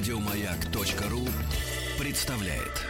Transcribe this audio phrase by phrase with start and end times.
[0.00, 1.28] Радиомаяк.ру
[1.98, 2.86] представляет.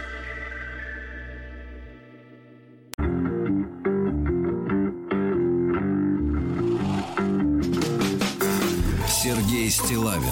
[9.09, 10.23] Сергей Стилавин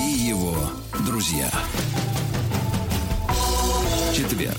[0.00, 0.56] и его
[1.06, 1.52] друзья.
[4.12, 4.56] Четверг.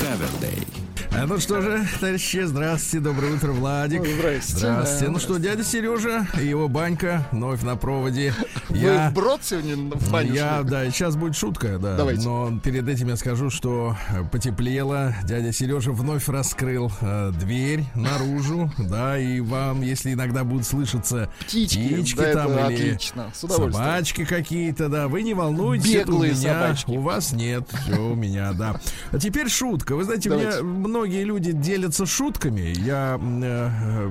[0.00, 0.66] Кавердей.
[1.14, 4.04] А ну что же, товарищи, здравствуйте, доброе утро, Владик.
[4.04, 4.56] Здрасте.
[4.56, 5.04] Здравствуйте.
[5.04, 8.34] Да, ну что, дядя Сережа и его банька вновь на проводе.
[8.82, 10.70] Вы в брод сегодня в баню Я, шли?
[10.70, 11.96] да, сейчас будет шутка, да.
[11.96, 12.22] Давайте.
[12.28, 15.14] Но перед этим я скажу, что э, потеплело.
[15.24, 22.14] Дядя Сережа вновь раскрыл э, дверь наружу, да, и вам, если иногда будут слышаться Птички,
[22.16, 26.32] да, там это или отлично, с собачки какие-то, да, вы не волнуйтесь, это у Беглые
[26.32, 26.90] меня, собачки.
[26.90, 28.80] у вас нет, все у меня, да.
[29.10, 29.96] А теперь шутка.
[29.96, 30.62] Вы знаете, Давайте.
[30.62, 32.72] многие люди делятся шутками.
[32.78, 34.10] Я э, э,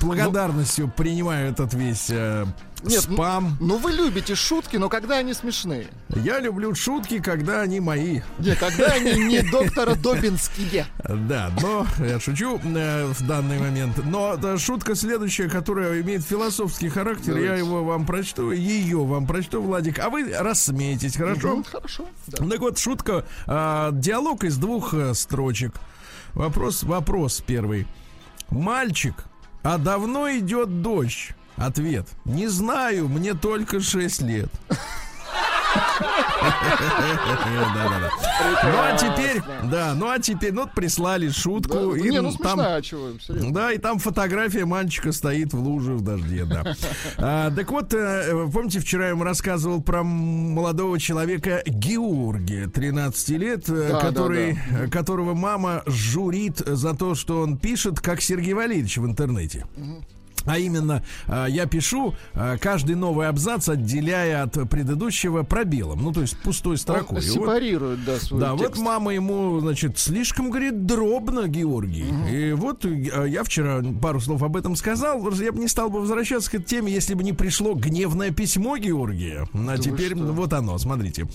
[0.00, 2.46] благодарностью принимаю этот весь э,
[2.82, 3.56] Нет, ну- спам.
[3.60, 5.88] Ну вы любите шутки, но когда они смешные?
[6.08, 8.20] Я люблю шутки, когда они мои.
[8.38, 10.86] Нет, когда они не доктора Добинские.
[11.08, 14.00] Да, но я шучу э, в данный момент.
[14.04, 19.60] Но да, шутка следующая, которая имеет философский характер, я его вам прочту, ее вам прочту,
[19.62, 21.56] Владик, а вы рассмеетесь, хорошо?
[21.56, 22.06] Мгм, Хорошо.
[22.30, 25.74] Так вот, шутка, а, диалог из двух э, строчек.
[26.34, 27.86] Вопрос, вопрос первый.
[28.50, 29.14] Мальчик,
[29.62, 31.30] а давно идет дождь?
[31.56, 32.06] Ответ.
[32.24, 34.48] Не знаю, мне только 6 лет.
[37.74, 38.10] Да-да-да.
[38.64, 41.94] Ну а теперь, да, ну а теперь, ну прислали Да, шутку.
[41.94, 46.44] и Не, ну там- смешно, да, и там фотография мальчика стоит в луже в дожде,
[46.44, 46.74] да.
[47.18, 53.68] А, так вот, э, помните, вчера я вам рассказывал про молодого человека Георгия, 13 лет,
[53.68, 58.54] э, Да, который, да, э, которого мама журит за то, что он пишет, как Сергей
[58.54, 59.66] Валерьевич в интернете.
[60.46, 66.20] А именно, а, я пишу а, каждый новый абзац, отделяя от предыдущего пробелом, ну то
[66.22, 67.18] есть пустой строкой.
[67.18, 68.82] Он вот- сепарирует, да, свой да, вот текст.
[68.82, 72.06] мама ему, значит, слишком, говорит, дробно, Георгий.
[72.30, 75.30] И вот э, я вчера пару слов об этом сказал.
[75.32, 78.76] Я бы не стал бы возвращаться к этой теме, если бы не пришло гневное письмо
[78.76, 79.48] Георгия.
[79.52, 81.26] А вы теперь вот оно, смотрите.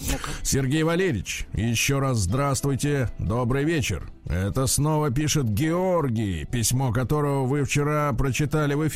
[0.41, 4.09] Сергей Валерьевич, еще раз здравствуйте, добрый вечер.
[4.25, 8.94] Это снова пишет Георгий, письмо которого вы вчера прочитали в эфире.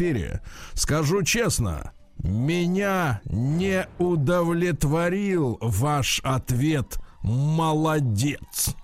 [0.74, 6.98] Скажу честно, меня не удовлетворил ваш ответ.
[7.22, 8.76] Молодец.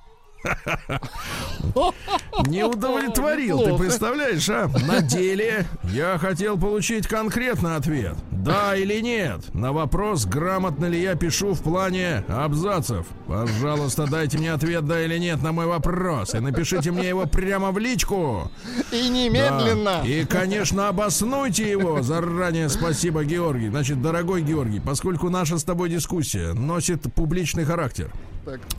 [2.47, 4.69] Не удовлетворил, ты представляешь, а?
[4.88, 8.16] На деле я хотел получить конкретный ответ.
[8.31, 9.53] Да или нет?
[9.53, 13.07] На вопрос, грамотно ли я пишу в плане абзацев.
[13.28, 16.35] Пожалуйста, дайте мне ответ, да или нет, на мой вопрос.
[16.35, 18.51] И напишите мне его прямо в личку.
[18.91, 20.01] И немедленно.
[20.03, 20.07] Да.
[20.07, 22.01] И, конечно, обоснуйте его.
[22.01, 23.69] Заранее спасибо, Георгий.
[23.69, 28.11] Значит, дорогой Георгий, поскольку наша с тобой дискуссия носит публичный характер,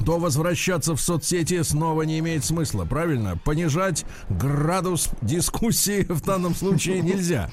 [0.04, 3.37] То возвращаться в соцсети снова не имеет смысла, правильно?
[3.37, 7.50] Понижать градус дискуссии в данном случае нельзя.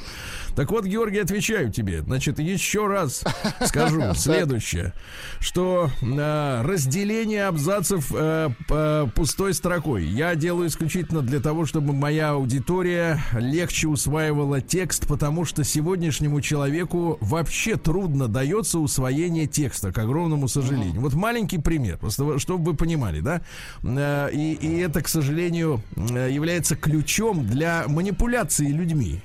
[0.55, 2.01] Так вот, Георгий, отвечаю тебе.
[2.03, 3.23] Значит, еще раз
[3.65, 4.93] скажу следующее,
[5.39, 12.31] что э, разделение абзацев э, п- пустой строкой я делаю исключительно для того, чтобы моя
[12.31, 20.47] аудитория легче усваивала текст, потому что сегодняшнему человеку вообще трудно дается усвоение текста, к огромному
[20.47, 21.01] сожалению.
[21.01, 23.41] Вот маленький пример, просто чтобы вы понимали, да?
[23.83, 29.21] Э, И, и это, к сожалению, э, является ключом для манипуляции людьми.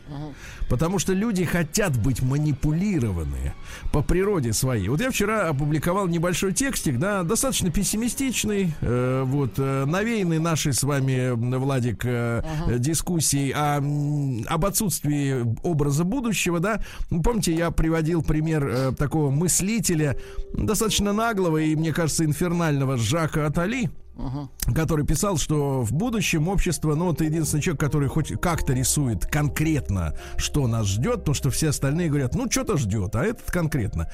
[0.68, 3.54] Потому что люди хотят быть манипулированы
[3.92, 4.88] по природе своей.
[4.88, 10.82] Вот я вчера опубликовал небольшой текстик, да, достаточно пессимистичный, э, вот, э, навеянный нашей с
[10.82, 13.78] вами, Владик, э, э, дискуссией о,
[14.52, 16.82] об отсутствии образа будущего, да.
[17.10, 20.16] Ну, Помните, я приводил пример э, такого мыслителя,
[20.52, 23.90] достаточно наглого и, мне кажется, инфернального Жака Атали,
[24.74, 30.14] который писал, что в будущем общество, ну, это единственный человек, который хоть как-то рисует конкретно,
[30.36, 34.10] что нас ждет, то что все остальные говорят, ну, что-то ждет, а этот конкретно.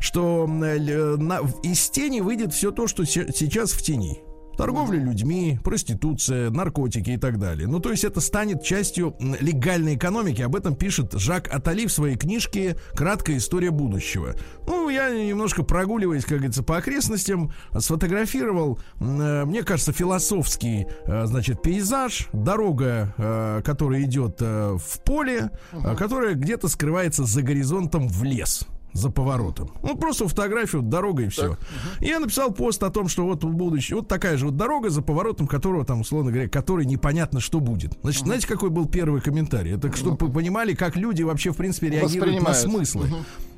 [0.00, 4.20] Что э, л- на- из тени выйдет все то, что се- сейчас в тени.
[4.58, 7.68] Торговля людьми, проституция, наркотики и так далее.
[7.68, 10.42] Ну, то есть это станет частью легальной экономики.
[10.42, 14.34] Об этом пишет Жак Атали в своей книжке «Краткая история будущего».
[14.66, 21.62] Ну, я немножко прогуливаясь, как говорится, по окрестностям, сфотографировал, э, мне кажется, философский, э, значит,
[21.62, 25.50] пейзаж, дорога, э, которая идет в поле,
[25.96, 29.70] которая где-то скрывается за горизонтом в лес за поворотом.
[29.82, 31.56] Ну, просто фотографию, дорога и все.
[32.00, 35.02] Я написал пост о том, что вот в будущем, вот такая же вот дорога, за
[35.02, 37.98] поворотом которого, там, условно говоря, которой непонятно, что будет.
[38.02, 39.74] Значит, знаете, какой был первый комментарий?
[39.74, 43.08] Это чтобы вы понимали, как люди вообще, в принципе, реагируют на смыслы.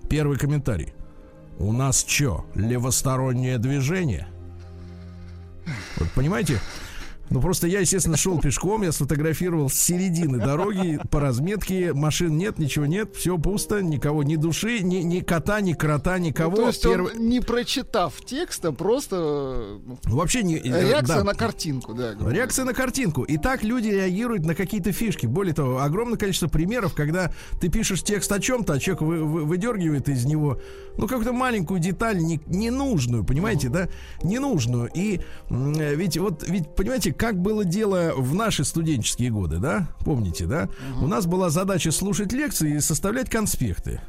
[0.08, 0.92] Первый комментарий.
[1.58, 4.28] У нас что, левостороннее движение?
[5.96, 6.58] Вот понимаете?
[7.30, 11.92] Ну, просто я, естественно, шел пешком, я сфотографировал с середины дороги по разметке.
[11.92, 16.50] Машин нет, ничего нет, все пусто, никого, ни души, ни, ни кота, ни крота, никого.
[16.56, 20.56] Ну, то есть Первый- он, не прочитав текста, просто ну, Вообще не...
[20.56, 21.24] э, реакция да.
[21.24, 22.14] на картинку, да.
[22.14, 23.22] грубо Реакция на картинку.
[23.22, 25.26] И так люди реагируют на какие-то фишки.
[25.26, 29.44] Более того, огромное количество примеров, когда ты пишешь текст о чем-то, а человек вы- вы-
[29.44, 30.60] выдергивает из него,
[30.96, 33.88] ну, какую-то маленькую деталь, не- ненужную, понимаете, да?
[34.24, 34.90] Ненужную.
[34.94, 39.86] И э, ведь вот, ведь, понимаете, как было дело в наши студенческие годы, да?
[40.06, 40.70] Помните, да?
[41.02, 44.00] У нас была задача слушать лекции и составлять конспекты.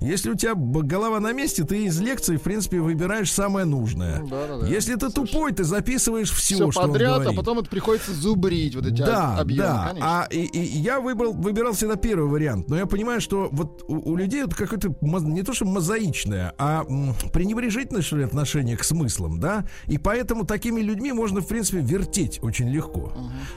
[0.00, 4.20] Если у тебя голова на месте, ты из лекции, в принципе, выбираешь самое нужное.
[4.20, 4.66] Ну, да-да-да.
[4.66, 7.36] Если ты тупой, ты записываешь все, Все что он подряд, а говорит.
[7.36, 9.86] потом это приходится зубрить вот эти Да, об- объемы, да.
[9.88, 10.08] конечно.
[10.22, 12.68] А и, и я выбрал, выбирал всегда первый вариант.
[12.68, 16.84] Но я понимаю, что вот у, у людей вот какое-то не то что мозаичное, а
[16.88, 19.64] м, пренебрежительное что ли отношение к смыслам, да.
[19.86, 23.12] И поэтому такими людьми можно, в принципе, вертеть очень легко.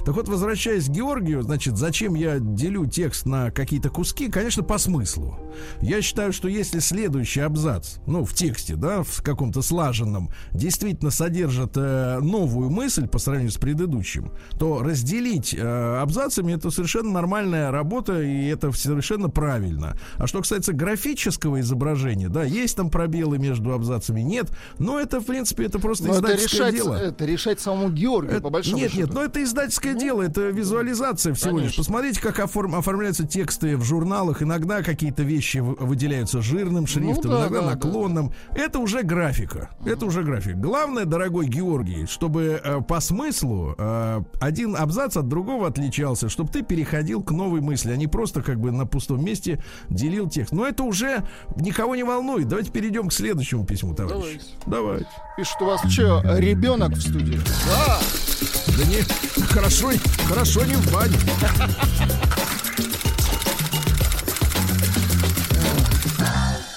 [0.05, 4.29] Так вот, возвращаясь к Георгию, значит, зачем я делю текст на какие-то куски?
[4.29, 5.37] Конечно, по смыслу.
[5.81, 11.73] Я считаю, что если следующий абзац, ну, в тексте, да, в каком-то слаженном, действительно содержит
[11.75, 18.21] э, новую мысль по сравнению с предыдущим, то разделить э, абзацами это совершенно нормальная работа,
[18.21, 19.97] и это совершенно правильно.
[20.17, 24.49] А что касается графического изображения, да, есть там пробелы между абзацами, нет,
[24.79, 26.93] но это, в принципе, это просто Но это издательское решать, дело.
[26.95, 29.05] это решать самому Георгию, Это- по большому нет, счету.
[29.05, 31.61] нет, но это издательское дело, это визуализация всего лишь.
[31.75, 31.81] Конечно.
[31.83, 34.41] Посмотрите, как оформ- оформляются тексты в журналах.
[34.41, 35.75] Иногда какие-то вещи в-
[36.21, 37.71] выделяются жирным шрифтом, Ну да, иногда да, да.
[37.75, 38.31] наклонным.
[38.55, 39.69] Это уже графика.
[39.85, 40.55] Это уже график.
[40.57, 46.61] Главное, дорогой Георгий, чтобы э, по смыслу э, один абзац от другого отличался, чтобы ты
[46.61, 50.53] переходил к новой мысли, а не просто как бы на пустом месте делил текст.
[50.53, 51.23] Но это уже
[51.57, 52.47] никого не волнует.
[52.47, 54.41] Давайте перейдем к следующему письму, товарищ.
[54.65, 55.07] Давайте.
[55.37, 57.39] Пишут, у вас что, ребенок в студии?
[57.67, 57.99] Да,
[58.77, 59.01] Да не,
[59.45, 59.91] хорошо,
[60.27, 61.15] хорошо не в бане.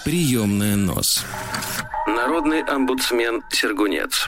[0.04, 1.24] Приемная нос.
[2.06, 4.26] Народный омбудсмен Сергунец.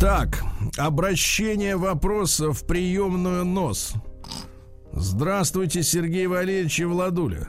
[0.00, 0.42] Так,
[0.76, 3.92] обращение вопросов в приемную нос.
[4.92, 7.48] Здравствуйте, Сергей Валерьевич и Владуля.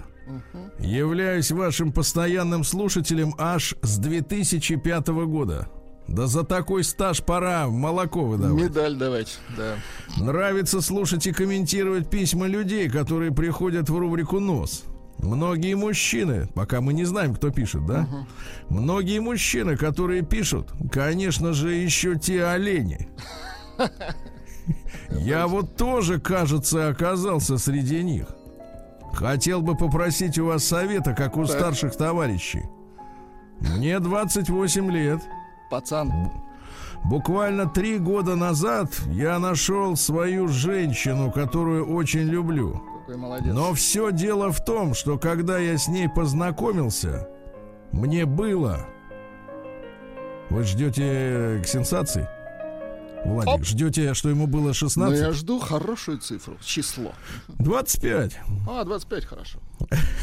[0.80, 5.68] Являюсь вашим постоянным слушателем аж с 2005 года.
[6.08, 8.64] Да за такой стаж пора в молоко выдавать.
[8.64, 9.76] медаль давайте, да.
[10.18, 14.84] Нравится слушать и комментировать письма людей, которые приходят в рубрику «Нос».
[15.20, 18.08] Многие мужчины, пока мы не знаем, кто пишет, да?
[18.70, 23.10] Многие мужчины, которые пишут, конечно же, еще те олени.
[25.10, 28.28] Я вот тоже, кажется, оказался среди них.
[29.14, 31.58] Хотел бы попросить у вас совета, как у Так.
[31.58, 32.64] старших товарищей.
[33.60, 35.22] Мне 28 лет.
[35.72, 36.12] Пацан,
[37.04, 42.82] Буквально три года назад я нашел свою женщину, которую очень люблю.
[43.08, 43.54] Какой молодец.
[43.54, 47.28] Но все дело в том, что когда я с ней познакомился,
[47.92, 48.86] мне было...
[50.50, 52.28] Вы ждете к сенсации?
[53.26, 53.64] Владик, Оп.
[53.66, 55.20] ждете, что ему было Но 16?
[55.20, 57.12] я жду хорошую цифру, число.
[57.60, 58.40] 25.
[58.70, 59.60] А, 25 хорошо.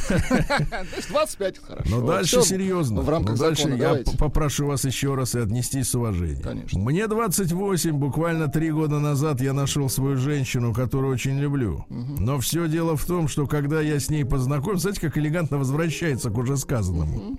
[0.09, 1.91] Значит, 25 хорошо.
[1.91, 3.01] Но Вот дальше серьезно.
[3.01, 6.43] В рамках Но дальше я попрошу вас еще раз и отнестись с уважением.
[6.43, 6.81] Конечно.
[6.81, 11.85] Мне 28, буквально три года назад я нашел свою женщину, которую очень люблю.
[11.89, 16.31] Но все дело в том, что когда я с ней познакомился, знаете, как элегантно возвращается
[16.31, 17.39] к уже сказанному.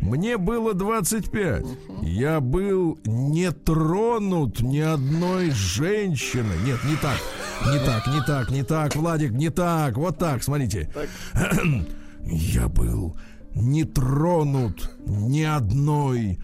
[0.00, 1.66] Мне было 25.
[2.02, 6.52] Я был не тронут ни одной женщины.
[6.64, 7.18] Нет, не так.
[7.66, 9.96] Не так, не так, не так, Владик, не так.
[9.96, 10.90] Вот так, смотрите.
[12.26, 13.16] Я был
[13.54, 16.38] не тронут ни одной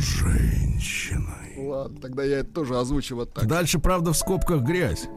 [0.00, 1.68] женщиной.
[1.68, 3.46] Ладно, тогда я это тоже озвучу вот так.
[3.46, 5.08] Дальше, правда, в скобках грязь.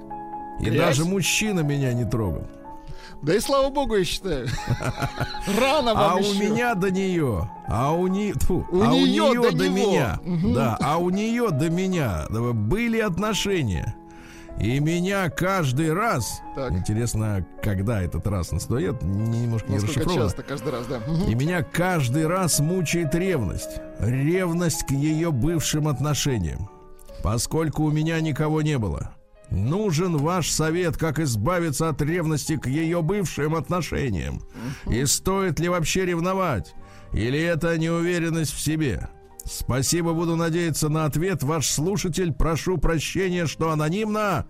[0.60, 0.78] И Грязь?
[0.78, 2.48] даже мужчина меня не трогал.
[3.22, 4.48] Да и слава богу, я считаю.
[5.60, 9.52] Рано вам А у меня до нее, а у, не, У а у нее до
[9.58, 10.20] до, меня,
[10.54, 13.96] да, а у нее до меня были отношения.
[14.60, 16.72] И меня каждый раз, Так.
[16.72, 20.24] интересно, когда этот раз настает, немножко не Насколько расшифровано.
[20.24, 21.00] часто, каждый раз, да.
[21.30, 23.80] И меня каждый раз мучает ревность.
[24.00, 26.70] Ревность к ее бывшим отношениям.
[27.24, 29.12] Поскольку у меня никого не было.
[29.50, 34.42] Нужен ваш совет, как избавиться от ревности к ее бывшим отношениям.
[34.90, 36.76] И стоит ли вообще ревновать?
[37.14, 39.10] Или это неуверенность в себе?
[39.46, 41.44] Спасибо, буду надеяться на ответ.
[41.44, 44.48] Ваш слушатель, прошу прощения, что анонимно.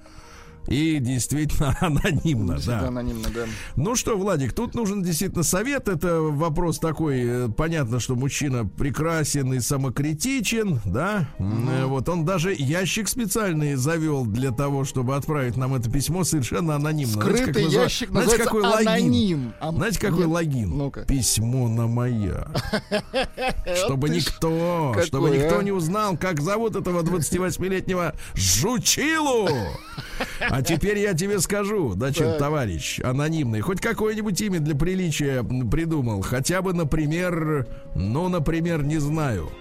[0.67, 2.87] И действительно анонимно, Действительно да.
[2.87, 3.45] анонимно, да.
[3.75, 5.87] Ну что, Владик, тут нужен действительно совет.
[5.87, 7.21] Это вопрос такой.
[7.23, 11.29] э, Понятно, что мужчина прекрасен и самокритичен, да.
[11.39, 16.75] Э, Вот он даже ящик специальный завел для того, чтобы отправить нам это письмо совершенно
[16.75, 17.13] анонимно.
[17.13, 18.87] Знаете, как Скрытый ящик Знаете, какой логин?
[18.87, 19.53] аноним.
[19.59, 20.27] А- Знаете, какой Нет.
[20.27, 20.69] логин?
[20.77, 21.01] Ну-ка.
[21.05, 22.47] Письмо на моя.
[23.85, 25.63] Чтобы никто, чтобы никто а?
[25.63, 29.47] не узнал, как зовут этого 28-летнего жучилу.
[30.57, 36.23] А теперь я тебе скажу, значит, товарищ анонимный, хоть какое-нибудь имя для приличия придумал.
[36.23, 39.51] Хотя бы, например, ну, например, не знаю.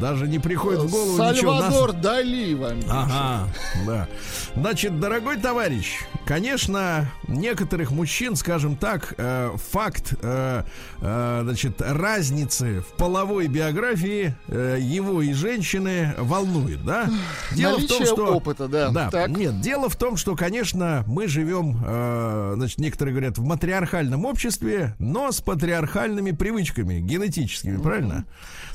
[0.00, 1.54] Даже не приходит в голову ничего.
[1.54, 2.80] Нас- Сальвадор Дали вам.
[2.90, 3.48] Ага,
[3.86, 4.08] да.
[4.56, 10.62] Значит, дорогой товарищ, конечно, некоторых мужчин, скажем так, э, факт, э,
[11.00, 17.08] э, значит, разницы в половой биографии э, его и женщины волнует, да?
[17.52, 18.90] Наличие опыта, да.
[18.90, 19.28] Да, Так.
[19.30, 24.94] нет, дело в том, что, конечно, мы живем, э, значит, некоторые говорят, в матриархальном обществе,
[24.98, 28.24] но с патриархальными привычками, генетическими, правильно?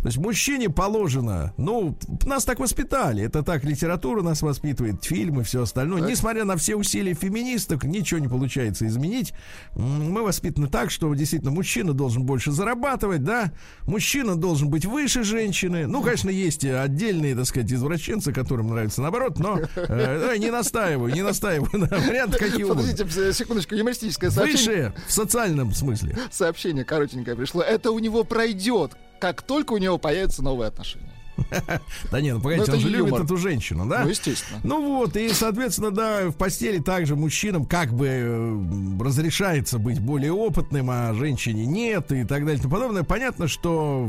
[0.02, 5.64] То есть мужчине положено, ну, нас так воспитали, это так, литература нас воспитывает, фильмы, все
[5.64, 6.02] остальное.
[6.02, 9.34] Несмотря на все усилия феминисток, ничего не получается изменить.
[9.76, 13.52] Мы воспитаны так, что действительно мужчина должен больше зарабатывать, да,
[13.86, 15.88] мужчина должен быть выше женщины.
[15.88, 21.22] Ну, конечно, есть отдельные, так сказать, извращенцы, которым нравится наоборот, но э, не настаиваю, не
[21.22, 22.84] настаиваю на варианты какие угодно.
[22.84, 24.90] Подождите, секундочку, юмористическое сообщение.
[24.90, 26.18] Выше в социальном смысле.
[26.32, 27.62] Сообщение коротенькое пришло.
[27.62, 31.10] Это у него пройдет, как только у него появятся новые отношения.
[32.12, 34.04] Да нет, ну погодите, это он же любит эту женщину, да?
[34.04, 34.60] Ну, естественно.
[34.64, 40.32] Ну вот, и, соответственно, да, в постели также мужчинам как бы э, разрешается быть более
[40.32, 43.04] опытным, а женщине нет, и так далее и тому подобное.
[43.04, 44.08] Понятно, что,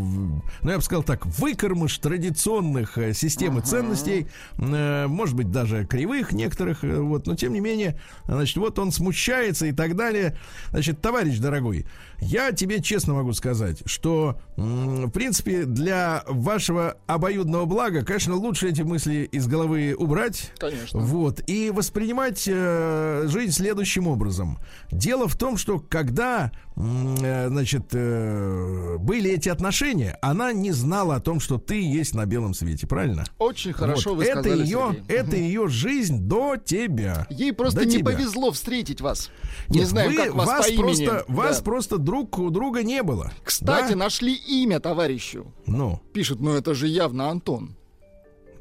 [0.62, 5.86] ну, я бы сказал так, выкормыш традиционных э, систем и ценностей, э, может быть, даже
[5.86, 10.36] кривых некоторых, вот, но тем не менее, значит, вот он смущается и так далее.
[10.70, 11.86] Значит, товарищ дорогой,
[12.20, 18.82] я тебе честно могу сказать, что, в принципе, для вашего обоюдного блага, конечно, лучше эти
[18.82, 20.52] мысли из головы убрать.
[20.58, 21.00] Конечно.
[21.00, 21.40] Вот.
[21.48, 24.58] И воспринимать э, жизнь следующим образом.
[24.90, 31.20] Дело в том, что когда, э, значит, э, были эти отношения, она не знала о
[31.20, 33.24] том, что ты есть на белом свете, правильно?
[33.38, 34.18] Очень хорошо Вот.
[34.18, 35.16] вы это сказали, ее, Сергей.
[35.16, 37.26] это ее жизнь до тебя.
[37.30, 38.12] Ей просто До не тебя.
[38.12, 39.30] повезло встретить вас.
[39.68, 40.82] не Нет, знаю, вы- как вас, вас по имени.
[41.06, 41.64] просто, вас Да.
[41.64, 43.30] просто друг у друга не было.
[43.44, 43.96] Кстати, Да?
[43.98, 45.46] нашли имя товарищу.
[45.66, 47.76] Ну, Пишут, ну это же явно Антон.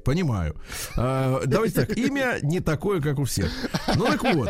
[0.06, 0.56] понимаю.
[0.96, 3.52] А, давайте так, имя не такое, как у всех.
[3.96, 4.50] Ну так вот.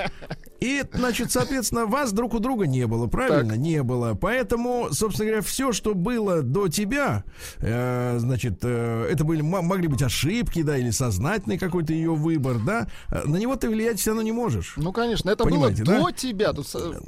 [0.60, 3.54] И, значит, соответственно, вас друг у друга не было, правильно?
[3.54, 4.13] Не было.
[4.13, 7.24] Поэтому, собственно говоря, все, что было до тебя,
[7.60, 12.88] э, значит, э, это были могли быть ошибки, да, или сознательный какой-то ее выбор, да.
[13.10, 14.74] Э, На него ты влиять все равно не можешь.
[14.78, 16.04] Ну, конечно, это Понимаете, было да?
[16.06, 16.54] до тебя.
[16.54, 17.01] Тут со-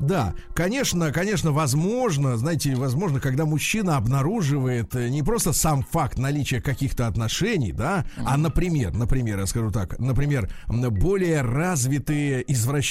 [0.00, 6.60] Да, конечно, конечно, возможно, знаете, возможно, когда мужчина обнаруживает э, не просто сам факт наличия
[6.60, 12.42] каких-то отношений, да, а, например, например, я скажу так, например, более развитые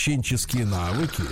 [0.09, 1.23] извращенческие навыки.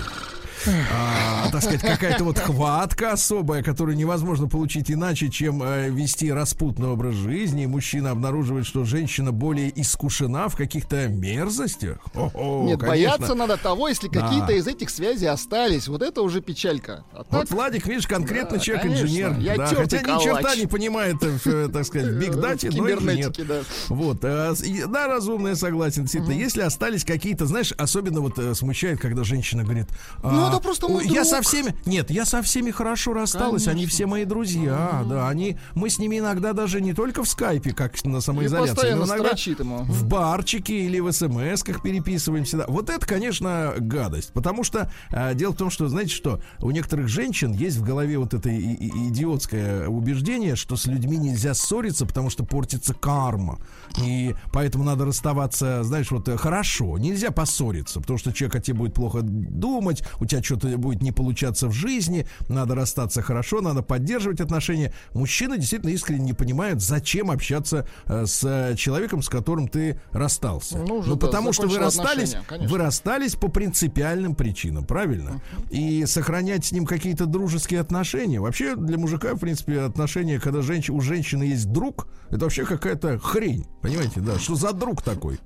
[0.94, 6.88] а, так сказать, какая-то вот хватка особая, которую невозможно получить иначе, чем э, вести распутный
[6.88, 7.64] образ жизни.
[7.64, 11.98] И мужчина обнаруживает, что женщина более искушена в каких-то мерзостях.
[12.14, 12.88] О-о, Нет, конечно.
[12.88, 14.22] бояться надо того, если Да.
[14.22, 15.90] какие-то из этих связей остались.
[15.90, 17.04] Вот это уже печалька.
[17.12, 19.40] А Вот так, Владик, видишь, конкретно Да, человек-инженер.
[19.40, 20.60] Я да, хотя ни черта калач.
[20.60, 23.62] не понимает, э, в, так сказать, в бигдате, но кибернетике, да.
[23.90, 26.04] Вот, и- да, разумно, я согласен.
[26.04, 29.88] Действительно, если остались какие-то, знаешь, особенно вот э, смущает, когда женщина говорит...
[30.24, 31.26] Ну, а, это просто мой «Ой, Я друг».
[31.28, 31.76] со всеми...
[31.86, 33.90] Нет, я со всеми хорошо рассталась, они Конечно.
[33.96, 35.58] все мои друзья, да, они...
[35.76, 39.84] Мы с ними иногда даже не только в скайпе, как на самоизоляции, но иногда ему.
[39.84, 42.58] в барчике или в смс-ках переписываемся.
[42.58, 42.66] Да.
[42.68, 44.32] Вот это, конечно, гадость.
[44.34, 48.18] Потому что э, дело в том, что, знаете что, у некоторых женщин есть в голове
[48.18, 53.60] вот это и- и- идиотское убеждение, что с людьми нельзя ссориться, потому что портится карма.
[54.02, 58.78] И поэтому надо расставаться, знаешь, вот э, хорошо, нельзя поссориться, потому что человек о тебе
[58.80, 63.82] будет плохо думать, у тебя что-то будет не получаться в жизни, надо расстаться хорошо, надо
[63.82, 64.94] поддерживать отношения.
[65.14, 70.78] Мужчины действительно искренне не понимают, зачем общаться э, с э, человеком, с которым ты расстался.
[70.78, 72.70] Ну, уже, ну да, потому что вы расстались, конечно.
[72.72, 75.42] вы расстались по принципиальным причинам, правильно?
[75.70, 78.40] И сохранять с ним какие-то дружеские отношения.
[78.40, 83.20] Вообще для мужика, в принципе, отношения, когда женщ- у женщины есть друг, это вообще какая-то
[83.20, 84.38] хрень, понимаете, да?
[84.40, 85.40] Что за друг такой?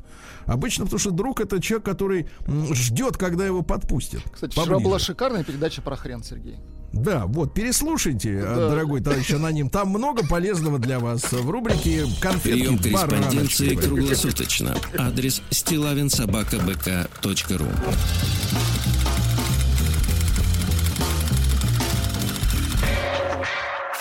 [0.45, 4.21] Обычно, потому что друг это человек, который м, ждет, когда его подпустят.
[4.31, 4.83] Кстати, вчера поближе.
[4.83, 6.57] была шикарная передача про хрен, Сергей.
[6.93, 8.69] Да, вот, переслушайте, да.
[8.69, 9.69] дорогой товарищ аноним.
[9.69, 14.77] Там много полезного для вас в рубрике «Конфетки Прием корреспонденции круглосуточно.
[14.97, 17.67] Адрес стилавинсобакабк.ру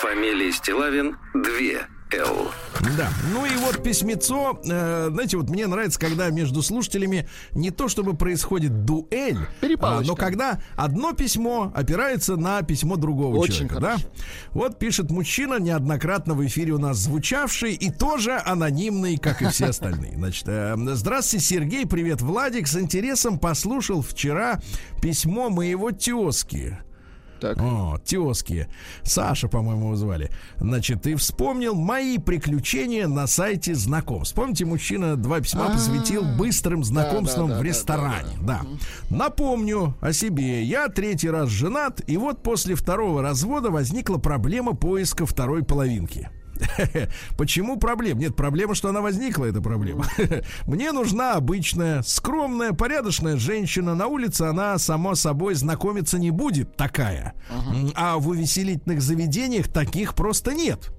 [0.01, 2.51] Фамилия Стилавин 2 Л.
[2.95, 7.89] Да, ну и вот письмецо, э, знаете, вот мне нравится, когда между слушателями не то
[7.89, 9.37] чтобы происходит дуэль,
[9.79, 14.03] а, но когда одно письмо опирается на письмо другого Очень человека, хорошо.
[14.03, 14.23] да?
[14.51, 19.65] Вот пишет мужчина, неоднократно в эфире у нас звучавший и тоже анонимный, как и все
[19.69, 20.13] остальные.
[20.15, 24.61] Значит, э, здравствуйте, Сергей, привет, Владик, с интересом послушал вчера
[25.01, 26.77] письмо моего тезки.
[27.39, 27.57] Так.
[27.61, 28.67] О, тезки.
[29.03, 30.29] Саша, по-моему, его звали.
[30.57, 34.35] Значит, ты вспомнил мои приключения на сайте знакомств.
[34.35, 38.37] Помните, мужчина два письма посвятил быстрым знакомствам в ресторане.
[38.41, 38.61] Да.
[39.09, 40.63] Напомню о себе.
[40.63, 46.29] Я третий раз женат, и вот после второго развода возникла проблема поиска второй половинки.
[47.37, 48.19] Почему проблем?
[48.19, 50.05] Нет, проблема, что она возникла, эта проблема.
[50.65, 53.95] Мне нужна обычная, скромная, порядочная женщина.
[53.95, 57.33] На улице она, само собой, знакомиться не будет такая.
[57.95, 60.91] А в увеселительных заведениях таких просто нет.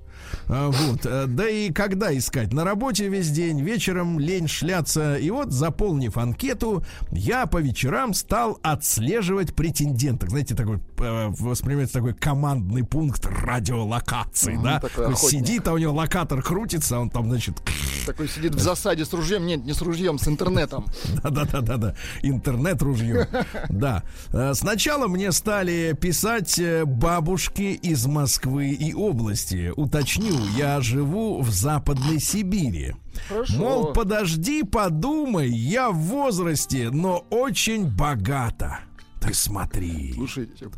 [0.48, 1.04] А, вот.
[1.04, 2.52] Э, да и когда искать?
[2.52, 5.16] На работе весь день, вечером лень шляться.
[5.16, 10.30] И вот, заполнив анкету, я по вечерам стал отслеживать претенденток.
[10.30, 14.80] Знаете, такой э, воспринимается такой командный пункт радиолокации, да?
[14.80, 17.60] Такой сидит, а у него локатор крутится, он там, значит...
[18.08, 19.46] Такой сидит в засаде с ружьем.
[19.46, 20.86] Нет, не с ружьем, с интернетом.
[21.22, 21.94] Да-да-да-да.
[22.22, 23.28] Интернет ружье.
[23.68, 24.02] Да.
[24.32, 32.18] Э, сначала мне стали писать бабушки из Москвы и области, уточню, я живу в Западной
[32.18, 32.94] Сибири.
[33.28, 33.54] Хорошо.
[33.54, 38.80] Мол, подожди, подумай, я в возрасте, но очень богата.
[39.20, 40.12] Ты смотри.
[40.14, 40.70] Слушайте,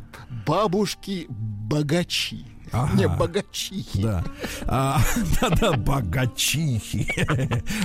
[0.46, 2.46] бабушки богачи.
[2.72, 2.96] Ага.
[2.96, 4.02] Не, богачихи.
[4.02, 4.24] Да.
[4.66, 5.00] А,
[5.40, 7.08] да-да, богачихи.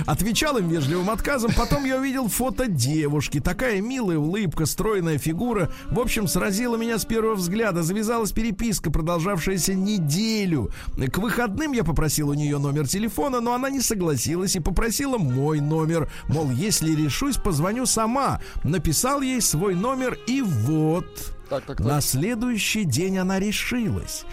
[0.06, 1.52] Отвечал им вежливым отказом.
[1.56, 3.40] Потом я увидел фото девушки.
[3.40, 5.70] Такая милая улыбка, стройная фигура.
[5.90, 7.82] В общем, сразила меня с первого взгляда.
[7.82, 10.70] Завязалась переписка, продолжавшаяся неделю.
[11.12, 15.60] К выходным я попросил у нее номер телефона, но она не согласилась и попросила мой
[15.60, 16.10] номер.
[16.28, 18.40] Мол, если решусь, позвоню сама.
[18.62, 21.35] Написал ей свой номер и вот...
[21.48, 21.86] Так, так, так.
[21.86, 24.24] На следующий день она решилась.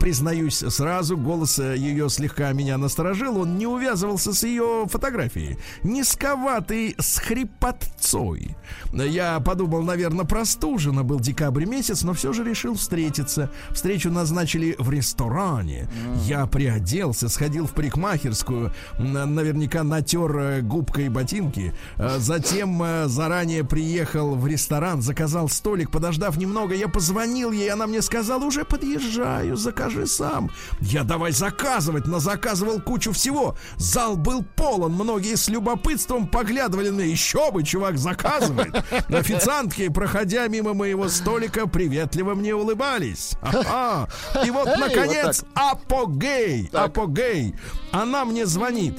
[0.00, 3.38] Признаюсь сразу, голос э, ее слегка меня насторожил.
[3.38, 5.58] Он не увязывался с ее фотографией.
[5.82, 8.56] Низковатый, с хрипотцой.
[8.92, 11.02] Я подумал, наверное, простужена.
[11.02, 13.50] Был декабрь месяц, но все же решил встретиться.
[13.70, 15.88] Встречу назначили в ресторане.
[16.24, 18.72] Я приоделся, сходил в парикмахерскую.
[18.98, 21.74] Наверняка натер э, губкой ботинки.
[21.96, 27.86] Э, затем заранее приехал в ресторан, заказал столик, подождав не немного, я позвонил ей, она
[27.86, 30.50] мне сказала, уже подъезжаю, закажи сам.
[30.80, 33.56] Я давай заказывать, но заказывал кучу всего.
[33.76, 38.74] Зал был полон, многие с любопытством поглядывали на еще бы, чувак заказывает.
[39.08, 43.32] Официантки, проходя мимо моего столика, приветливо мне улыбались.
[43.42, 44.08] Ага.
[44.44, 47.54] И вот, наконец, апогей, апогей.
[47.92, 48.94] Она мне звонит.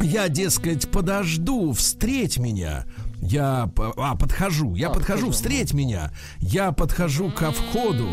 [0.00, 2.86] Я, дескать, подожду, встреть меня.
[3.22, 6.10] Я а, подхожу, я а, подхожу, подхожу, встреть меня.
[6.40, 8.08] Я подхожу ко входу,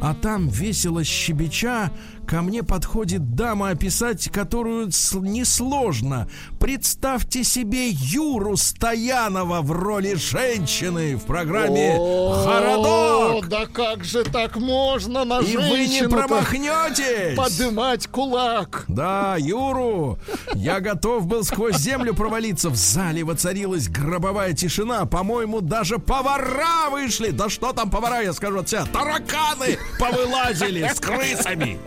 [0.00, 1.90] а там весело щебеча
[2.26, 6.28] Ко мне подходит дама, описать которую несложно.
[6.58, 13.48] Представьте себе Юру Стоянова в роли женщины в программе «Хородок».
[13.48, 17.36] Да как же так можно на И вы не промахнетесь!
[17.36, 18.84] Подымать кулак.
[18.88, 20.18] Да, Юру.
[20.54, 22.70] Я готов был сквозь землю провалиться.
[22.70, 25.04] В зале воцарилась гробовая тишина.
[25.06, 27.30] По-моему, даже повара вышли.
[27.30, 28.84] Да что там повара, я скажу от себя.
[28.86, 31.78] Тараканы повылазили с крысами.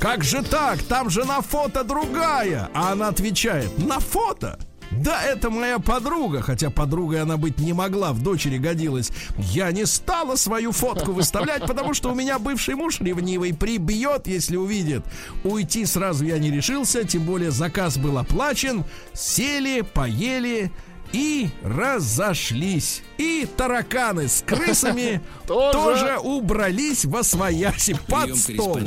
[0.00, 0.82] Как же так?
[0.82, 2.70] Там же на фото другая.
[2.72, 4.58] А она отвечает, на фото?
[4.90, 9.12] Да, это моя подруга, хотя подругой она быть не могла, в дочери годилась.
[9.38, 14.56] Я не стала свою фотку выставлять, потому что у меня бывший муж ревнивый прибьет, если
[14.56, 15.04] увидит.
[15.44, 18.84] Уйти сразу я не решился, тем более заказ был оплачен.
[19.12, 20.72] Сели, поели,
[21.12, 23.02] и разошлись.
[23.18, 28.78] И тараканы с крысами тоже убрались во свояси под стол.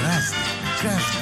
[0.00, 0.38] Разный,
[0.80, 1.17] каждый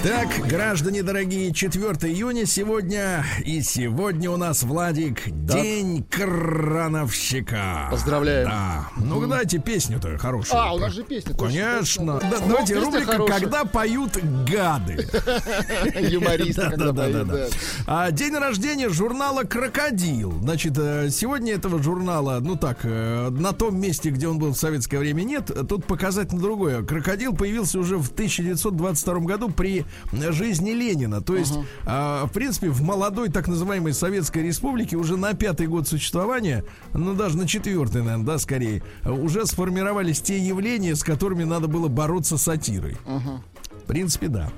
[0.00, 3.24] Так, граждане дорогие, 4 июня сегодня.
[3.44, 7.88] И сегодня у нас, Владик, День крановщика.
[7.90, 8.48] Поздравляем.
[8.48, 8.88] Да.
[8.96, 10.60] Ну, дайте песню-то хорошую.
[10.60, 11.34] А, у нас же песня.
[11.34, 12.20] Конечно.
[12.20, 13.40] Да, Ну, давайте рубрика хорошая.
[13.40, 14.16] «Когда поют
[14.48, 15.08] гады».
[16.08, 17.52] Юмористы, когда Да, да, поют.
[17.88, 20.30] А, День рождения журнала «Крокодил».
[20.42, 24.56] Значит, э, сегодня этого журнала, ну так, э, на том месте, где он был в
[24.56, 25.50] советское время, нет.
[25.68, 26.84] Тут показательно другое.
[26.84, 31.20] «Крокодил» появился уже в 1922 году при жизни Ленина.
[31.20, 35.88] То есть, а, в принципе, в молодой так называемой Советской Республике уже на пятый год
[35.88, 41.68] существования, ну даже на четвертый, наверное, да, скорее, уже сформировались те явления, с которыми надо
[41.68, 42.96] было бороться сатирой.
[43.06, 43.57] В
[43.88, 44.50] принципе, да.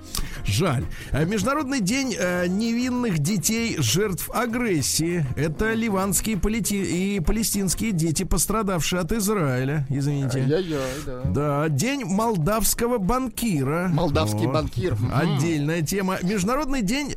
[0.45, 0.85] Жаль.
[1.13, 5.25] А Международный день э, невинных детей жертв агрессии.
[5.37, 9.87] Это ливанские полити- и палестинские дети, пострадавшие от Израиля.
[9.89, 10.41] Извините.
[10.41, 11.23] Ай-яй-яй, да.
[11.25, 13.89] Да, день молдавского банкира.
[13.93, 14.95] Молдавский банкир.
[14.95, 15.13] Мгм.
[15.15, 16.19] Отдельная тема.
[16.23, 17.15] Международный день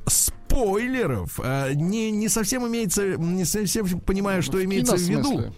[0.53, 1.39] спойлеров.
[1.43, 5.51] А, Не, не совсем имеется, не совсем понимаю, что имеется в виду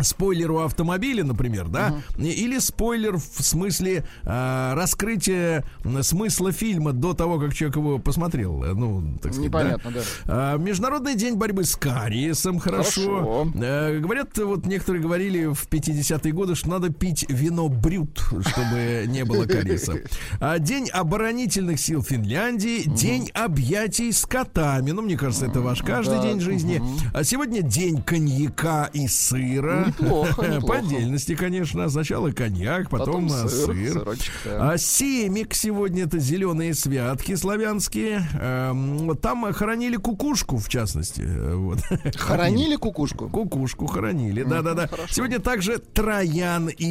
[0.00, 5.64] спойлер у автомобиля, например, да, или спойлер в смысле а, раскрытия
[6.02, 8.62] смысла фильма до того, как человек его посмотрел.
[8.62, 10.00] Э, Ну, так сказать, Непонятно, да.
[10.26, 13.48] А, Международный день борьбы с кариесом, хорошо.
[13.48, 13.52] Хорошо.
[13.56, 19.24] Э, говорят, вот некоторые говорили в 50-е годы, что надо пить вино брют, чтобы не
[19.24, 19.94] было кариеса.
[20.60, 24.90] День оборонительных сил Финляндии, день объятий с котами.
[24.92, 26.82] Ну, мне кажется, это ваш каждый Да, день жизни.
[27.12, 29.86] А сегодня день коньяка и сыра.
[29.88, 30.66] Неплохо, неплохо.
[30.66, 31.88] По отдельности, конечно.
[31.88, 33.92] Сначала коньяк, потом, Потом а, сыр, сыр.
[33.92, 34.72] сырочек, да.
[34.72, 38.26] А семик сегодня это зеленые святки славянские.
[38.40, 41.22] Эм, там хоронили кукушку, в частности.
[41.24, 41.78] Э, Вот.
[42.16, 43.28] Хоронили кукушку?
[43.28, 44.88] Кукушку хоронили, да-да-да.
[45.10, 46.84] Сегодня также Троян и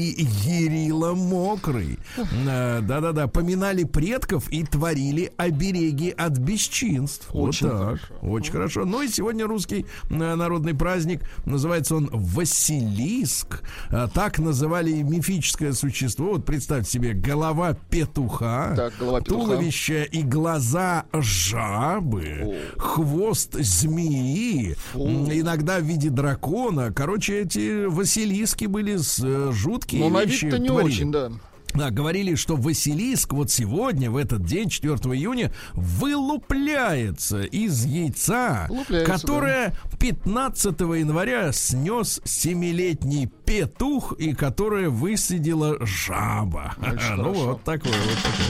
[0.45, 2.00] Ерила Мокрый.
[2.17, 7.27] Э, Да-да-да, поминали предков и творили обереги от бесчинств.
[7.34, 7.86] Очень вот так.
[7.88, 8.13] хорошо.
[8.22, 8.86] Очень хорошо.
[8.86, 11.22] Ну и сегодня русский э, народный праздник.
[11.46, 13.63] Называется он Василиск.
[13.90, 16.32] Э, Так называли мифическое существо.
[16.34, 19.46] Вот представьте себе, голова петуха, Так, голова петуха.
[19.46, 26.92] туловище и глаза жабы, хвост змеи, м, иногда в виде дракона.
[26.94, 30.46] Короче, эти Василиски были с, э, жуткие на вещи.
[30.46, 30.88] вид-то не творили.
[30.94, 31.32] очень, да.
[31.78, 39.12] Да, говорили, что Василиск вот сегодня, в этот день, 4 июня, вылупляется из яйца, Вылупляется,
[39.12, 46.74] которое 15 января снес семилетний петух и которое высидела жаба.
[46.78, 47.46] Очень ну хорошо.
[47.46, 48.48] вот такое вот такое.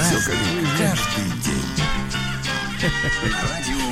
[0.00, 0.36] Всё как.
[0.78, 1.84] Каждый день.
[3.50, 3.83] Радио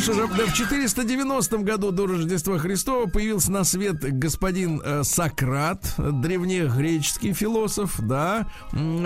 [0.00, 0.30] Маяк.
[0.36, 7.98] Ну в 490 году до Рождества Христова появился на свет господин э, Сократ, древнегреческий философ,
[8.00, 8.46] да.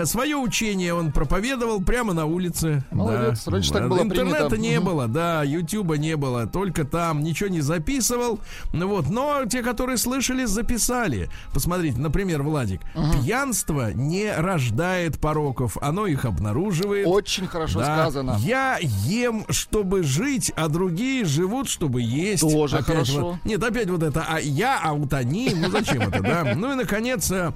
[0.05, 2.83] Свое учение он проповедовал прямо на улице.
[2.91, 3.51] Молодец, да.
[3.51, 4.57] раньше так было Интернета принято.
[4.57, 8.39] не было, да, Ютуба не было, только там, ничего не записывал.
[8.73, 11.29] Ну Вот, но те, которые слышали, записали.
[11.53, 12.81] Посмотрите, например, Владик,
[13.21, 17.07] пьянство не рождает пороков, оно их обнаруживает.
[17.07, 17.85] Очень хорошо Да.
[17.85, 18.35] сказано.
[18.39, 20.80] Я ем, чтобы жить, а другие
[21.23, 22.41] живут, чтобы есть.
[22.41, 23.21] Тоже Опять хорошо.
[23.21, 26.53] вот- нет, опять вот это, а я, а вот они, ну зачем это, да?
[26.55, 27.51] Ну и, наконец, э,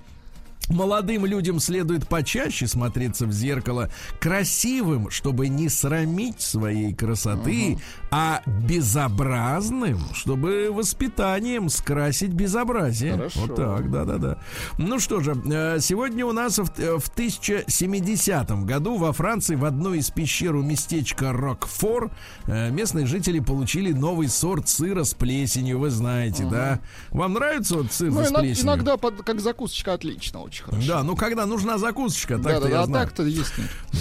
[0.70, 7.78] Молодым людям следует почаще смотреться в зеркало красивым, чтобы не срамить своей красоты,
[8.10, 13.14] а безобразным, чтобы воспитанием скрасить безобразие.
[13.14, 13.40] Хорошо.
[13.42, 14.38] Вот так, да-да-да.
[14.78, 19.66] Ну что же, э, сегодня у нас в, э, в 1070 году во Франции в
[19.66, 22.12] одной из пещер у местечка Рокфор
[22.48, 26.80] э, местные жители получили новый сорт сыра с плесенью, вы знаете, да?
[27.12, 28.64] Вам нравится вот сыр Ну, с плесенью?
[28.66, 30.88] иногда под- как закусочка отлично, очень хорошо.
[30.88, 33.06] Да, ну когда нужна закусочка, да, так-то да, я да, а знаю.
[33.06, 33.54] так-то есть.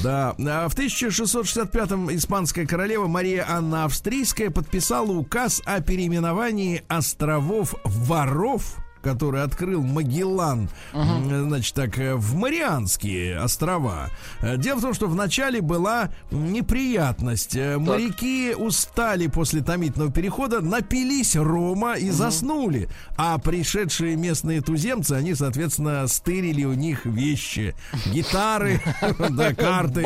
[0.03, 8.84] Да, А в 1665-м испанская королева Мария Анна Австрийская подписала указ о переименовании островов Воров
[9.05, 14.09] который открыл Магеллан, м, значит, так, э, в Марианские острова.
[14.41, 17.55] Э, Дело в том, что вначале была неприятность.
[17.57, 22.89] Э, Моряки устали после томительного перехода, напились рома и заснули.
[23.17, 27.75] А пришедшие местные туземцы, они, соответственно, стырили у них вещи.
[28.07, 28.81] Гитары,
[29.31, 30.03] да, карты.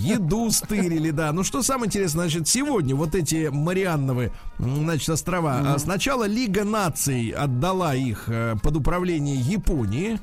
[0.00, 1.32] Еду стырили, да.
[1.32, 5.60] Ну что самое интересное, значит, сегодня вот эти Марианновы, значит, острова.
[5.74, 10.18] а Сначала Лига наций отдала их их э, под управление Японии.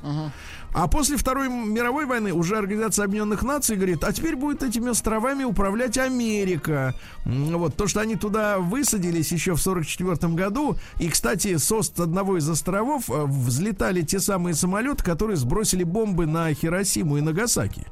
[0.76, 5.42] А после Второй мировой войны уже Организация Объединенных Наций говорит, а теперь будет этими островами
[5.42, 6.94] управлять Америка.
[7.24, 10.76] Вот то, что они туда высадились еще в 44 году.
[10.98, 16.26] И, кстати, с ост одного из островов э, взлетали те самые самолеты, которые сбросили бомбы
[16.26, 17.86] на Хиросиму и Нагасаки.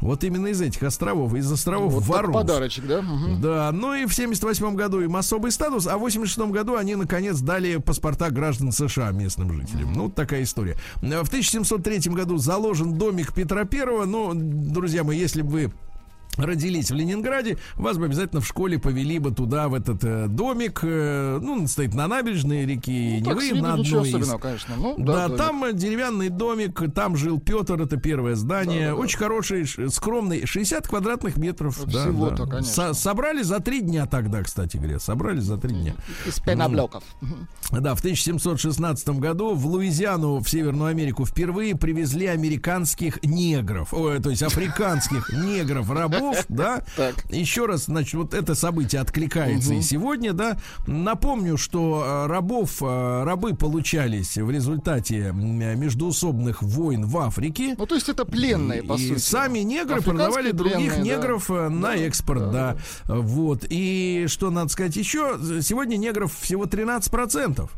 [0.00, 2.32] Вот именно из этих островов, из островов Вот воров.
[2.32, 3.02] подарочек, да?
[3.02, 3.40] Мгм.
[3.40, 7.38] Да, ну и в 78 году им особый статус, а в 86 году они, наконец,
[7.38, 9.92] дали паспорта граждан США местным жителям.
[9.92, 10.76] Ну, вот такая история.
[10.96, 14.04] В 1703 году заложен домик Петра Первого.
[14.04, 15.72] Ну, друзья мои, если бы вы
[16.36, 20.80] родились в Ленинграде, вас бы обязательно в школе повели бы туда, в этот э, домик.
[20.82, 24.74] э, ну, он стоит на набережной реки Ну, Невы, на одной из конечно.
[24.76, 25.38] Ну, да, да, домик.
[25.38, 28.80] там э, деревянный домик, там жил Петр, это первое здание.
[28.80, 29.02] Да, да, да.
[29.02, 31.78] Очень хороший, ш- скромный, 60 квадратных метров.
[31.86, 32.50] да, Всего-то, да.
[32.56, 32.72] конечно.
[32.72, 34.98] Со- собрали за три дня тогда, кстати говоря.
[34.98, 35.94] Собрали за три дня.
[36.26, 37.02] Из пеноблоков.
[37.70, 44.30] Да, в 1716 году в Луизиану, в Северную Америку, впервые привезли американских негров, ой, то
[44.30, 45.30] есть африканских
[46.20, 46.82] негров-рабов, да.
[47.30, 50.58] Еще раз, значит, вот это событие откликается и сегодня, да.
[50.86, 57.74] Напомню, что э, рабов, э, рабы получались в результате междуусобных войн в Африке.
[57.78, 59.18] Ну, то есть это пленные, по сути.
[59.18, 63.64] сами негры продавали других негров э, на экспорт, да, Вот.
[63.68, 65.38] И что надо сказать еще?
[65.62, 67.68] Сегодня негров всего 13%.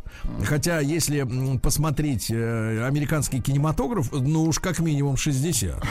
[0.44, 5.82] Хотя, если посмотреть американский кинематограф, ну уж как минимум 60.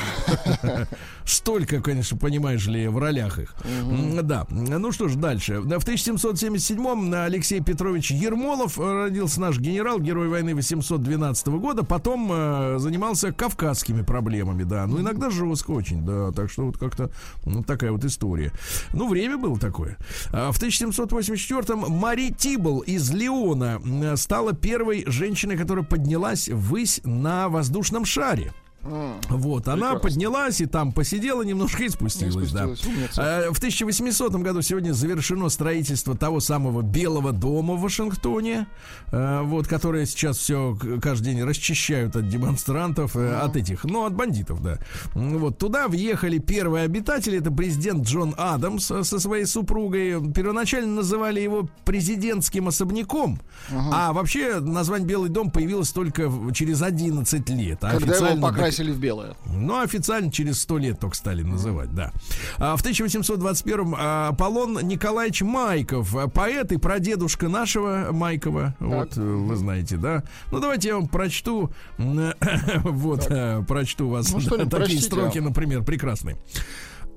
[1.26, 3.54] Столько, конечно, понимаешь ли, в ролях их.
[3.64, 4.46] М, Да.
[4.50, 5.60] Ну что ж, дальше.
[5.62, 11.84] В 1777-м Алексей Петрович Ермолов э, родился наш генерал, герой войны 812 года.
[11.84, 14.88] Потом э, занимался кавказскими проблемами, да.
[14.88, 16.32] Ну, иногда жестко очень, да.
[16.32, 17.12] Так что вот как-то
[17.46, 18.52] ну, такая вот история.
[18.94, 19.98] Ну, время было такое.
[20.32, 23.82] А В 1784-м Мари Тибл из Леона
[24.18, 28.52] стала первой женщиной, которая поднялась ввысь на воздушном шаре.
[28.84, 30.00] Вот, она Прекрасно.
[30.00, 32.66] поднялась и там посидела немножко и спустилась, да.
[32.66, 33.22] умница.
[33.22, 38.68] Э, В 1800 году сегодня завершено строительство того самого Белого дома в Вашингтоне,
[39.12, 44.16] э, вот, которое сейчас все каждый день расчищают от демонстрантов, э, от этих, ну, от
[44.16, 44.78] бандитов, да.
[45.14, 50.32] Вот, туда въехали первые обитатели, это президент Джон Адамс со своей супругой.
[50.34, 53.40] Первоначально называли его президентским особняком,
[53.72, 57.80] а вообще название Белый дом появилось только через 11 лет.
[57.84, 59.36] а Когда его официально до- покрасили в белое.
[59.46, 62.12] ну, официально через сто лет только стали называть, да.
[62.58, 69.22] А в 1821-м а, Аполлон Николаевич Майков, а, поэт и прадедушка нашего Майкова, вот, э,
[69.22, 70.24] вы знаете, да.
[70.52, 75.42] Ну, давайте я вам прочту, вот, э, прочту вас Ну, такие прочтите, строки, а.
[75.42, 76.38] например, прекрасные.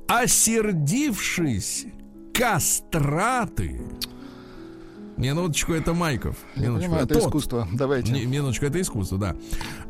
[0.09, 1.87] Осердившись
[2.33, 3.81] кастраты...
[5.16, 6.37] Минуточку, это Майков.
[6.57, 7.22] Минуточку, понимаю, это тот.
[7.22, 7.68] искусство.
[7.72, 8.12] Давайте.
[8.12, 9.37] Не, минуточку, это искусство, да.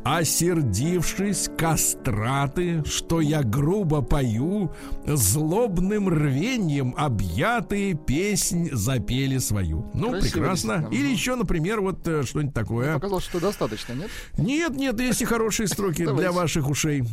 [0.05, 4.73] Осердившись кастраты, что я грубо пою,
[5.07, 9.91] злобным рвеньем объятые песнь запели свою.
[9.95, 10.89] Ну, Красиво, прекрасно.
[10.91, 12.95] Или еще, например, вот э, что-нибудь такое.
[12.95, 14.11] Показалось, что достаточно, нет?
[14.37, 17.05] Нет, нет, есть и хорошие строки для ваших ушей.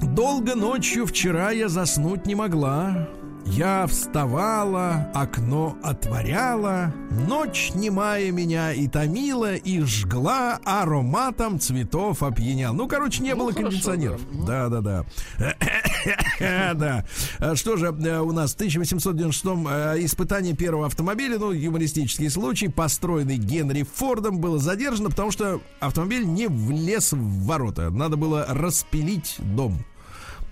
[0.00, 3.08] Долго ночью вчера я заснуть не могла.
[3.46, 6.92] Я вставала, окно отворяла,
[7.28, 12.74] Ночь немая меня и томила, И жгла ароматом цветов опьянял.
[12.74, 14.20] Ну, короче, не Ну, было хорошо, кондиционеров.
[14.46, 14.68] да.
[14.68, 15.04] Да, да,
[15.38, 16.74] да.
[16.74, 17.04] Да.
[17.38, 22.68] А Что же э, у нас в 1896-м э, испытание первого автомобиля, ну, юмористический случай,
[22.68, 27.90] построенный Генри Фордом, было задержано, потому что автомобиль не влез в ворота.
[27.90, 29.84] Надо было распилить дом.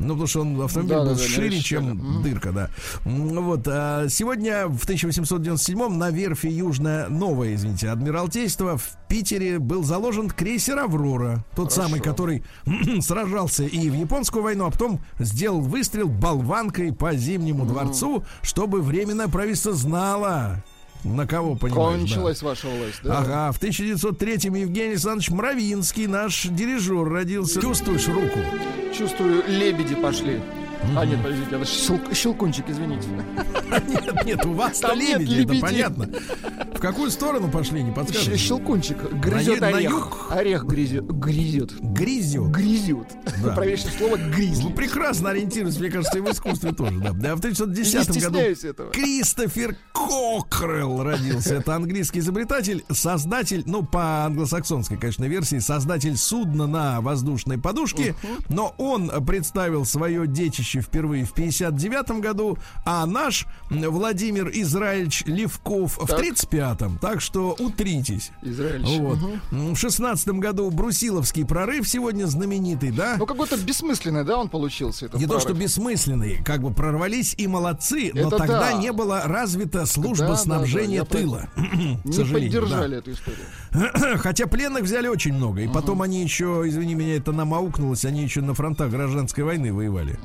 [0.02, 2.22] Ну, потому что он автомобиль Да, был да, шире, чем Мгм.
[2.22, 2.70] дырка, да.
[3.04, 3.62] Вот.
[3.66, 10.78] а Сегодня, в 1897-м, на верфи Южное Новое, извините, Адмиралтейство в Питере был заложен крейсер
[10.78, 11.44] «Аврора».
[11.54, 11.82] Тот Хорошо.
[11.88, 12.42] самый, который
[13.00, 19.28] сражался и в японскую войну, а потом сделал выстрел болванкой по Зимнему дворцу, чтобы Временное
[19.28, 20.62] правительство знало,
[21.04, 21.98] на кого, понимаешь, да.
[21.98, 23.18] Кончилась ваша власть, да?
[23.18, 27.60] Ага, в 1903-м Евгений Александрович Мравинский, наш дирижер, родился.
[27.60, 28.38] Чувствуешь руку?
[28.96, 30.40] Чувствую, лебеди пошли.
[30.96, 33.08] А, нет, подождите, это щел- щелкунчик, извините.
[33.88, 36.08] Нет, нет, у вас-то Там лебеди, это понятно.
[36.74, 38.38] В какую сторону пошли, не подскажешь?
[38.38, 39.90] Щелкунчик грызет на орех.
[39.90, 40.26] юг?
[40.30, 41.06] Орех грызет.
[41.06, 41.72] Грызет.
[41.80, 43.06] Грызет.
[43.42, 43.52] Да.
[43.56, 44.72] Проверьте слово Вы гризли.
[44.72, 47.12] прекрасно ориентируетесь, мне кажется, и в искусстве тоже, да.
[47.12, 48.90] Да, в Не 1910 году этого.
[48.90, 51.54] Кристофер Кокрелл родился.
[51.54, 58.14] Это английский изобретатель, создатель, ну, по англосаксонской, конечно, версии, создатель судна на воздушной подушке.
[58.48, 65.98] Но он представил свое детище Павлович впервые в 59 году, а наш Владимир Израильевич Левков
[65.98, 66.20] в Так.
[66.20, 66.98] 35-м.
[66.98, 68.30] Так что утритесь.
[68.42, 68.98] Израильевич.
[69.00, 69.18] Вот.
[69.50, 69.74] Мгм.
[69.74, 73.16] В 16 году Брусиловский прорыв сегодня знаменитый, да?
[73.18, 75.06] Ну, какой-то бессмысленный, да, он получился.
[75.06, 75.62] этот Не то, что прорыв.
[75.64, 78.72] бессмысленный, как бы прорвались и молодцы, но Это тогда да.
[78.74, 81.48] не была развита служба Да, да, снабжения да, я тыла.
[82.04, 82.60] Не сожалению, да.
[82.60, 83.46] поддержали эту историю.
[84.18, 85.60] Хотя пленных взяли очень много.
[85.62, 89.72] И потом они еще, извини меня, это нам аукнулось, они еще на фронтах гражданской войны
[89.72, 90.18] воевали.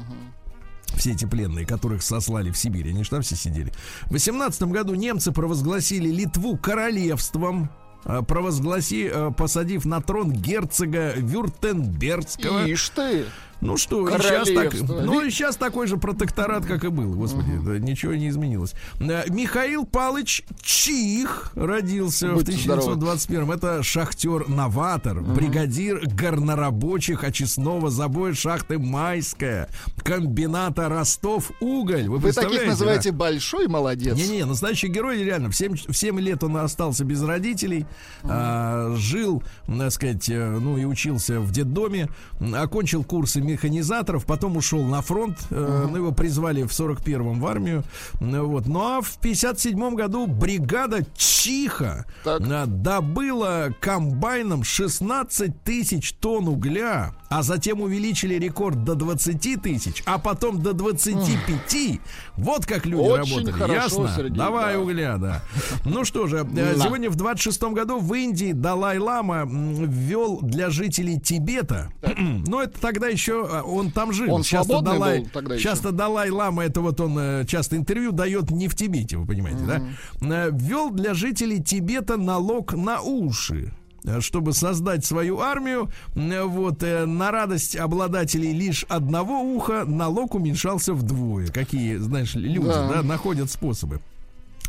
[0.95, 3.71] Все эти пленные, которых сослали в Сибирь, они же там все сидели.
[4.05, 7.69] В 18 году немцы провозгласили Литву королевством,
[8.03, 12.65] а, провозгласи, а, посадив на трон герцога Вюртембергского.
[12.65, 13.25] Ишь ты.
[13.59, 17.13] Ну что, и сейчас, так, ну и сейчас такой же протекторат, как и был.
[17.15, 18.73] Господи, да, ничего не изменилось.
[18.99, 28.77] Э, Михаил Палыч Чих родился Будьте в 1921 Это шахтер-новатор, бригадир горнорабочих очистного забоя шахты
[28.77, 29.69] Майская,
[30.03, 32.07] комбината Ростов-Уголь.
[32.09, 32.67] Вы, Вы таких да?
[32.67, 34.15] называете большой молодец.
[34.15, 35.49] Не-не, настоящий герой реально.
[35.49, 37.87] В 7, в 7 лет он остался без родителей,
[38.23, 44.83] а, жил, так сказать, э, ну и учился в детдоме, окончил курсы механизаторов, потом ушел
[44.83, 47.83] на фронт, э, ну его призвали в 41-м в армию,
[48.19, 48.67] ну, вот.
[48.67, 52.41] Ну а в 57 году бригада Чиха Так.
[52.49, 60.17] а, добыла комбайном 16 тысяч тонн угля, а затем увеличили рекорд до 20 тысяч, а
[60.17, 61.99] потом до 25.
[62.37, 63.51] Вот как люди Очень работали.
[63.51, 64.13] хорошо, Ясно?
[64.15, 64.79] Сергей, Давай да.
[64.79, 65.41] угля, да.
[65.85, 71.91] Ну что же, э, сегодня в 26 году в Индии Далай-Лама ввел для жителей Тибета,
[72.47, 74.33] но это тогда еще а, он там жил.
[74.33, 75.63] Он Часто Далай, был тогда еще?
[75.63, 79.81] часто Далай-Лама, это вот он э, часто интервью дает не в Тибете, вы понимаете, да?
[80.21, 83.73] Э, Ввел для жителей Тибета налог на уши
[84.05, 91.47] э, чтобы создать свою армию, вот на радость обладателей лишь одного уха налог уменьшался вдвое.
[91.47, 92.89] Какие, знаешь, люди, Да.
[92.89, 93.99] да, находят способы.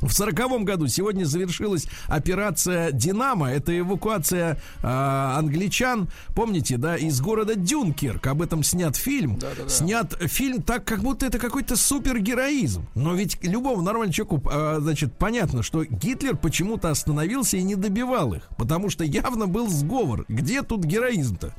[0.01, 3.51] В сороковом году сегодня завершилась операция «Динамо».
[3.51, 8.27] Это эвакуация а, англичан, помните, да, из города Дюнкерк.
[8.29, 9.39] Об этом снят фильм.
[9.39, 9.69] Да-да-да.
[9.69, 12.87] Снят фильм так, как будто это какой-то супергероизм.
[12.95, 18.35] Но ведь любому нормальному человеку, а, значит, понятно, что Гитлер почему-то остановился и не добивал
[18.35, 18.49] их.
[18.57, 20.25] Потому что явно был сговор.
[20.29, 21.55] Где тут героизм-то?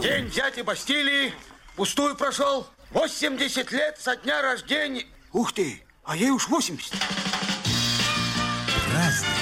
[0.00, 1.32] День дяди Бастилии
[1.76, 2.66] пустую прошел.
[2.92, 5.04] 80 лет со дня рождения.
[5.32, 6.92] Ух ты, а ей уж 80.
[9.04, 9.33] Разный,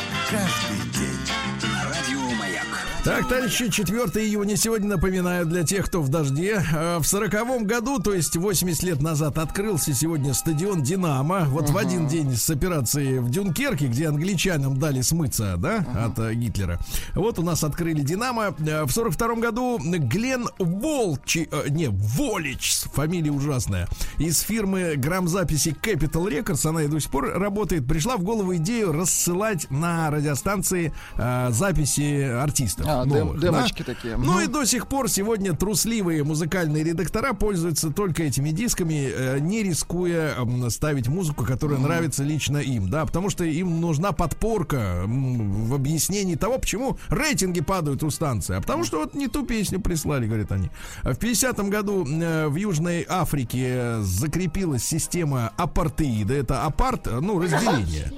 [3.05, 6.63] Так, товарищи, 4 июня сегодня, напоминаю, для тех, кто в дожде.
[6.73, 11.47] Э, В сороковом году, то есть 80 лет назад, открылся сегодня стадион «Динамо».
[11.49, 16.35] Вот в один день с операцией в Дюнкерке, где англичанам дали смыться, да, от э,
[16.35, 16.79] Гитлера.
[17.17, 18.55] Вот у нас открыли «Динамо».
[18.61, 23.89] Э, В сорок втором году Глен Волчи, э, не, Волич, фамилия ужасная,
[24.19, 28.93] из фирмы грамзаписи Capital Records, она и до сих пор работает, пришла в голову идею
[28.93, 32.87] рассылать на радиостанции э, записи артистов.
[33.01, 33.95] А, дем- демочки да?
[33.95, 34.17] такие.
[34.17, 39.63] Ну и до сих пор сегодня трусливые музыкальные редактора пользуются только этими дисками, э, не
[39.63, 40.37] рискуя
[40.69, 46.59] ставить музыку, которая нравится лично им, да, потому что им нужна подпорка в объяснении того,
[46.59, 50.71] почему рейтинги падают у станции, а потому что вот не ту песню прислали, говорят они.
[51.03, 58.13] В 50-м году э, в Южной Африке закрепилась система апартеида, это апарт, э, ну, разделение.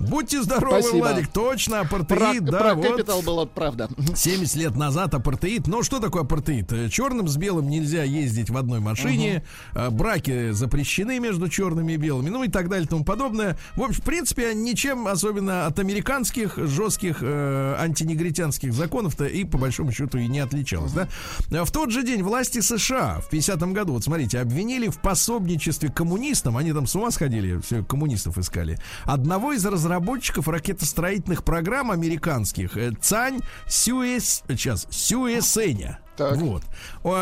[0.00, 0.98] Будьте здоровы, Спасибо.
[0.98, 2.86] Владик, точно, Про, апартеид, да, про вот.
[2.86, 3.88] Capital было правда.
[4.16, 5.66] 70 лет назад апартеид.
[5.66, 6.72] Но что такое апартеид?
[6.72, 9.42] Э, Черным с белым нельзя ездить в одной машине.
[9.74, 12.28] э, Браки запрещены между черными и белыми.
[12.30, 13.58] Ну и так далее и тому подобное.
[13.76, 19.92] В общем, в принципе, ничем особенно от американских жестких э, антинегритянских законов-то и по большому
[19.92, 20.92] счету и не отличалось.
[20.92, 21.08] Да?
[21.64, 26.56] В тот же день власти США в 50-м году, вот смотрите, обвинили в пособничестве коммунистам.
[26.56, 28.78] Они там с ума сходили, все коммунистов искали.
[29.04, 33.40] Одного из разработчиков ракетостроительных программ американских, э, Цань
[33.98, 35.98] Сюэс, сейчас, Сюэсеня.
[36.16, 36.36] Так.
[36.36, 36.62] Вот.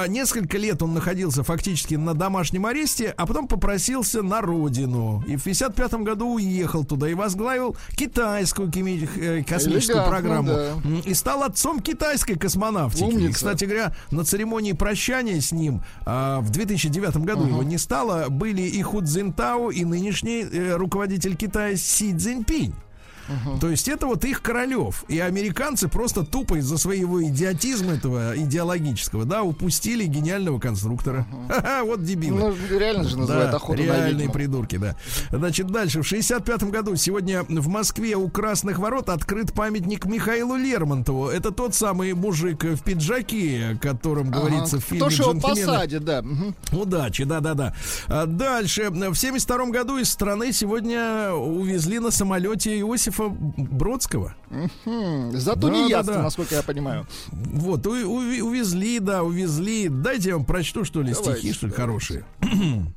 [0.09, 5.23] Несколько лет он находился фактически на домашнем аресте, а потом попросился на родину.
[5.27, 10.49] И в 55 году уехал туда и возглавил китайскую э, космическую Элегантно, программу.
[10.49, 10.75] да.
[11.05, 13.05] И стал отцом китайской космонавтики.
[13.05, 13.35] И, Умница.
[13.35, 18.31] кстати говоря, на церемонии прощания с ним а, в 2009 году его не стало.
[18.31, 22.73] Были и Ху Цзинтао, и нынешний э, руководитель Китая Си Цзиньпинь.
[23.61, 25.05] То есть это вот их королев.
[25.09, 31.27] И американцы просто тупо из-за своего идиотизма этого идеологического, да, упустили гениального конструктора.
[31.49, 32.55] Ха-ха, вот дебилы.
[32.71, 34.33] Ну, реально же называют Да, охоту на реальные ведьму.
[34.33, 34.97] придурки, да.
[35.31, 36.03] Значит, дальше.
[36.03, 41.29] В 65 году сегодня в Москве у Красных Ворот открыт памятник Михаилу Лермонтову.
[41.29, 46.05] Это тот самый мужик в пиджаке, о котором говорится в фильме Кто ж его посадит,
[46.05, 46.25] да.
[46.73, 47.75] Удачи, да-да-да.
[48.09, 48.91] А Дальше.
[48.91, 52.83] В 72 году из страны сегодня увезли на самолете
[53.17, 54.35] Иосифа Бродского.
[54.85, 56.23] Хм, За Да, тунеядство, да, да.
[56.25, 57.07] насколько я понимаю.
[57.33, 59.89] Вот, у- уви- увезли, да, увезли.
[59.89, 62.25] Дайте я вам прочту, что ли, Давайте, стихи, что ли, хорошие.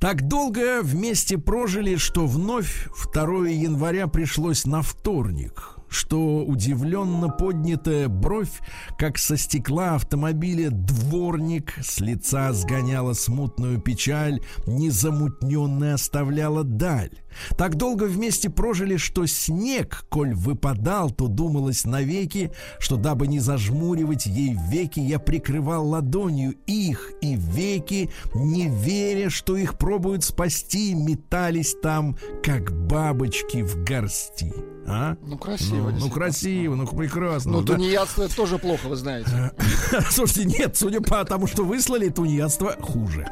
[0.00, 8.50] Так долго вместе прожили, что вновь 2 января пришлось на вторник что удивленно поднятая бровь,
[8.98, 17.12] как со стекла автомобиля дворник, с лица сгоняла смутную печаль, незамутненная оставляла даль.
[17.56, 24.26] Так долго вместе прожили, что снег, коль выпадал, то думалось навеки, что дабы не зажмуривать
[24.26, 31.74] ей веки, я прикрывал ладонью их и веки, не веря, что их пробуют спасти, метались
[31.82, 34.52] там, как бабочки в горсти.
[34.86, 35.16] А?
[35.22, 35.90] Ну, красиво.
[35.90, 37.52] Ну, ну, красиво, ну прекрасно.
[37.52, 37.74] Ну, да.
[37.74, 39.52] тунеядство это тоже плохо, вы знаете.
[40.10, 43.26] Слушайте, нет, судя по тому, что выслали, тунеядство хуже.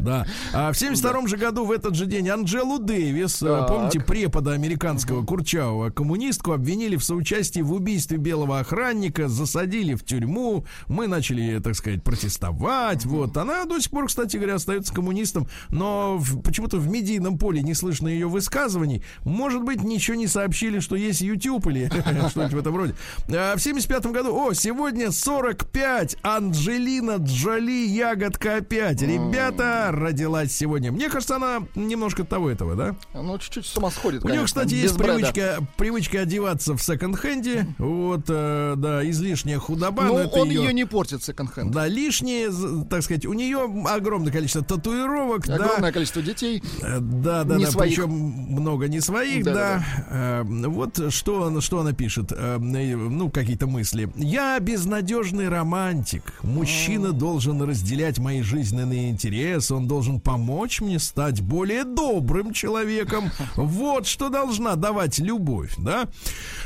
[0.00, 0.26] Да.
[0.52, 3.68] А в 72 же году в этот же день Анджелу Дэвис, э, Так.
[3.68, 10.64] помните, препода американского Курчавого, коммунистку обвинили в соучастии в убийстве белого охранника, засадили в тюрьму.
[10.88, 13.04] Мы начали, так сказать, протестовать.
[13.04, 13.36] Вот.
[13.36, 18.08] Она до сих пор, кстати говоря, остается коммунистом, но почему-то в медийном поле не слышно
[18.08, 19.02] ее высказываний.
[19.24, 21.88] Может быть, ничего не сообщили, что есть YouTube или
[22.30, 22.94] что-нибудь в этом роде.
[23.28, 29.02] А в 75 году, о, сегодня 45, Анджелина Джоли, ягодка опять.
[29.02, 30.92] Ребята, родилась сегодня.
[30.92, 32.94] Мне кажется, она немножко того этого, да?
[33.14, 35.14] Ну, чуть-чуть с ума сходит, У нее, конечно, кстати, без есть бреда.
[35.14, 37.66] привычка, привычка одеваться в секонд-хенде.
[37.78, 40.02] Вот, э, да, излишняя худоба.
[40.04, 41.70] Ну, но это он её- ее не портит, секонд-хенд.
[41.72, 42.50] Да, лишние,
[42.88, 45.54] так сказать, у нее огромное количество татуировок, да.
[45.56, 46.62] Огромное количество детей.
[46.82, 47.94] Э, Да, да, Не да, своих.
[47.96, 49.60] причем много не своих, Да, да.
[49.60, 54.10] да, Э, Вот что, она- что она пишет, э, ну, какие-то мысли.
[54.16, 56.22] Я безнадежный романтик.
[56.42, 63.30] Мужчина должен разделять мои жизненные интересы, он должен помочь мне стать более добрым человеком.
[63.56, 66.06] Вот что должна давать любовь, да.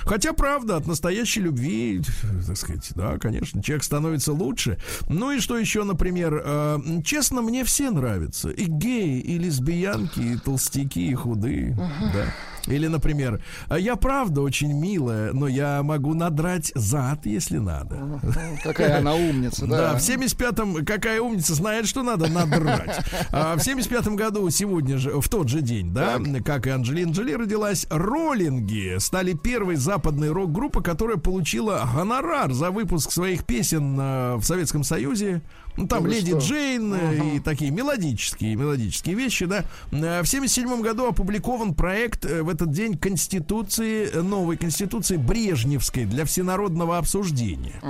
[0.00, 2.02] Хотя, правда, от настоящей любви,
[2.46, 4.78] так сказать, да, конечно, человек становится лучше.
[5.08, 8.50] Ну и что еще, например, э, честно, мне все нравятся.
[8.50, 11.76] И геи, и лесбиянки, и толстяки, и худые,
[12.12, 12.26] да.
[12.66, 18.20] Или, например, «А я правда очень милая, но я могу надрать зад, если надо.
[18.62, 19.98] Какая она умница, Да, да.
[19.98, 23.00] в 75-м, какая умница, знает, что надо надрать.
[23.30, 27.32] А в 75-м году, сегодня же, в тот же день, да, как и Анджелина Джоли
[27.34, 34.44] родилась, Роллинги стали первой западной рок-группой, которая получила гонорар за выпуск своих песен э, в
[34.44, 35.42] Советском Союзе.
[35.76, 36.38] Ну, там вы Леди что?
[36.38, 39.64] Джейн э, и такие мелодические, мелодические вещи, да.
[39.90, 46.24] В 77 году опубликован проект э, в этот день Конституции, э, новой Конституции Брежневской для
[46.24, 47.80] всенародного обсуждения.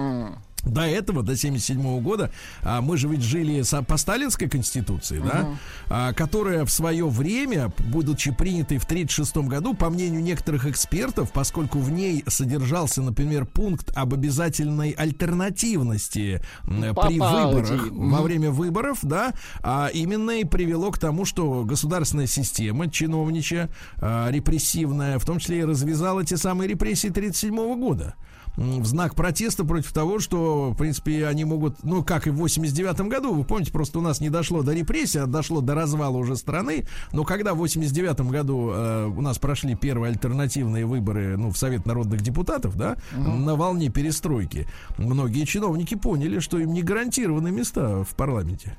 [0.67, 2.31] До этого, до 77 года,
[2.62, 5.49] а, мы же ведь жили по сталинской конституции, да,
[5.89, 11.79] а, которая в свое время, будучи принятой в 36 году, по мнению некоторых экспертов, поскольку
[11.79, 17.91] в ней содержался, например, пункт об обязательной альтернативности м, при По выборах, партии.
[17.91, 24.31] во время выборов, да, а именно и привело к тому, что государственная система чиновничья, а,
[24.31, 28.15] репрессивная, в том числе и развязала те самые репрессии 37 года
[28.57, 33.00] в знак протеста против того, что, в принципе, они могут, ну, как и в 89
[33.09, 36.36] году, вы помните, просто у нас не дошло до репрессий, а дошло до развала уже
[36.36, 41.59] страны, но когда в 89 году э, у нас прошли первые альтернативные выборы, ну, в
[41.59, 44.66] Совет народных депутатов, да, на волне перестройки,
[44.98, 48.76] многие чиновники поняли, что им не гарантированы места в парламенте.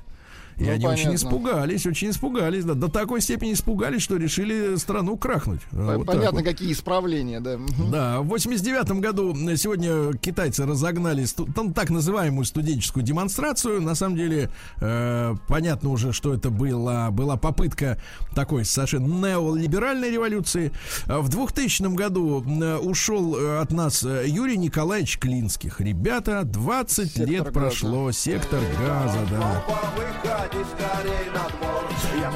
[0.58, 1.14] И Ну, они очень понятно.
[1.16, 5.60] испугались, очень испугались, да, до такой степени испугались, что решили страну крахнуть.
[5.70, 6.44] По- Вот Понятно, вот.
[6.44, 7.58] какие исправления, да.
[7.92, 13.82] Да, в 89 году э, сегодня китайцы разогнали сту- там так называемую студенческую демонстрацию.
[13.82, 14.48] На самом деле
[14.80, 17.98] э, понятно уже, что это была, была попытка
[18.34, 20.72] такой совершенно неолиберальной революции.
[21.06, 25.80] А В 2000 году э, ушел э, от нас Юрий Николаевич Клинских.
[25.82, 27.52] Ребята, 20 Сектор лет газа.
[27.52, 30.45] прошло, сектор газа, да.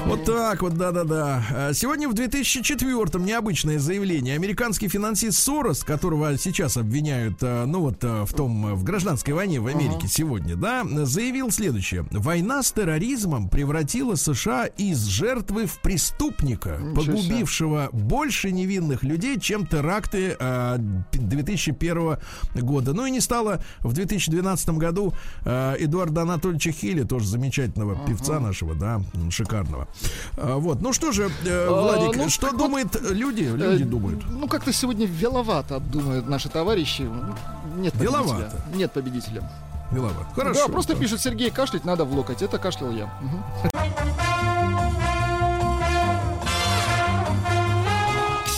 [0.07, 1.43] Вот так вот, да-да-да.
[1.53, 4.35] А, Сегодня в 2004-м необычное заявление.
[4.35, 9.61] Американский финансист Сорос, которого сейчас обвиняют, а, ну вот а, в том, в гражданской войне
[9.61, 12.07] в Америке сегодня, да, заявил следующее.
[12.11, 17.13] Война с терроризмом превратила США из жертвы в преступника, Ничего себе.
[17.13, 20.77] погубившего больше невинных людей, чем теракты а,
[21.13, 22.19] 2001
[22.55, 22.95] года.
[22.95, 29.01] Ну и не стало в 2012 году Эдуарда Анатольевича Хилли, тоже замечательного певца нашего, да,
[29.31, 29.89] шикарного.
[30.37, 33.43] А, вот, ну что же, э, Владик, ну, что так вот, думают люди?
[33.43, 34.25] Люди Э, думают.
[34.29, 37.03] Ну, как-то сегодня веловато думают наши товарищи.
[37.77, 38.23] Нет победителя.
[38.23, 38.65] Веловато.
[38.75, 39.51] Нет победителя.
[39.91, 40.27] Вилова.
[40.35, 40.67] Хорошо.
[40.67, 41.01] да, просто да.
[41.01, 42.43] пишет Сергей, кашлять надо в локоть.
[42.43, 43.11] Это кашлял я.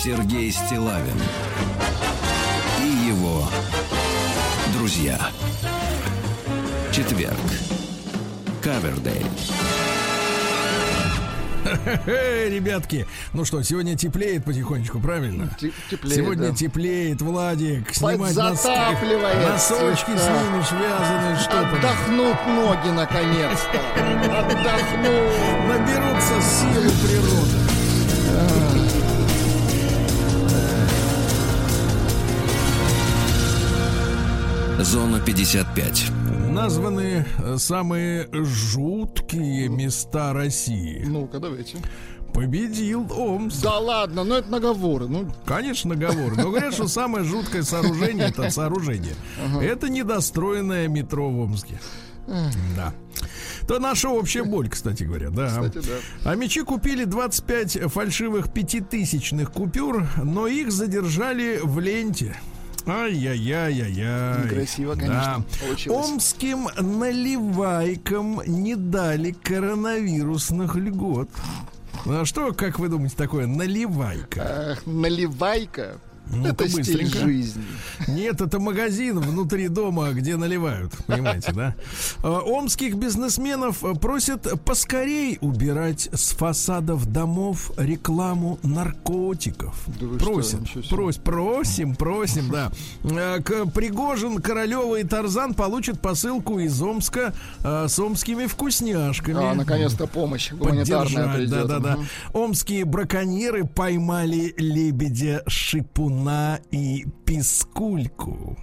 [0.03, 1.17] Сергей Стилавин
[2.81, 3.47] и его
[4.77, 5.19] друзья.
[6.91, 7.39] Четверг.
[8.63, 9.27] Кавердейл.
[12.05, 15.49] Ребятки, ну что, сегодня теплеет потихонечку, правильно?
[15.59, 16.55] Те- теплеет, Сегодня да.
[16.55, 17.93] теплеет, Владик.
[17.93, 21.77] Снимать носки, Подзатапливает носочки снимешь, вязаные, штопаны.
[21.77, 23.79] Отдохнут ноги наконец-то.
[24.39, 25.67] Отдохнут.
[25.67, 28.53] Наберутся силы природы.
[34.79, 36.22] Зона 55.
[36.53, 41.03] Названы э, самые жуткие места России.
[41.05, 41.77] Ну-ка, давайте.
[42.33, 43.61] Победил Омск.
[43.61, 45.07] Да ладно, ну это наговоры.
[45.07, 46.35] Ну, Конечно, наговор.
[46.35, 49.13] Но говорят, что самое жуткое сооружение это сооружение.
[49.61, 51.79] Это недостроенное метро в Омске.
[52.75, 52.93] Да.
[53.67, 55.47] То наша общая боль, кстати говоря, да.
[55.47, 56.31] Кстати, да.
[56.31, 62.35] А мечи купили 25 фальшивых пятитысячных купюр, но их задержали в ленте.
[62.85, 64.43] Ай-яй-яй-яй-яй.
[64.43, 66.05] Некрасиво, конечно, получилось.
[66.05, 71.29] Омским наливайкам не дали коронавирусных льгот.
[72.05, 74.41] А что, как вы думаете, такое наливайка?
[74.41, 75.97] Эх, наливайка.
[76.31, 77.17] Ну-ка, это стиль быстренько.
[77.19, 77.63] жизни.
[78.07, 81.75] Нет, это магазин внутри дома, где наливают, понимаете, да?
[82.23, 89.75] А, Омских бизнесменов просят поскорей убирать с фасадов домов рекламу наркотиков.
[89.87, 90.07] Да
[90.43, 90.81] себе.
[90.89, 92.71] прос- просим, просим, да.
[93.03, 99.51] Э, К Пригожин, Королева и Тарзан получат посылку из Омска э, с омскими вкусняшками.
[99.51, 101.49] А, наконец-то помощь гуманитарная придет.
[101.49, 101.97] да, да, да.
[102.33, 105.43] Омские браконьеры поймали лебедя
[106.13, 108.57] Шипуна и Пискульку.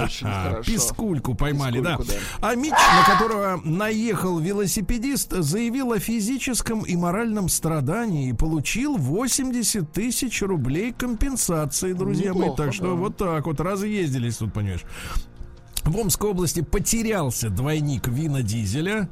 [0.00, 0.62] Очень хорошо.
[0.62, 1.98] Пискульку поймали, да.
[2.40, 9.92] А Мич, на которого наехал велосипедист, заявил о физическом и моральном страдании и получил 80
[9.92, 12.50] тысяч рублей компенсации, друзья мои.
[12.56, 12.92] Так что да.
[12.92, 14.84] вот так вот разъездились тут, понимаешь.
[15.84, 19.08] В Омской области потерялся двойник Вина Дизеля.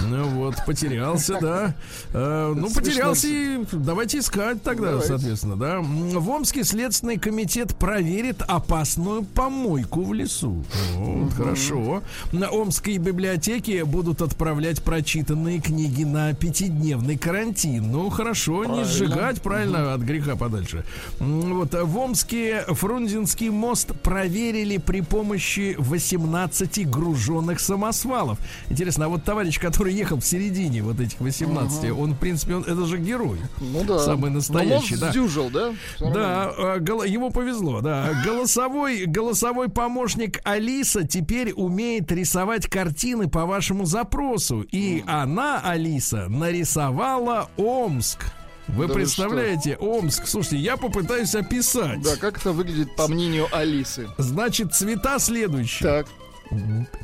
[0.00, 1.74] Ну вот, потерялся, да.
[2.12, 5.80] Э, ну, потерялся и давайте искать тогда, соответственно, да.
[5.80, 10.64] В Омске Следственный комитет проверит опасную помойку в лесу.
[10.94, 12.02] Вот, хорошо.
[12.32, 17.90] На Омской библиотеке будут отправлять прочитанные книги на пятидневный карантин.
[17.90, 20.84] Ну, хорошо, не сжигать, правильно, от греха подальше.
[21.18, 28.38] Вот, в Омске Фрунзенский мост проверили при помощи 18 груженных самосвалов.
[28.70, 32.62] Интересно, а вот товарищ, который ехал в середине вот этих 18, он, в принципе, он,
[32.62, 33.38] это же герой.
[33.60, 33.98] Ну да.
[33.98, 35.10] Самый настоящий, да.
[35.10, 35.74] сдюжил, да?
[36.00, 38.10] Да, а, гол- ему повезло, да.
[38.24, 44.64] Голосовой, голосовой помощник Алиса теперь умеет рисовать картины по вашему запросу.
[44.70, 48.24] И она, Алиса, нарисовала Омск.
[48.68, 50.26] Вы Да вы представляете, Омск.
[50.26, 52.00] Слушайте, я попытаюсь описать.
[52.02, 54.08] Да, как это выглядит по мнению Алисы?
[54.16, 55.88] Значит, цвета следующие.
[55.88, 56.06] Так,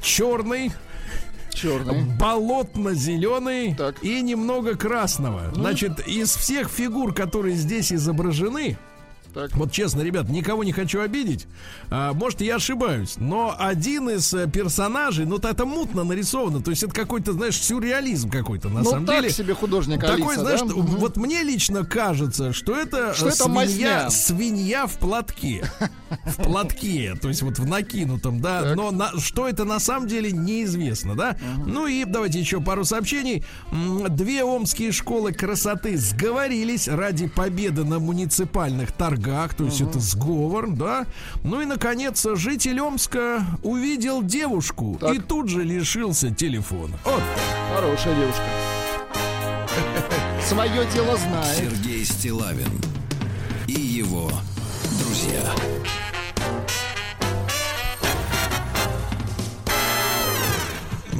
[0.02, 0.72] Черный,
[1.54, 2.04] черный.
[2.18, 5.52] болотно-зеленый и немного красного.
[5.54, 8.76] Значит, из всех фигур, которые здесь изображены,
[9.34, 9.56] Так.
[9.56, 11.46] Вот честно, ребят, никого не хочу обидеть.
[11.90, 16.60] А, может, я ошибаюсь, но один из э, персонажей, ну, это мутно нарисовано.
[16.62, 19.30] То есть это какой-то, знаешь, сюрреализм какой-то, на ну самом так деле.
[19.32, 20.66] себе художник Такой, Алиса, знаешь, да?
[20.68, 24.10] что- вот мне лично кажется, что это, Что э, это свинья, мазня.
[24.10, 25.64] свинья в платке.
[26.26, 28.74] В платке, то есть вот в накинутом, да.
[28.74, 31.36] Но на- что это на самом деле неизвестно, да.
[31.66, 33.44] Ну и давайте еще пару сообщений.
[34.10, 39.19] Две омские школы красоты сговорились ради победы на муниципальных торгах,
[39.54, 41.06] то есть это сговор, да.
[41.44, 45.14] Ну и, наконец, житель Омска увидел девушку Так.
[45.14, 46.98] и тут же лишился телефона.
[47.04, 47.22] Вот
[47.74, 48.42] Хорошая девушка.
[50.46, 51.56] Свое дело знает.
[51.56, 52.70] Сергей Стилавин
[53.66, 54.30] и его
[54.98, 55.79] друзья.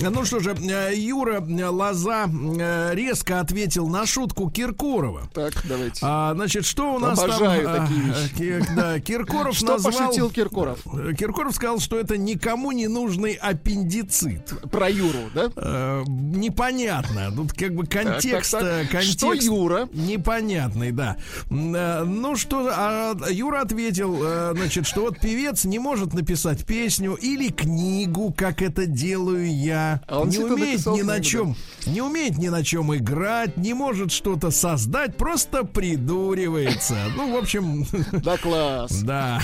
[0.03, 5.28] Ну что же, э, Юра э, Лоза э, резко ответил на шутку Киркорова.
[5.34, 6.01] Так, давайте.
[6.03, 7.86] А, значит, что у нас Обожаю там?
[7.86, 8.74] такие а, вещи.
[8.74, 9.92] Да, Киркоров Что назвал...
[9.92, 10.80] пошутил Киркоров?
[11.18, 14.55] Киркоров сказал, что это никому не нужный аппендицит.
[14.70, 15.51] Про Юру, да?
[15.57, 17.30] Э, непонятно.
[17.34, 18.84] Тут как бы контекст, так, так.
[18.84, 19.88] э, контекст Что Юра?
[19.92, 21.18] непонятный, да.
[21.51, 24.18] Ну что, а, Юра ответил,
[24.55, 29.89] значит, что вот певец не может написать песню или книгу, как это делаю я.
[30.07, 34.12] А он не умеет ни на чем, не умеет ни на чем играть, не может
[34.12, 36.97] что-то создать, просто придуривается.
[37.16, 39.01] Ну, в общем, Да, класс.
[39.03, 39.41] да.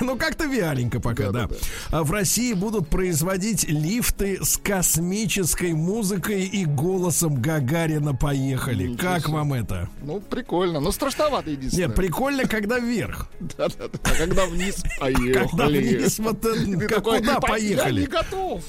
[0.00, 1.48] Ну, как-то вяленько пока, да.
[1.90, 8.94] А в России будут производить лифты с космической музыкой и голосом Гагарина поехали.
[8.96, 9.88] Как вам это?
[10.02, 10.80] Ну, прикольно.
[10.80, 11.88] Ну, страшновато единственное.
[11.88, 13.28] Нет, прикольно, когда вверх.
[13.40, 13.98] Да-да-да.
[14.02, 15.32] А когда вниз поехали.
[15.32, 18.06] Когда вниз, вот э, как куда «По- Я не поехали?
[18.06, 18.62] готов.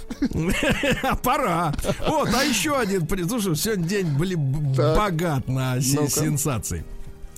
[1.03, 1.73] А пора.
[2.07, 3.07] Вот, а еще один.
[3.27, 4.97] Слушай, сегодня день, блин, б- Так.
[4.97, 6.85] богат на сенсации.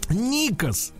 [0.09, 0.93] Никос.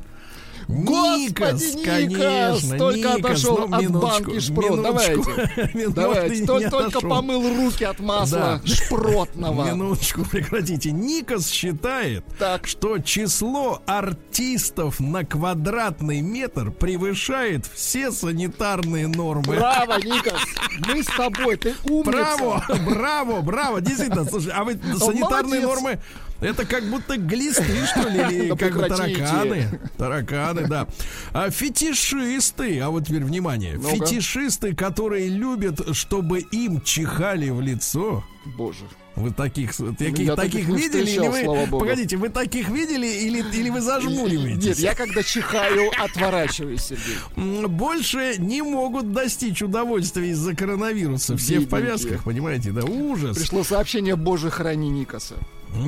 [0.72, 4.70] Господи, Никос, конечно, только Никос, отошел ну, от минуточку, банки шпрот.
[4.72, 5.32] минуточку.
[5.56, 5.88] Давайте.
[5.90, 6.46] Давайте.
[6.70, 8.74] Только, помыл руки от масла Да.
[8.74, 9.66] шпротного.
[9.66, 10.92] Минуточку, прекратите.
[10.92, 12.68] Никос считает, Так.
[12.68, 19.44] что число артистов на квадратный метр превышает все санитарные нормы.
[19.58, 20.40] Браво, Никос.
[20.88, 21.58] Мы с тобой.
[21.58, 22.12] Ты умница.
[22.12, 24.26] Браво, браво, браво, действительно.
[24.26, 25.64] Слушай, а вы санитарные молодец.
[25.64, 26.00] нормы
[26.50, 29.80] это как будто глисты, что ли, или как тараканы.
[29.98, 30.88] Тараканы, да.
[31.34, 38.24] А фетишисты, а вот теперь внимание, фетишисты, которые любят, чтобы им чихали в лицо.
[38.58, 38.86] Боже.
[39.16, 41.02] Вы таких, таких, Я таких таких видели?
[41.02, 44.66] Или встречал, слава вы, погодите, вы таких видели или, или вы зажмуриваетесь?
[44.66, 47.68] Нет, я когда чихаю, отворачиваюсь, Сергей.
[47.68, 51.36] Больше не могут достичь удовольствия из-за коронавируса.
[51.36, 51.70] Все в Бедненькие.
[51.70, 53.38] повязках, понимаете, да, ужас.
[53.38, 55.36] Пришло сообщение «Боже, храни Никоса».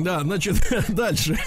[0.00, 0.56] Да, значит,
[0.88, 1.38] дальше.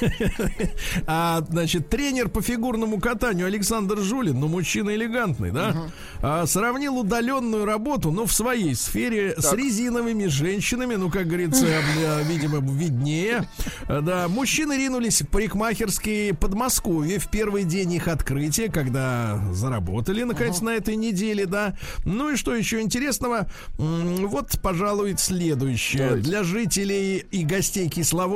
[1.05, 5.89] А, значит, тренер по фигурному катанию Александр Жулин, ну, мужчина элегантный, да,
[6.21, 11.65] а, сравнил удаленную работу, ну, в своей сфере с резиновыми женщинами, ну, как говорится,
[11.97, 13.47] э, видимо, виднее.
[13.87, 20.69] Да, мужчины ринулись в парикмахерские Подмосковье в первый день их открытия, когда заработали, наконец, на
[20.69, 21.75] этой неделе, да.
[22.05, 23.49] Ну и что еще интересного?
[23.77, 26.07] Вот, пожалуй, следующее.
[26.07, 26.29] Давайте.
[26.29, 28.26] Для жителей и гостей Кисловодска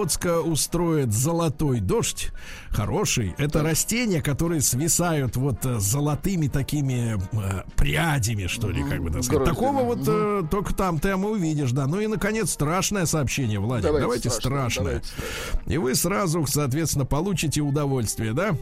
[0.41, 2.31] устроят золотой дождь.
[2.69, 3.35] Хороший.
[3.37, 9.23] Это растения, которые свисают вот э, золотыми такими э, прядями, что ли, как бы так
[9.23, 9.43] сказать.
[9.45, 9.55] Гроздями.
[9.55, 11.87] Такого вот э, только там ты и увидишь, да.
[11.87, 13.85] Ну и, наконец, страшное сообщение, Владик.
[13.85, 15.63] Давайте Давайте, страшное, страшное.
[15.65, 18.55] давайте И вы сразу, соответственно, получите удовольствие, да?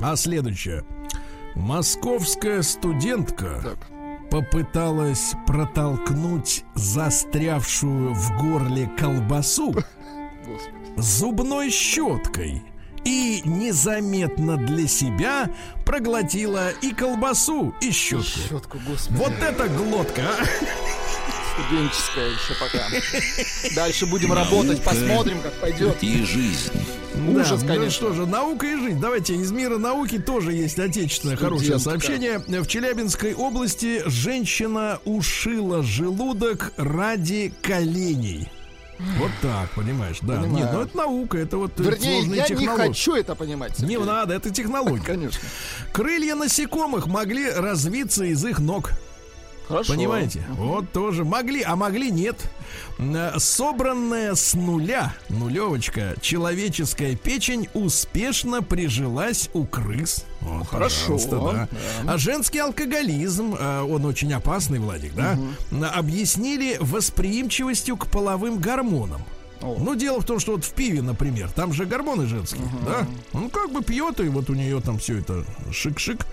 [0.00, 0.84] А следующее.
[1.54, 4.30] Московская студентка Так.
[4.30, 9.74] попыталась протолкнуть застрявшую в горле колбасу
[10.52, 10.74] Господи.
[10.96, 12.62] зубной щеткой
[13.04, 15.48] и незаметно для себя
[15.86, 18.24] проглотила и колбасу, и щетку.
[18.48, 19.16] Щетку, господи.
[19.16, 20.44] Вот это глотка, а!
[21.64, 23.74] Студенческая еще пока.
[23.74, 25.96] Дальше будем работать, посмотрим, как пойдет.
[26.02, 26.70] И жизнь.
[27.28, 27.84] Ужас, Да, конечно.
[27.84, 29.00] Ну что же, наука и жизнь.
[29.00, 32.06] Давайте из мира науки тоже есть отечественное хорошее Студентка.
[32.06, 32.60] сообщение.
[32.60, 38.48] В Челябинской области женщина ушила желудок ради коленей.
[39.18, 40.40] Вот так, понимаешь, да.
[40.40, 40.64] Понимаю.
[40.64, 42.88] Нет, ну это наука, это вот э, Вернее, сложные я не технологии.
[42.88, 43.78] хочу это понимать.
[43.80, 44.04] Не Сергей.
[44.04, 45.04] надо, это технология.
[45.04, 45.40] Конечно.
[45.92, 48.92] Крылья насекомых могли развиться из их ног.
[49.70, 49.92] Хорошо.
[49.94, 50.42] Понимаете?
[50.50, 52.36] Вот тоже могли, а могли нет.
[53.38, 60.24] Собранная с нуля, нулевочка, человеческая печень успешно прижилась у крыс.
[60.40, 62.12] Вот, Хорошо, пожалуйста, да.
[62.12, 65.38] А женский алкоголизм, э, он очень опасный, Владик, да,
[65.70, 69.22] м, объяснили восприимчивостью к половым гормонам.
[69.62, 69.76] О.
[69.78, 73.06] Ну, дело в том, что вот в пиве, например, там же гормоны женские, да?
[73.32, 76.24] Он как бы пьет, и вот у нее там все это шик-шик.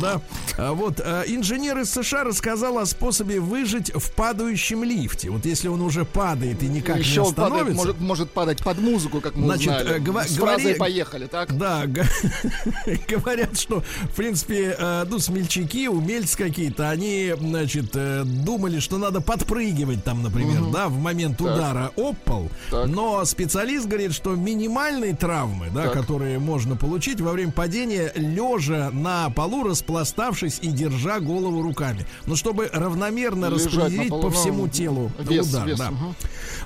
[0.00, 0.20] Да.
[0.58, 5.30] А вот а, инженер из США рассказал о способе выжить в падающем лифте.
[5.30, 7.76] Вот если он уже падает и никак Еще не он падает, остановится.
[7.86, 9.90] может, может падать под музыку, как мы Значит, узнали.
[9.96, 11.56] э, гова- С говори- фразой «поехали», так?
[11.56, 11.84] Да,
[13.08, 19.20] говорят, что, в принципе, э, ну, смельчаки, умельцы какие-то, они, значит, э, думали, что надо
[19.20, 22.41] подпрыгивать там, например, да, в момент удара об пол.
[22.68, 22.86] Упал.
[22.86, 25.92] Но специалист говорит, что минимальные травмы, да, Так.
[25.92, 32.06] которые можно получить во время падения, лежа на полу, распластавшись и держа голову руками.
[32.26, 35.66] Но чтобы равномерно Лежать распределить полу, по ну, всему телу вес, удар.
[35.68, 35.92] вес, да.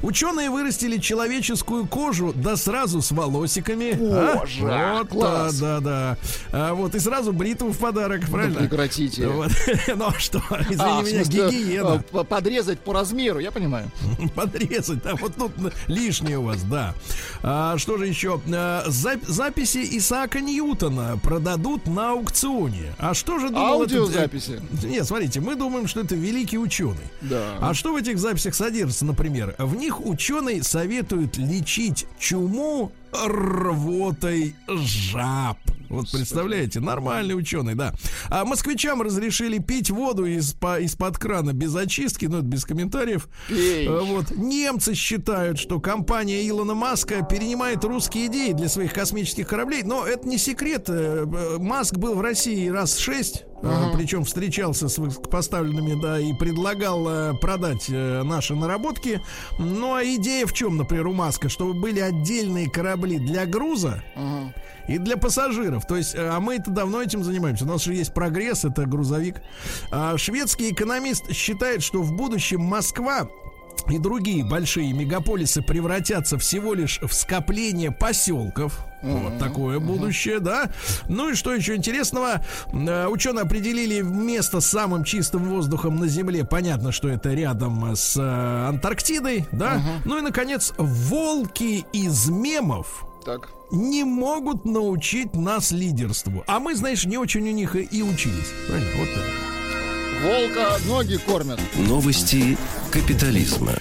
[0.03, 3.97] Ученые вырастили человеческую кожу, да сразу с волосиками.
[4.01, 4.39] А?
[4.39, 5.59] Кожа, Вот, класс.
[5.59, 6.19] да, да, да.
[6.53, 8.61] А, вот и сразу бритву в подарок, правильно?
[8.61, 9.27] прекратите.
[9.29, 9.51] Вот.
[9.97, 12.05] Ну а что, извини А, меня, смысле, гигиена.
[12.13, 13.91] э, подрезать по размеру, я понимаю.
[14.35, 15.53] Подрезать, да, вот тут
[15.87, 16.95] лишнее у вас, да.
[17.43, 18.41] А, что же еще?
[18.53, 22.95] А, зап- записи Исаака Ньютона продадут на аукционе.
[22.99, 24.61] А что же думал этот, Аудиозаписи.
[24.85, 26.97] Нет, смотрите, мы думаем, что это великий ученый.
[27.23, 27.59] Да.
[27.61, 29.55] А что в этих записях содержится, например?
[29.59, 35.59] В них ученые советуют лечить чуму рвотой жаб.
[35.89, 37.93] Вот представляете, нормальный ученый, да.
[38.29, 43.29] А москвичам разрешили пить воду из- по- из-под крана без очистки, ну это без комментариев.
[43.49, 43.87] Пей.
[43.89, 49.83] А, Вот немцы считают, что компания Илона Маска перенимает русские идеи для своих космических кораблей,
[49.83, 50.87] но это не секрет.
[50.89, 56.33] Э, э, Маск был в России раз шесть, э, причем встречался с высокопоставленными, да, и
[56.33, 59.21] предлагал э, продать э, наши наработки.
[59.59, 64.03] Ну а идея в чем, например, у Маска, чтобы были отдельные корабли для груза
[64.89, 65.87] и для пассажиров.
[65.87, 67.65] То есть, э, а мы это давно этим занимаемся.
[67.65, 69.43] У нас же есть прогресс, это грузовик.
[69.91, 73.29] А шведский экономист считает, что в будущем Москва
[73.89, 78.79] и другие большие мегаполисы превратятся всего лишь в скопление поселков.
[79.03, 80.71] Вот такое будущее, да.
[81.09, 82.45] Ну и что еще интересного?
[82.73, 86.45] Э, Ученые определили место с самым чистым воздухом на Земле.
[86.45, 89.81] Понятно, что это рядом с э, Антарктидой, да.
[90.05, 93.49] Ну и, наконец, волки из мемов Так.
[93.71, 96.43] не могут научить нас лидерству.
[96.49, 98.49] А мы, знаешь, не очень у них и, и учились.
[98.67, 98.91] Правильно?
[98.99, 99.25] Вот так.
[100.23, 101.61] Волка ноги кормят.
[101.77, 102.57] Новости
[102.91, 103.73] капитализма.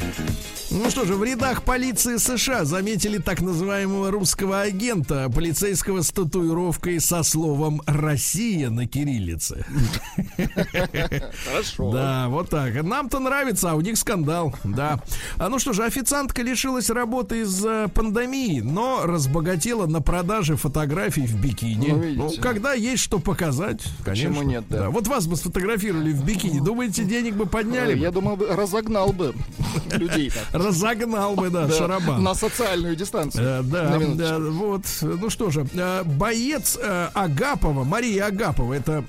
[0.75, 6.99] Ну что же, в рядах полиции США заметили так называемого русского агента, полицейского с татуировкой
[6.99, 9.65] со словом «Россия» на кириллице.
[11.47, 11.91] Хорошо.
[11.95, 12.83] Да, вот так.
[12.83, 14.53] Нам-то нравится, а у них скандал.
[14.65, 14.99] Да.
[15.37, 21.39] А ну что же, официантка лишилась работы из-за пандемии, но разбогатела на продаже фотографий в
[21.39, 21.91] бикини.
[21.91, 22.41] Ну, видите.
[22.41, 24.29] когда есть что показать, конечно.
[24.29, 24.89] Почему нет, да.
[24.89, 26.59] Вот вас бы сфотографировали в бикини.
[26.59, 27.93] Думаете, денег бы подняли?
[27.93, 27.99] бы?
[27.99, 29.33] Я думаю, бы разогнал бы
[29.91, 30.33] людей.
[30.67, 32.23] Разогнал бы, да, Да, шарабан.
[32.23, 33.61] На социальную дистанцию.
[33.61, 34.83] Э, Да, да, вот.
[35.01, 39.03] Ну что же, э, боец э, Агапова, Мария Агапова, это.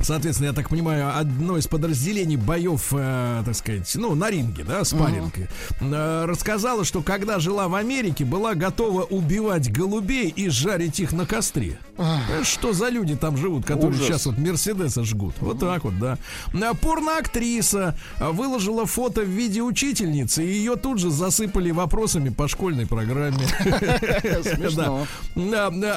[0.00, 4.84] Соответственно, я так понимаю, одно из подразделений боев, э, так сказать, ну, на ринге, да,
[4.84, 5.34] спарринг,
[5.80, 11.26] э, рассказала, что когда жила в Америке, была готова убивать голубей и жарить их на
[11.26, 11.78] костре.
[11.98, 14.06] Э, Что за люди там живут, которые Ужас.
[14.06, 15.34] сейчас вот Мерседеса жгут?
[15.40, 16.18] Вот так вот, да.
[16.52, 22.48] А Порноактриса а, выложила фото в виде учительницы, и ее тут же засыпали вопросами по
[22.48, 23.38] школьной программе.
[24.42, 25.06] Смешно.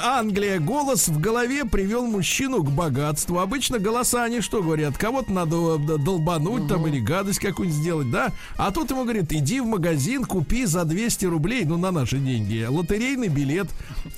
[0.03, 0.59] Англия.
[0.59, 3.39] Голос в голове привел мужчину к богатству.
[3.39, 4.97] Обычно голоса, они что говорят?
[4.97, 8.31] Кого-то надо э, долбануть там или гадость какую-нибудь сделать, да?
[8.57, 12.65] А тут ему говорит, иди в магазин, купи за 200 рублей, ну, на наши деньги,
[12.67, 13.67] лотерейный билет.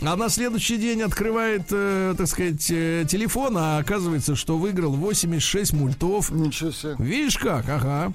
[0.02, 5.74] А на следующий день открывает, э, так сказать, э, телефон, а оказывается, что выиграл 86
[5.74, 6.32] мультов.
[6.32, 6.96] Ничего себе.
[7.00, 7.68] Видишь как?
[7.68, 8.14] Ага.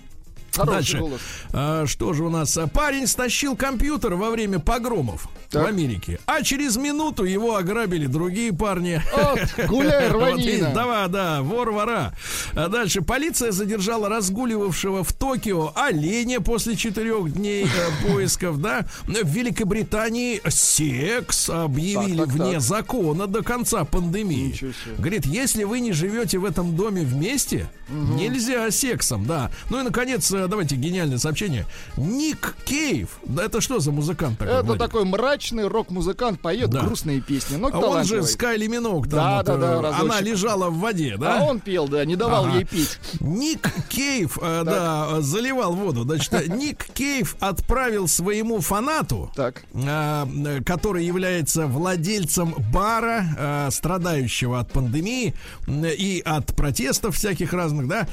[0.52, 0.98] Хороший Дальше.
[0.98, 1.20] голос.
[1.52, 2.58] А, что же у нас?
[2.72, 5.64] Парень стащил компьютер во время погромов Так.
[5.64, 6.18] в Америке.
[6.26, 9.02] А через минуту его ограбили другие парни.
[9.16, 10.72] Вот, гуляй, Вот рванина.
[10.74, 12.12] Давай, да, вор-вора.
[12.54, 18.86] А дальше полиция задержала разгуливавшего в Токио оленя после четырех дней э, поисков, да.
[19.06, 22.60] В Великобритании секс объявили Так, так, вне так.
[22.60, 24.54] закона до конца пандемии.
[24.98, 29.50] Говорит, если вы не живете в этом доме вместе, нельзя сексом, да.
[29.70, 31.66] Ну и, наконец, э, давайте гениальное сообщение.
[31.96, 34.54] Ник Кейв, да это что за музыкант такой?
[34.54, 34.82] Это Владик?
[34.82, 36.82] такой мрачный рок-музыкант, поет Да.
[36.82, 37.56] грустные песни.
[37.56, 38.22] Но А он же талантливый.
[38.24, 40.04] с Кайли Миноуг там Да, вот, да, да, э, разочек.
[40.04, 41.40] она лежала в воде, да?
[41.40, 42.56] А он пел, да, не давал Ага.
[42.58, 42.98] ей пить.
[43.20, 46.02] Ник Кейв, э, да, заливал воду.
[46.04, 49.62] Значит, Ник Кейв отправил своему фанату, Так.
[49.74, 55.34] э, который является владельцем бара, э, страдающего от пандемии
[55.68, 58.06] и от протестов всяких разных, да,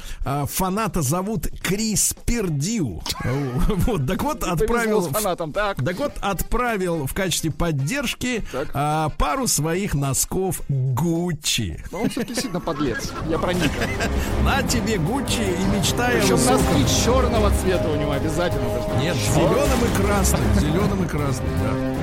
[0.46, 3.02] фаната зовут Крис Пердью.
[3.24, 3.50] Э,
[3.90, 5.02] Вот, так вот, отправил...
[5.02, 5.54] с фанатом.
[5.54, 5.84] Так.
[5.84, 8.44] Так вот, отправил в качестве поддержки
[8.74, 11.84] а, пару своих носков Гуччи.
[11.92, 13.12] Но он все-таки сильно подлец.
[13.28, 13.70] Я про Ника.
[14.44, 18.66] На тебе Гуччи и мечтай о Причем носки черного цвета у него обязательно.
[19.00, 20.42] Нет, зеленым и красным.
[20.60, 22.00] Зеленым и красным, да.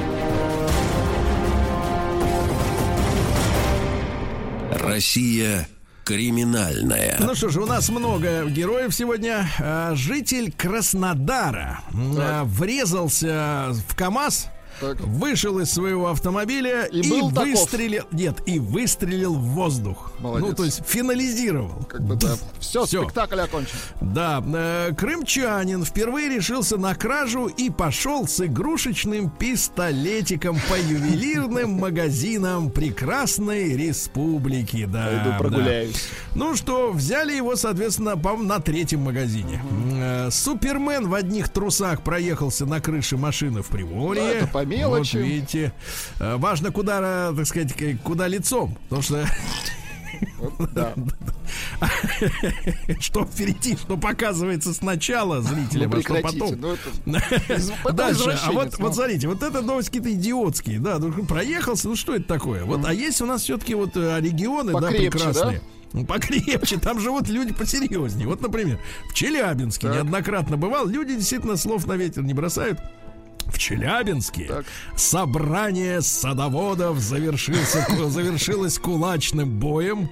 [4.79, 5.69] Россия
[6.07, 7.17] Криминальное.
[7.19, 9.49] Ну что ж, у нас много героев сегодня.
[9.59, 11.81] А, Житель Краснодара
[12.17, 14.47] а, врезался в КАМАЗ.
[14.81, 15.01] Так.
[15.01, 17.49] Вышел из своего автомобиля И и, был таков.
[17.51, 18.05] выстрелил.
[18.13, 20.13] Нет, и выстрелил в воздух.
[20.19, 20.49] Молодец.
[20.49, 21.85] Ну, то есть финализировал.
[21.89, 22.35] Как бы, да.
[22.61, 23.03] Все, Всё.
[23.05, 23.77] спектакль окончен.
[24.01, 32.71] Да, э, крымчанин впервые решился на кражу и пошел с игрушечным пистолетиком по ювелирным магазинам
[32.71, 34.87] прекрасной республики.
[34.87, 35.39] Да, Пойду да.
[35.39, 36.09] прогуляюсь.
[36.35, 39.63] Ну что, взяли его, соответственно, по на третьем магазине.
[39.95, 44.23] Э, Супермен в одних трусах проехался на крыше машины в Приволье.
[44.23, 45.17] Да, это мелочи.
[45.17, 45.73] Вот видите.
[46.21, 48.77] Э, Важно, куда, э, так сказать, куда лицом.
[48.89, 49.27] Потому что
[50.75, 50.95] да.
[53.01, 56.61] что впереди, что показывается сначала зрителям, Ну, а что потом.
[56.61, 57.23] Ну, это...
[57.85, 61.97] это Дальше, а вот, вот смотрите, вот это новости какие-то идиотские, да, ну, проехался, ну
[61.97, 62.65] что это такое?
[62.65, 65.61] Вот, а есть у нас все-таки вот э, регионы, да, прекрасные.
[66.07, 68.27] Покрепче, там живут люди посерьезнее.
[68.27, 69.97] Вот, например, в Челябинске Так.
[69.97, 72.79] неоднократно бывал, люди действительно слов на ветер не бросают.
[73.47, 74.67] В Челябинске Так.
[74.97, 80.11] собрание садоводов завершился, завершилось кулачным боем.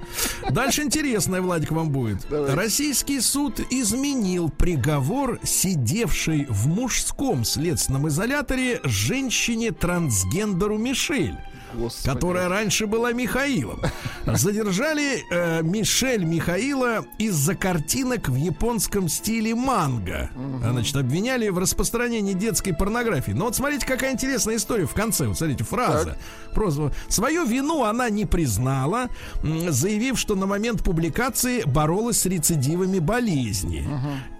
[0.50, 2.26] Дальше интересное, Владик, вам будет.
[2.30, 2.54] Давайте.
[2.54, 11.36] Российский суд изменил приговор сидевшей в мужском следственном изоляторе женщине-трансгендеру Мишель.
[11.76, 12.14] Господи.
[12.14, 13.80] Которая раньше была Михаилом.
[14.26, 20.30] Задержали э, Мишель Михаила из-за картинок в японском стиле манго.
[20.62, 23.32] А, Значит, обвиняли в распространении детской порнографии.
[23.32, 25.26] Но вот смотрите, какая интересная история в конце.
[25.26, 26.16] Вот смотрите, фраза.
[26.54, 29.08] Просто свою вину она не признала,
[29.42, 33.88] заявив, что на момент публикации боролась с рецидивами болезни.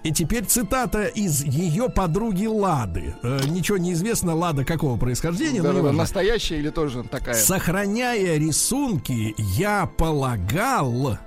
[0.05, 3.15] И теперь цитата из ее подруги Лады.
[3.23, 5.97] Э, ничего не известно, Лада какого происхождения, но Да-да-да, неважно.
[5.97, 7.33] настоящая или тоже такая?
[7.33, 11.17] Сохраняя рисунки, я полагал,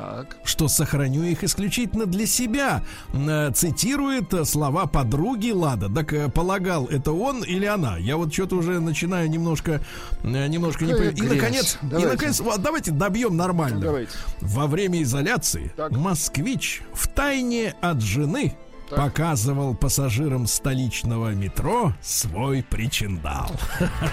[0.00, 0.36] Так.
[0.44, 2.82] что сохраню их исключительно для себя.
[3.12, 5.88] Э, Цитирует э, слова подруги Лада.
[5.88, 7.96] Так э, полагал, это он или она?
[7.98, 9.80] Я вот что-то уже начинаю немножко,
[10.22, 10.92] немножко не.
[10.92, 12.08] И наконец, и Давайте.
[12.12, 13.80] наконец, вот давайте добьем нормально.
[13.80, 14.12] Давайте.
[14.40, 15.92] Во время изоляции Так.
[15.92, 18.54] москвич в тайне от жены
[18.90, 18.98] Так.
[18.98, 23.50] показывал пассажирам столичного метро свой причиндал.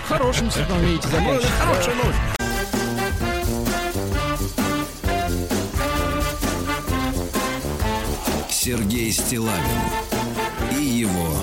[0.08, 1.08] Хорошим цветом видите.
[1.08, 2.45] Хорошая новость.
[8.66, 9.62] Сергей Стилавин
[10.72, 11.36] и его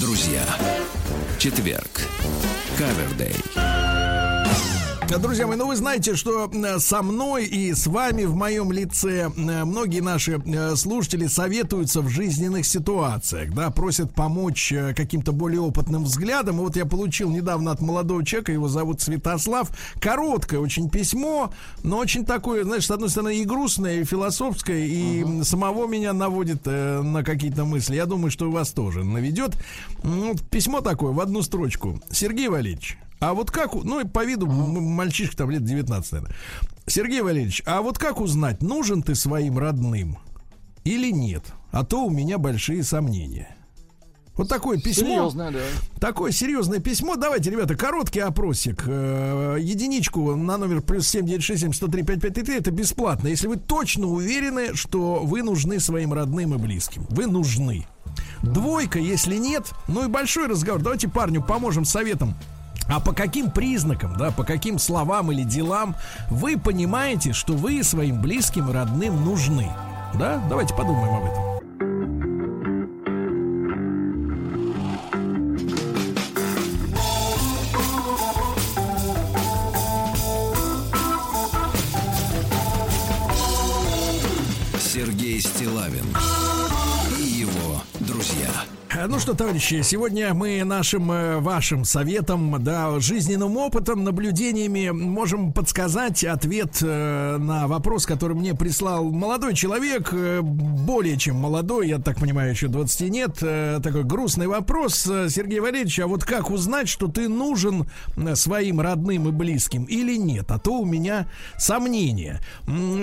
[0.00, 0.42] друзья.
[1.38, 2.00] Четверг.
[2.76, 3.36] Кавердей.
[5.08, 9.30] Друзья мои, ну вы знаете, что э, со мной и с вами в моем лице
[9.36, 16.04] э, многие наши э, слушатели советуются в жизненных ситуациях, да, просят помочь каким-то более опытным
[16.04, 16.56] взглядом.
[16.56, 19.68] И вот я получил недавно от молодого человека, его зовут Святослав,
[20.00, 21.52] короткое очень письмо,
[21.82, 26.12] но очень такое, знаешь, с одной стороны и грустное, и философское, и м, самого меня
[26.12, 27.94] наводит на какие-то мысли.
[27.94, 29.52] Я думаю, что и вас тоже наведет.
[30.02, 32.00] Вот письмо такое в одну строчку.
[32.10, 32.98] Сергей Валерьевич,
[33.30, 36.36] а вот как, ну и по виду мальчишка там лет 19, наверное.
[36.86, 40.18] Сергей Валерьевич, а вот как узнать, нужен ты своим родным
[40.84, 41.44] или нет?
[41.72, 43.56] А то у меня большие сомнения.
[44.36, 45.06] Вот такое письмо.
[45.06, 45.60] Серьезно, да.
[46.00, 47.14] Такое серьезное письмо.
[47.14, 48.82] Давайте, ребята, короткий опросик.
[48.86, 52.56] Э, единичку на номер плюс 7967 103 5533.
[52.56, 53.28] Это бесплатно.
[53.28, 57.06] Если вы точно уверены, что вы нужны своим родным и близким.
[57.10, 57.86] Вы нужны.
[58.42, 59.70] Двойка, если нет.
[59.86, 60.82] Ну и большой разговор.
[60.82, 62.34] Давайте парню поможем советом.
[62.88, 65.96] А по каким признакам, да, по каким словам или делам
[66.30, 69.70] вы понимаете, что вы своим близким и родным нужны?
[70.14, 70.42] Да?
[70.48, 71.54] Давайте подумаем об этом.
[84.78, 86.06] Сергей Стилавин
[88.96, 96.22] Ну что, товарищи, сегодня мы нашим, э, вашим советом, да, жизненным опытом, наблюдениями можем подсказать
[96.22, 102.20] ответ э, на вопрос, который мне прислал молодой человек, э, более чем молодой, я так
[102.20, 103.34] понимаю, еще 20 нет.
[103.82, 107.88] Такой грустный вопрос, Сергей Валерьевич, а вот как узнать, что ты нужен
[108.34, 110.52] своим родным и близким или нет?
[110.52, 111.26] А то у меня
[111.58, 112.40] сомнения.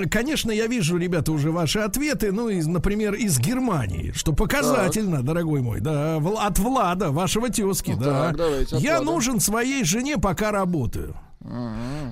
[0.10, 5.62] Конечно, я вижу, ребята, уже ваши ответы, ну, из, например, из Германии, что показательно, дорогой
[5.62, 8.28] мой, да, от Влада, вашего тезки, Ну да.
[8.28, 9.12] так, давайте, я Влада.
[9.12, 11.16] нужен своей жене, пока работаю.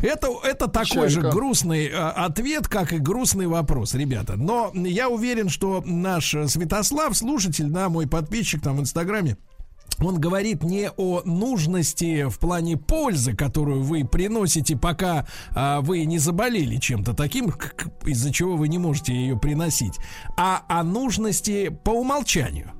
[0.01, 1.29] Это, это такой же Печалька.
[1.37, 4.35] грустный э, ответ, как и грустный вопрос, ребята.
[4.35, 9.37] Но я уверен, что наш Святослав, слушатель, да, мой подписчик там в Инстаграме,
[9.99, 16.19] он говорит не о нужности в плане пользы, которую вы приносите, пока а, вы не
[16.19, 17.53] заболели чем-то таким,
[18.05, 19.95] из-за чего вы не можете ее приносить,
[20.37, 22.71] а о нужности по умолчанию.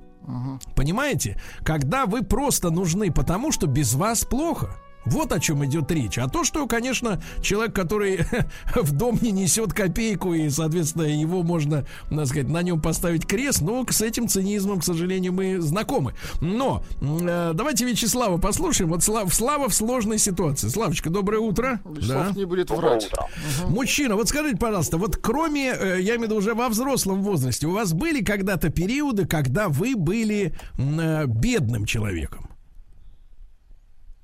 [0.75, 1.39] Понимаете?
[1.63, 4.75] Когда вы просто нужны потому, что без вас плохо.
[5.05, 6.17] Вот о чем идет речь.
[6.17, 8.19] А то, что, конечно, человек, который
[8.75, 13.61] в дом не несет копейку, и, соответственно, его можно, так сказать, на нем поставить крест,
[13.61, 16.13] но с этим цинизмом, к сожалению, мы знакомы.
[16.41, 18.89] Но э, давайте Вячеслава послушаем.
[18.89, 20.67] Вот Слав, Слава в сложной ситуации.
[20.67, 21.79] Славочка, доброе утро.
[21.85, 23.05] Вячеслав не будет врать.
[23.07, 23.27] утро.
[23.67, 27.67] Мужчина, вот скажите, пожалуйста, вот кроме, э, я имею в виду уже во взрослом возрасте,
[27.67, 32.48] у вас были когда-то периоды, когда вы были э, бедным человеком?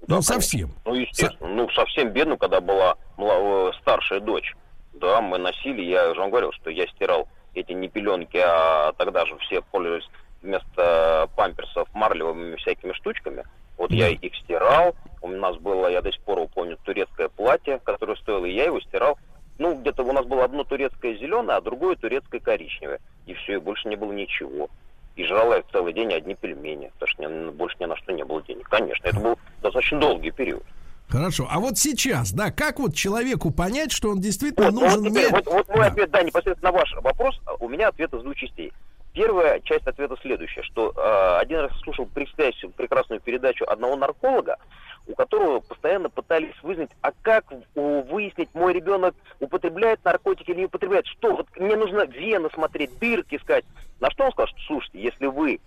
[0.07, 0.33] Да, ну, конечно.
[0.33, 0.69] совсем.
[0.85, 1.49] Ну, естественно.
[1.49, 4.55] Ну, совсем бедным, когда была э, старшая дочь.
[4.93, 9.25] Да, мы носили, я уже вам говорил, что я стирал эти не пеленки, а тогда
[9.25, 10.07] же все пользовались
[10.41, 13.43] вместо памперсов марлевыми всякими штучками.
[13.77, 14.95] Вот я их стирал.
[15.21, 18.79] У нас было, я до сих пор помню, турецкое платье, которое стоило, и я его
[18.79, 19.17] стирал.
[19.57, 22.99] Ну, где-то у нас было одно турецкое зеленое, а другое турецкое коричневое.
[23.25, 24.69] И все, и больше не было ничего.
[25.15, 28.23] И жрала я целый день одни пельмени, потому что ни- больше ни на что не
[28.25, 28.67] было денег.
[28.67, 30.63] Конечно, это был достаточно долгий период.
[31.07, 31.47] Хорошо.
[31.49, 35.09] А вот сейчас, да, как вот человеку понять, что он действительно Вот, ну, нужен вот,
[35.09, 35.31] теперь, не...
[35.31, 35.85] вот, вот мой Да.
[35.87, 37.39] ответ, да, непосредственно на ваш вопрос.
[37.45, 38.73] а У меня ответ из двух частей.
[39.15, 44.57] Первая часть ответа следующая, что э, один раз слушал прекрасную передачу одного нарколога,
[45.07, 47.45] у которого постоянно пытались выяснить, а как
[47.75, 53.35] выяснить, мой ребенок употребляет наркотики или не употребляет, что, вот мне нужно вены смотреть, дырки
[53.35, 53.63] искать.
[54.01, 55.61] На что он сказал, что, слушайте, если вы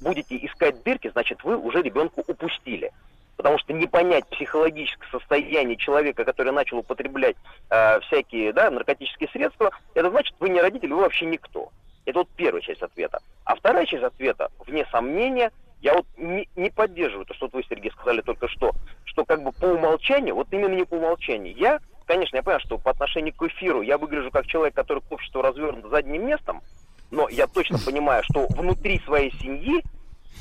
[0.00, 2.90] будете искать дырки, значит, вы уже ребенку упустили.
[3.36, 7.36] Потому что не понять психологическое состояние человека, который начал употреблять
[7.70, 11.70] э, всякие да, наркотические средства, это значит, вы не родитель, вы вообще никто.
[12.06, 13.18] Это вот первая часть ответа.
[13.44, 15.50] А вторая часть ответа, вне сомнения,
[15.82, 18.72] я вот не, не поддерживаю то, что вот вы, Сергей, сказали только что,
[19.04, 21.54] что как бы по умолчанию, вот именно не по умолчанию.
[21.54, 25.12] Я, конечно, я понимаю, что по отношению к эфиру я выгляжу как человек, который к
[25.12, 26.62] обществу развернут задним местом,
[27.10, 29.82] но я точно понимаю, что внутри своей семьи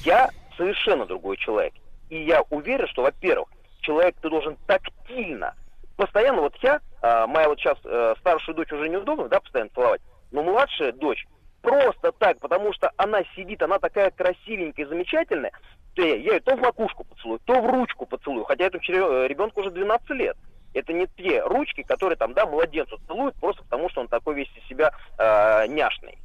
[0.03, 1.73] я совершенно другой человек.
[2.09, 3.49] И я уверен, что, во-первых,
[3.81, 5.55] человек ты должен тактильно,
[5.97, 10.01] постоянно, вот я, а, моя вот сейчас э, старшую дочь уже неудобно, да, постоянно целовать,
[10.31, 11.25] но младшая дочь
[11.65, 15.51] просто так, потому что она сидит, она такая красивенькая, замечательная,
[15.95, 19.27] то я, я ее то в макушку поцелую, то в ручку поцелую, хотя этому чере-
[19.27, 20.37] ребенку уже 12 лет.
[20.73, 24.51] Это не те ручки, которые там, да, младенцу целуют, просто потому что он такой весь
[24.57, 26.17] из себя э, няшный.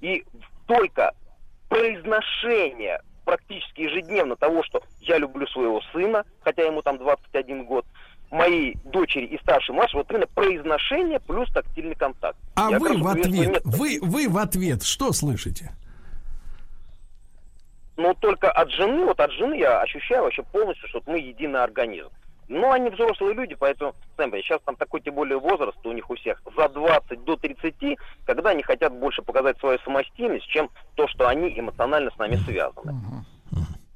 [0.00, 0.24] И
[0.66, 1.12] только
[1.68, 7.84] произношение практически ежедневно того, что я люблю своего сына, хотя ему там 21 год,
[8.30, 12.38] моей дочери и старшей младшей, вот именно произношение плюс тактильный контакт.
[12.54, 15.72] А Я вы в ответ, вы, вы в ответ что слышите?
[17.96, 22.08] Но только от жены, вот от жены я ощущаю вообще полностью, что мы единый организм.
[22.48, 26.10] Но они взрослые люди, поэтому, сами понимаете, сейчас там такой тем более возраст у них
[26.10, 31.06] у всех, за 20 до 30, когда они хотят больше показать свою самостоятельность, чем то,
[31.06, 32.92] что они эмоционально с нами связаны.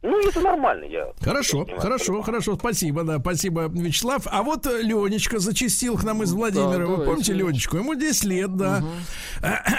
[0.05, 1.13] Ну, это нормально, я...
[1.23, 2.25] Хорошо, понимаю, хорошо, понимаю.
[2.25, 4.27] хорошо, спасибо, да, спасибо, Вячеслав.
[4.27, 6.85] А вот э, Ленечка зачистил к нам из Владимира.
[6.85, 7.33] Вы давайте, помните.
[7.33, 7.79] Ленечку?
[7.79, 8.85] Ему 10 лет, да.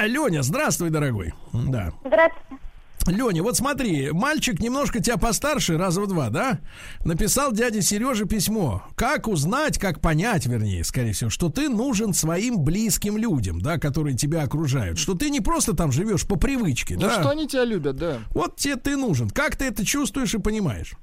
[0.04, 1.36] Леня, здравствуй, дорогой.
[1.54, 1.94] Да.
[2.04, 2.65] Здравствуйте.
[3.08, 6.60] Леня, вот смотри, мальчик немножко тебя постарше, раза в два, да?
[7.04, 8.84] Написал дяде Сереже письмо.
[8.96, 14.16] Как узнать, как понять, вернее, скорее всего, что ты нужен своим близким людям, да, которые
[14.16, 14.98] тебя окружают.
[14.98, 17.20] Что ты не просто там живешь по привычке, Ну да?
[17.22, 18.20] что они тебя любят, да.
[18.32, 19.30] Вот тебе ты нужен.
[19.30, 20.94] Как ты это чувствуешь и понимаешь?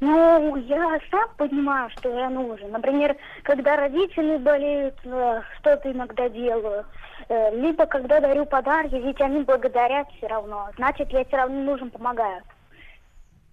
[0.00, 2.70] Ну, я сам понимаю, что я нужен.
[2.70, 6.86] Например, когда родители болеют, э, что-то иногда делаю.
[7.30, 10.68] Э, Либо когда дарю подарки, ведь они благодарят все равно.
[10.76, 12.42] Значит, я все равно нужен, помогаю.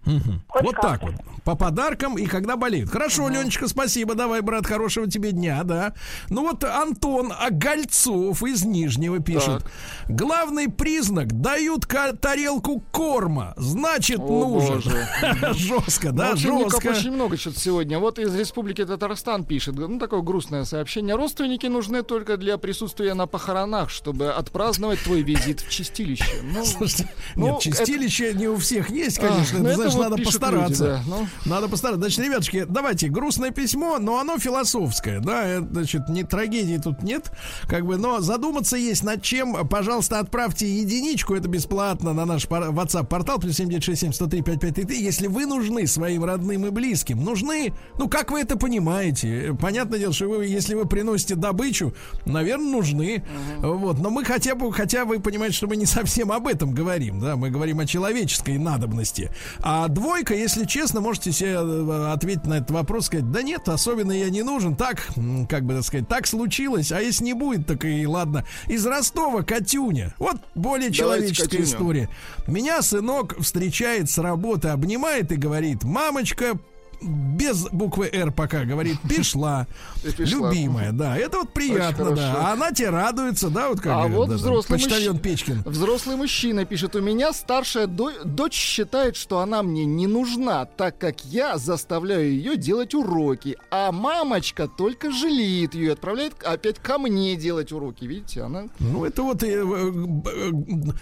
[0.04, 0.88] Хоть вот как-то.
[0.88, 1.14] так вот.
[1.44, 2.90] По подаркам и когда болеют.
[2.90, 4.14] Хорошо, Ленечка, спасибо.
[4.14, 5.94] Давай, брат, хорошего тебе дня, да.
[6.28, 9.62] Ну вот Антон Огольцов из Нижнего пишет.
[9.62, 9.70] Так.
[10.08, 11.86] Главный признак дают
[12.20, 13.54] тарелку корма.
[13.56, 14.82] Значит, О, нужен.
[15.54, 16.88] Жестко, да, Родственников жестко.
[16.88, 17.98] очень много что-то сегодня.
[17.98, 21.14] Вот из Республики Татарстан пишет, ну, такое грустное сообщение.
[21.14, 26.42] Родственники нужны только для присутствия на похоронах, чтобы отпраздновать твой визит в чистилище.
[26.42, 29.58] Ну, Слушайте, Ну, нет, чистилище не у всех есть, конечно.
[29.60, 30.84] ну, это, вот надо постараться.
[30.84, 31.16] люди, да.
[31.16, 32.00] Ну, Надо постараться.
[32.00, 37.30] Значит, ребятушки, давайте, грустное письмо, но оно философское, да, это, значит, не трагедии тут нет,
[37.66, 39.66] как бы, но задуматься есть над чем.
[39.68, 45.46] Пожалуйста, отправьте единичку, это бесплатно, на наш пор- WhatsApp-портал, плюс 7967 103 5533, если вы
[45.46, 47.22] нужны своим родным и близким.
[47.24, 49.56] Нужны, ну, как вы это понимаете?
[49.60, 51.94] Понятное дело, что вы, если вы приносите добычу,
[52.26, 53.24] наверное, нужны.
[53.58, 57.20] Вот, но мы хотя бы, хотя вы понимаете, что мы не совсем об этом говорим,
[57.20, 59.30] да, мы говорим о человеческой надобности.
[59.60, 64.10] А двойка, если честно, можете себе э, ответить на этот вопрос, сказать, да нет, особенно
[64.12, 65.06] я не нужен, так,
[65.48, 68.44] как бы так сказать, так случилось, а если не будет, так и ладно.
[68.66, 71.64] Из Ростова Катюня, вот более человеческая Катюню.
[71.64, 72.08] история.
[72.48, 76.58] Меня сынок встречает с работы, обнимает и говорит, мамочка,
[77.00, 79.66] без буквы Р пока говорит, пришла.
[80.18, 84.28] любимая, да, это вот приятно, да, а она тебе радуется, да, вот как А вот
[84.28, 85.62] взрослый почтальон Печкин.
[85.64, 90.98] Взрослый мужчина пишет, у меня старшая до- дочь считает, что она мне не нужна, так
[90.98, 96.98] как я заставляю ее делать уроки, а мамочка только жалеет ее и отправляет опять ко
[96.98, 98.04] мне делать уроки.
[98.04, 98.64] Видите, она...
[98.78, 100.50] Ну, это вот э, э, э,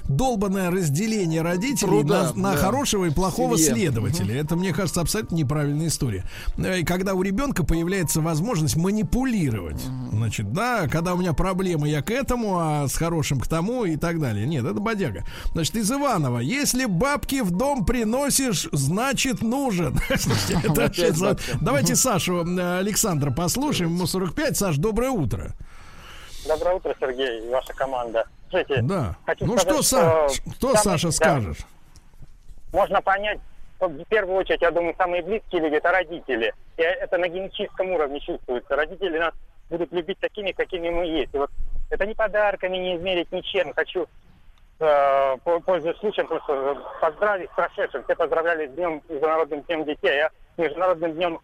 [0.09, 4.41] долбанное разделение родителей на, хорошего и плохого следователя.
[4.41, 5.37] Это, мне кажется, абсолютно
[5.87, 6.25] неправильная история.
[6.59, 9.81] Э, И когда у ребенка появляется возможность манипулировать.
[10.13, 13.97] Значит, да, когда у меня проблемы, я к этому, а с хорошим к тому и
[13.97, 14.47] так далее.
[14.47, 15.25] Нет, это бодяга.
[15.53, 16.39] Значит, из Иванова.
[16.41, 19.99] Если бабки в дом приносишь, значит нужен.
[21.61, 23.95] Давайте Сашу э, Александра послушаем.
[23.95, 24.57] Ему 45.
[24.57, 25.55] Саш, доброе утро.
[26.47, 28.25] Доброе утро, Сергей и ваша команда.
[28.51, 29.17] Слушайте, Да.
[29.27, 31.59] хочу ну сказать, что, что что Саша, да, скажешь?
[32.73, 33.41] Можно понять,
[33.81, 36.53] в первую очередь, я думаю, самые близкие люди– это родители.
[36.77, 38.77] И это на генетическом уровне чувствуется.
[38.77, 39.35] Родители нас
[39.71, 41.35] будут любить такими, какими мы есть.
[41.35, 41.51] И вот
[41.91, 43.73] это не подарками, не измерить ничем.
[43.75, 44.07] Хочу,
[44.81, 48.03] э, по- пользуясь случаем, просто поздравить с.
[48.05, 51.41] Все поздравляли с Днем, Международным днем детей, а Международным днем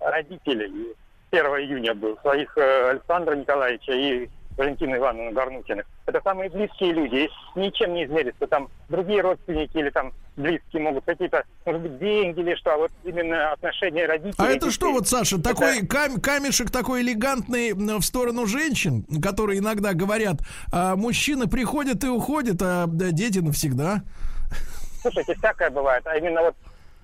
[0.00, 0.94] родителей.
[1.30, 2.18] 1 июня был.
[2.18, 5.86] Своих э, Александра Николаевича и Валентины Ивановны Гарнутиных.
[6.06, 7.28] Это самые близкие люди.
[7.56, 8.46] И ничем не измерится.
[8.46, 12.72] Там другие родственники или там близкие могут какие-то, может быть, деньги или что.
[12.74, 14.34] А вот именно отношения родителей.
[14.38, 19.60] А это что вот, Саша, Это- такой кам- камешек такой элегантный в сторону женщин, которые
[19.60, 20.36] иногда говорят,
[20.72, 24.02] а, мужчины приходят и уходят, а дети навсегда.
[25.00, 26.06] Слушайте, всякое бывает.
[26.06, 26.54] А именно вот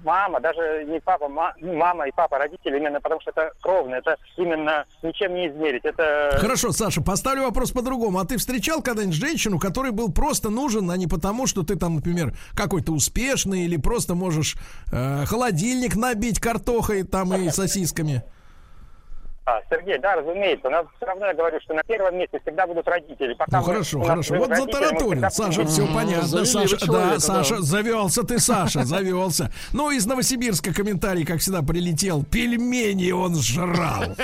[0.04, 4.16] мама, даже не папа, ма- мама и папа, родители, именно потому что это кровно, это
[4.36, 5.84] именно ничем не измерить.
[5.84, 8.18] Это Хорошо, Саша, поставлю вопрос по-другому.
[8.18, 11.96] А ты встречал когда-нибудь женщину, которой был просто нужен, а не потому, что ты там,
[11.96, 14.56] например, какой-то успешный или просто можешь
[14.92, 18.22] э, холодильник набить картохой там и сосисками?
[19.48, 22.86] А, Сергей, да, разумеется, но все равно я говорю, что на первом месте всегда будут
[22.86, 23.32] родители.
[23.32, 24.34] Пока Ну хорошо, хорошо.
[24.34, 25.12] Вот мы затараторил.
[25.12, 26.26] всегда Саша, все понятно.
[26.28, 27.18] завели Саша, да, да.
[27.18, 29.50] Саша, завелся ты, Саша, завелся.
[29.72, 32.24] Ну, из Новосибирска комментарий, как всегда, прилетел.
[32.24, 34.16] Пельмени он жрал.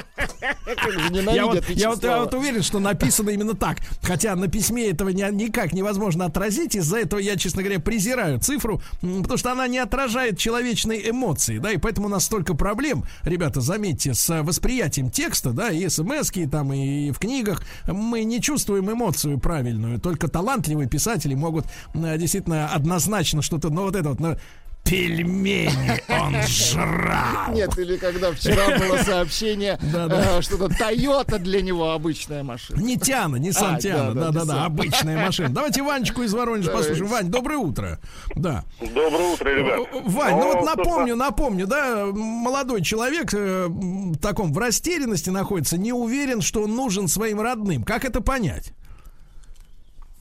[0.66, 2.24] Я вот, я, вот, я Вячеслава.
[2.24, 3.78] вот уверен, что написано именно так.
[4.02, 6.74] Хотя на письме этого никак невозможно отразить.
[6.74, 11.70] Из-за этого я, честно говоря, презираю цифру, потому что она не отражает человечной эмоции, да,
[11.70, 16.72] и поэтому у нас столько проблем, ребята, заметьте, с восприятием текста, да, и смс там,
[16.72, 17.62] и в книгах.
[17.86, 20.00] Мы не чувствуем эмоцию правильную.
[20.00, 24.36] Только талантливые писатели могут э, действительно однозначно что-то, ну, вот это вот, ну,
[24.84, 27.52] пельмени он жрал.
[27.52, 32.80] Нет, или когда вчера было сообщение, э, что-то Тойота для него обычная машина.
[32.80, 35.48] Не Тиана, не сам А, Тиана, да, да, да-да-да, обычная машина.
[35.48, 37.06] Давайте Ванечку из Воронежа послушаем.
[37.06, 37.98] Вань, доброе утро.
[38.34, 38.64] Да.
[38.80, 39.80] Доброе утро, ребят.
[39.92, 45.30] Э, Вань, ну вот Ну, напомню, напомню, да, молодой человек э, в таком в растерянности
[45.30, 47.84] находится, не уверен, что он нужен своим родным.
[47.84, 48.72] Как это понять?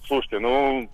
[0.07, 0.89] Слушайте, ну,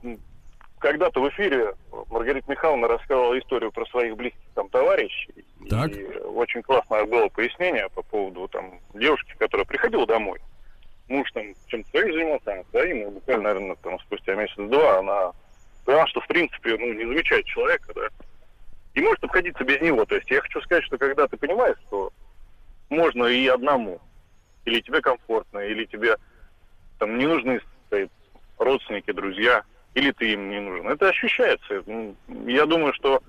[0.80, 1.74] когда-то в эфире
[2.10, 5.46] Маргарита Михайловна рассказывала историю про своих близких там товарищей.
[5.70, 5.92] Так.
[5.92, 10.40] И очень классное было пояснение по поводу там девушки, которая приходила домой.
[11.08, 15.32] Муж там чем-то своим занимался, она своим, и буквально, наверное, там спустя месяц-два она
[15.86, 18.08] поняла, что в принципе, ну, не замечает человека, да,
[18.94, 20.06] и может обходиться без него.
[20.06, 22.12] То есть я хочу сказать, что когда ты понимаешь, что
[22.90, 24.00] можно и одному,
[24.66, 26.16] или тебе комфортно, или тебе
[27.00, 27.60] там не нужны
[28.58, 29.64] родственники, друзья,
[29.94, 30.88] или ты им не нужен.
[30.88, 31.84] Это ощущается.
[31.86, 32.16] Ну,
[32.46, 33.22] Я думаю, что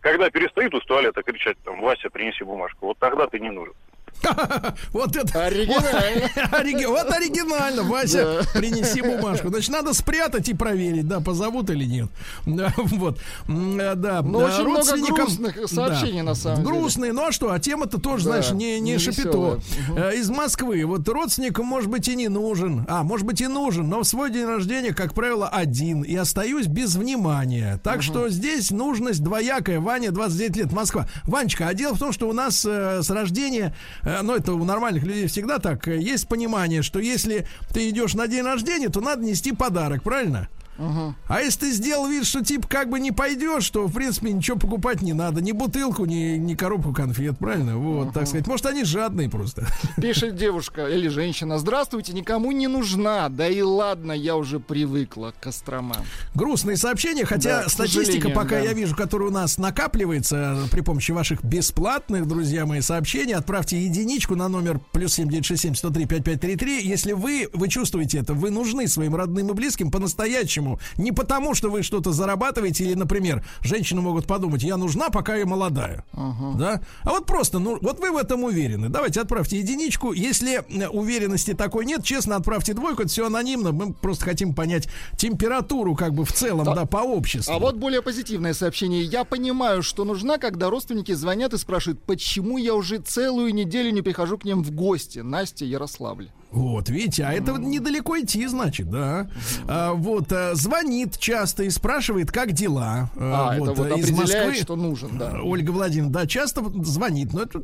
[0.00, 3.74] когда перестают из туалета кричать, там, Вася, принеси бумажку, вот тогда ты не нужен.
[4.92, 5.44] Вот это...
[5.46, 6.28] Оригинально.
[6.34, 9.48] Вот, ориги- вот оригинально, Вася, принеси бумажку.
[9.48, 12.08] Значит, надо спрятать и проверить, да, позовут или нет.
[12.46, 13.18] Да, вот.
[13.48, 16.24] Э, Да, да, очень много грустных сообщений, Да.
[16.26, 16.68] на самом деле.
[16.68, 19.60] Грустные, ну а что, а тема-то тоже, Да, знаешь, не, не не шапито.
[19.96, 20.84] Э, Из Москвы.
[20.86, 22.84] Вот родственникам, может быть, и не нужен.
[22.88, 26.02] А, может быть, и нужен, но в свой день рождения, как правило, один.
[26.02, 27.80] И остаюсь без внимания.
[27.82, 29.80] Так что здесь нужность двоякая.
[29.80, 31.08] Ваня, 29 лет, Москва.
[31.24, 34.64] Ванечка, а дело в том, что у нас э, с рождения, э, ну, это у
[34.64, 39.00] нормальных людей всегда так, э, есть понимание, что если ты идешь на день рождения, то
[39.00, 40.48] надо нести подарок, правильно?
[40.78, 44.58] А если ты сделал вид, что типа как бы не пойдешь, то в принципе ничего
[44.58, 45.40] покупать не надо.
[45.40, 47.76] Ни бутылку, ни, ни коробку конфет, правильно?
[47.76, 48.46] Вот, так сказать.
[48.46, 49.66] Может, они жадные просто.
[50.00, 51.58] Пишет девушка или женщина.
[51.58, 53.28] Здравствуйте, никому не нужна.
[53.28, 55.96] Да и ладно, я уже привыкла к Кострома.
[56.34, 58.60] Грустные сообщения, хотя Да, статистика, пока да.
[58.60, 64.36] я вижу, которая у нас накапливается при помощи ваших бесплатных, друзья мои, сообщений, отправьте единичку
[64.36, 66.86] на номер плюс 7967 103 5533.
[66.88, 70.61] Если вы, вы чувствуете это, вы нужны своим родным и близким по-настоящему.
[70.96, 75.46] Не потому, что вы что-то зарабатываете или, например, женщины могут подумать, я нужна, пока я
[75.46, 76.04] молодая.
[76.12, 76.80] Да?
[77.02, 78.88] А вот просто, ну, вот вы в этом уверены.
[78.88, 80.12] Давайте отправьте единичку.
[80.12, 83.02] Если э, уверенности такой нет, честно, отправьте двойку.
[83.02, 83.72] Это все анонимно.
[83.72, 87.52] Мы просто хотим понять температуру, как бы в целом, да, по обществу.
[87.52, 89.02] А вот более позитивное сообщение.
[89.02, 94.02] Я понимаю, что нужна, когда родственники звонят и спрашивают, почему я уже целую неделю не
[94.02, 95.20] прихожу к ним в гости.
[95.20, 96.28] Настя Ярославль.
[96.52, 99.26] Вот, видите, а это вот недалеко идти, значит, да.
[99.66, 103.10] А, вот, а, звонит часто и спрашивает, как дела.
[103.16, 104.54] А, это вот а, из Москвы.
[104.54, 105.40] что нужен, да.
[105.42, 107.62] Ольга Владимировна, да, часто звонит, но это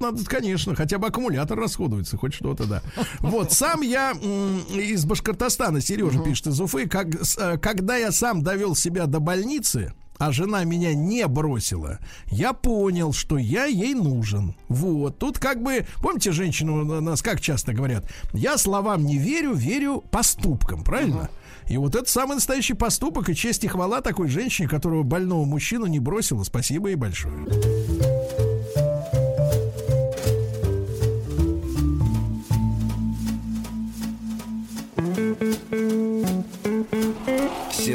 [0.00, 2.82] надо, конечно, хотя бы аккумулятор расходуется, хоть что-то, да.
[3.20, 8.74] Вот, сам я из Башкортостана, Сережа пишет из Уфы, как, э, когда я сам довел
[8.74, 14.54] себя до больницы, а жена меня не бросила, я понял, что я ей нужен.
[14.68, 15.18] Вот.
[15.18, 20.84] Тут как бы, помните, женщину нас как часто говорят, я словам не верю, верю поступкам,
[20.84, 21.30] правильно?
[21.68, 25.86] И вот это самый настоящий поступок и честь и хвала такой женщине, которого больного мужчину
[25.86, 26.44] не бросила.
[26.44, 27.34] Спасибо ей большое.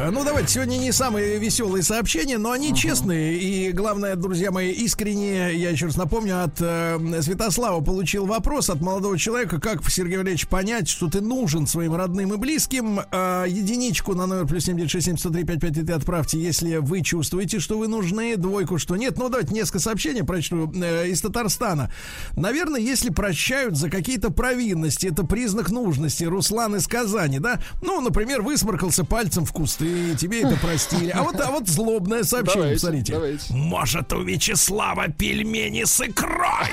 [0.00, 3.36] А, Ну, давайте, сегодня не самые веселые сообщения, но они честные.
[3.38, 8.80] И главное, друзья мои, искренне, я еще раз напомню, от э, Святослава получил вопрос от
[8.80, 13.00] молодого человека, как, Сергей Валерьевич, понять, что ты нужен своим родным и близким.
[13.10, 18.94] А, единичку на номер плюс 7967 отправьте, если вы чувствуете, что вы нужны, двойку, что
[18.96, 19.18] нет.
[19.18, 21.90] Ну, давайте несколько сообщений прочту э, из Татарстана.
[22.36, 26.22] Наверное, если прощают за какие-то провинности, это признак нужности.
[26.22, 27.60] Руслан из Казани, да?
[27.82, 29.87] Ну, например, высморкался пальцем в кусты,
[30.18, 31.10] тебе это простили.
[31.10, 33.12] А вот, а вот злобное сообщение, Давайте, смотрите.
[33.12, 33.54] давайте.
[33.54, 36.68] Может, у Вячеслава пельмени с икрой?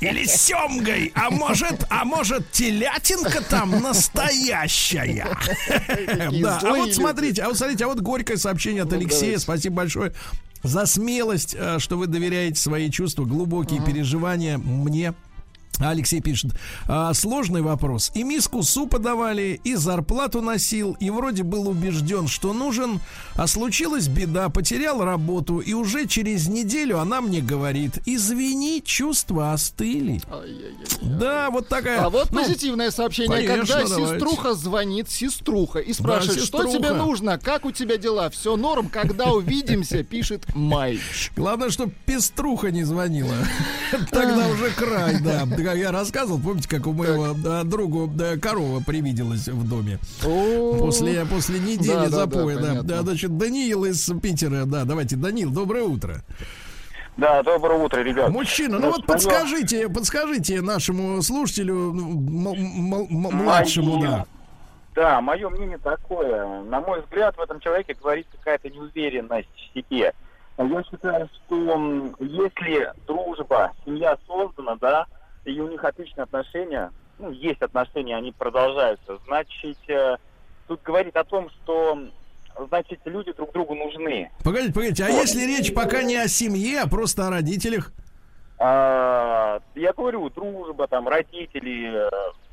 [0.00, 1.12] Или семгой?
[1.14, 5.36] А может, а может, телятинка там настоящая?
[6.40, 9.38] Да, а вот смотрите, а вот смотрите, а вот горькое сообщение от Ну, Алексея.
[9.38, 10.12] Спасибо большое
[10.64, 15.12] за смелость, э, что вы доверяете свои чувства, глубокие переживания мне.
[15.78, 16.52] Алексей пишет,
[16.86, 18.10] «А, сложный вопрос.
[18.14, 23.00] И миску супа давали, и зарплату носил, и вроде был убежден, что нужен,
[23.34, 30.20] а случилась беда, потерял работу, и уже через неделю она мне говорит, извини, чувства остыли.
[31.02, 32.02] Да, вот такая.
[32.02, 34.14] А вот ну, позитивное сообщение, конечно, когда давайте.
[34.14, 36.78] сеструха звонит сеструха и спрашивает, что сеструха.
[36.78, 41.32] тебе нужно, как у тебя дела, все норм, когда увидимся, пишет Майч.
[41.36, 43.34] Главное, чтобы пеструха не звонила.
[44.10, 45.46] Тогда уже край, да.
[45.64, 49.98] Как я рассказывал, помните, как у моего да, другу да, корова привиделась в доме.
[50.20, 52.82] После, после недели Да, да, да, запоя, да, понятно.
[52.82, 56.16] да, значит, Даниил из Питера, да, давайте, Данил, доброе утро.
[57.16, 58.28] Да, доброе утро, ребят.
[58.28, 62.54] Мужчина, ну вот Значит, моё- подскажите, подскажите нашему слушателю, ну,
[63.30, 64.26] младшему, да.
[64.94, 66.62] Да, мое мнение такое.
[66.64, 70.12] На мой взгляд, в этом человеке говорит какая-то неуверенность в себе.
[70.58, 75.06] Я считаю, что если дружба, семья создана, да,
[75.44, 80.16] и у них отличные отношения, ну, есть отношения, они продолжаются, значит, э,
[80.66, 81.98] тут говорит о том, что,
[82.68, 84.30] значит, люди друг другу нужны.
[84.42, 87.92] Погодите, погодите, а если речь пока не о семье, а просто о родителях?
[88.58, 92.10] А, я говорю, дружба, там, родители, э,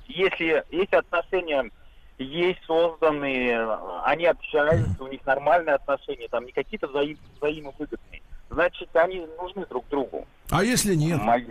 [0.08, 1.70] если эти отношения
[2.18, 3.66] есть созданные,
[4.04, 9.88] они общаются, у них нормальные отношения, там не какие-то взаим, взаимовыгодные, значит, они нужны друг
[9.90, 10.28] другу.
[10.50, 11.22] А если нет?
[11.22, 11.46] Мои-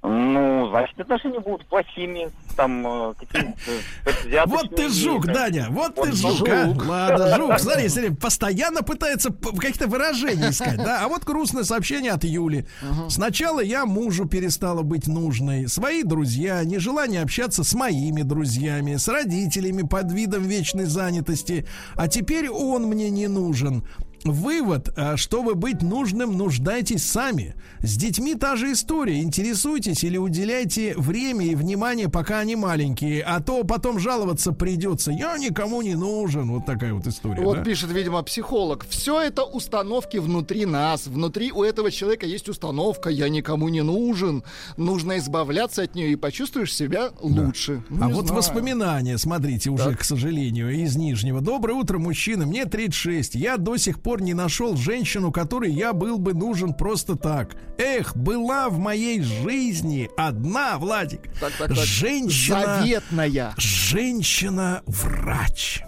[0.00, 6.48] Ну, значит, отношения будут плохими, там, э, какие-то Вот ты жук, Даня, вот ты жук,
[6.48, 6.72] а.
[6.86, 11.04] Ладно, жук, смотри, смотри, постоянно пытается каких-то выражений искать, да.
[11.04, 12.64] А вот грустное сообщение от Юли.
[13.08, 19.82] Сначала я мужу перестала быть нужной, свои друзья, нежелание общаться с моими друзьями, с родителями
[19.82, 21.66] под видом вечной занятости,
[21.96, 23.84] а теперь он мне не нужен.
[24.24, 27.54] Вывод, а, чтобы быть нужным, нуждайтесь сами.
[27.80, 29.20] С детьми та же история.
[29.22, 35.12] Интересуйтесь или уделяйте время и внимание, пока они маленькие, а то потом жаловаться придется.
[35.12, 36.50] Я никому не нужен.
[36.50, 37.42] Вот такая вот история.
[37.42, 37.64] Вот да?
[37.64, 38.86] пишет, видимо, психолог.
[38.88, 41.06] Все это установки внутри нас.
[41.06, 43.10] Внутри у этого человека есть установка.
[43.10, 44.42] Я никому не нужен.
[44.76, 47.82] Нужно избавляться от нее и почувствуешь себя лучше.
[47.88, 48.38] Ну, а вот знаю.
[48.38, 50.00] воспоминания, смотрите, уже, так.
[50.00, 51.40] к сожалению, из Нижнего.
[51.40, 52.46] Доброе утро, мужчина.
[52.46, 53.36] Мне 36.
[53.36, 57.54] Я до сих пор не нашел женщину, которой я был бы нужен просто так.
[57.78, 61.76] Эх, была в моей жизни одна, Владик, так, так, так.
[61.76, 62.80] женщина...
[62.80, 63.54] Заветная.
[63.56, 65.82] Женщина-врач.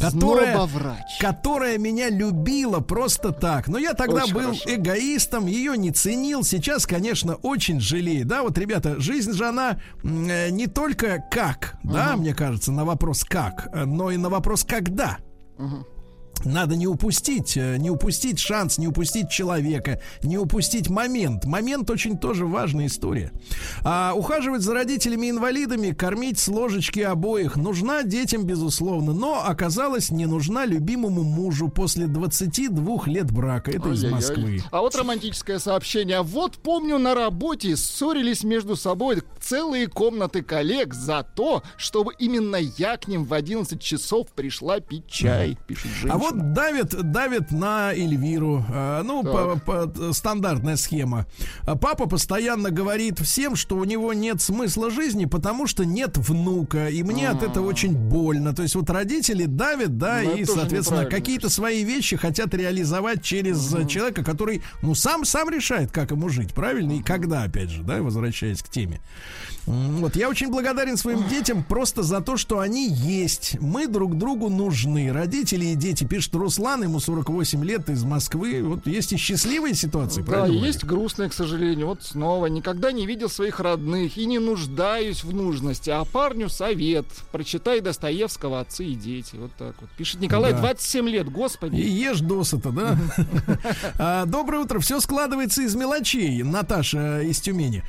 [0.00, 1.18] Которая, врач.
[1.18, 3.66] которая меня любила просто так.
[3.66, 4.74] Но я тогда очень был хорошо.
[4.74, 6.44] эгоистом, ее не ценил.
[6.44, 8.24] Сейчас, конечно, очень жалею.
[8.26, 11.94] Да, вот, ребята, жизнь же она э, не только как, угу.
[11.94, 15.18] да, мне кажется, на вопрос как, но и на вопрос когда.
[15.58, 15.95] Угу
[16.44, 21.44] надо не упустить, э, не упустить шанс, не упустить человека, не упустить момент.
[21.44, 23.32] Момент очень тоже важная история.
[23.82, 30.66] А, ухаживать за родителями-инвалидами, кормить с ложечки обоих нужна детям, безусловно, но оказалось не нужна
[30.66, 33.70] любимому мужу после 22 лет брака.
[33.70, 33.96] Это Ой-ой-ой.
[33.96, 34.62] из Москвы.
[34.70, 36.22] А вот романтическое сообщение.
[36.22, 42.96] Вот помню на работе ссорились между собой целые комнаты коллег за то, чтобы именно я
[42.96, 46.14] к ним в 11 часов пришла пить чай, пишет женщина.
[46.14, 48.64] А вот давит, давит на Эльвиру.
[48.68, 51.26] А, ну, по, по, стандартная схема.
[51.62, 56.88] А папа постоянно говорит всем, что у него нет смысла жизни, потому что нет внука.
[56.88, 57.36] И мне А-а-а.
[57.36, 58.54] от этого очень больно.
[58.54, 63.72] То есть вот родители давят, да, ну, и, соответственно, какие-то свои вещи хотят реализовать через
[63.72, 63.86] угу.
[63.86, 66.92] человека, который, ну, сам, сам решает, как ему жить, правильно?
[66.92, 69.00] И когда, опять же, да, возвращаясь к теме.
[69.66, 73.56] Вот, я очень благодарен своим детям просто за то, что они есть.
[73.60, 75.12] Мы друг другу нужны.
[75.12, 78.62] Родители и дети пишет Руслан, ему 48 лет из Москвы.
[78.62, 81.88] Вот есть и счастливые ситуации, да, есть грустные, к сожалению.
[81.88, 82.46] Вот снова.
[82.46, 85.90] Никогда не видел своих родных и не нуждаюсь в нужности.
[85.90, 87.06] А парню совет.
[87.32, 89.36] Прочитай Достоевского «Отцы и дети».
[89.36, 89.90] Вот так вот.
[89.96, 90.60] Пишет Николай, да.
[90.60, 91.76] 27 лет, господи.
[91.76, 92.98] И ешь досыта, да?
[93.98, 94.78] А, доброе утро.
[94.78, 96.42] Все складывается из мелочей.
[96.42, 97.82] Наташа из Тюмени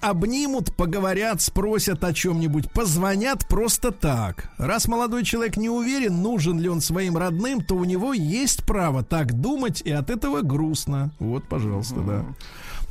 [0.00, 4.50] обнимут, поговорят, спросят о чем-нибудь, позвонят просто так.
[4.58, 9.02] Раз молодой человек не уверен, нужен ли он своим родным, то у него есть право
[9.02, 11.10] так думать, и от этого грустно.
[11.18, 12.24] Вот, пожалуйста, да.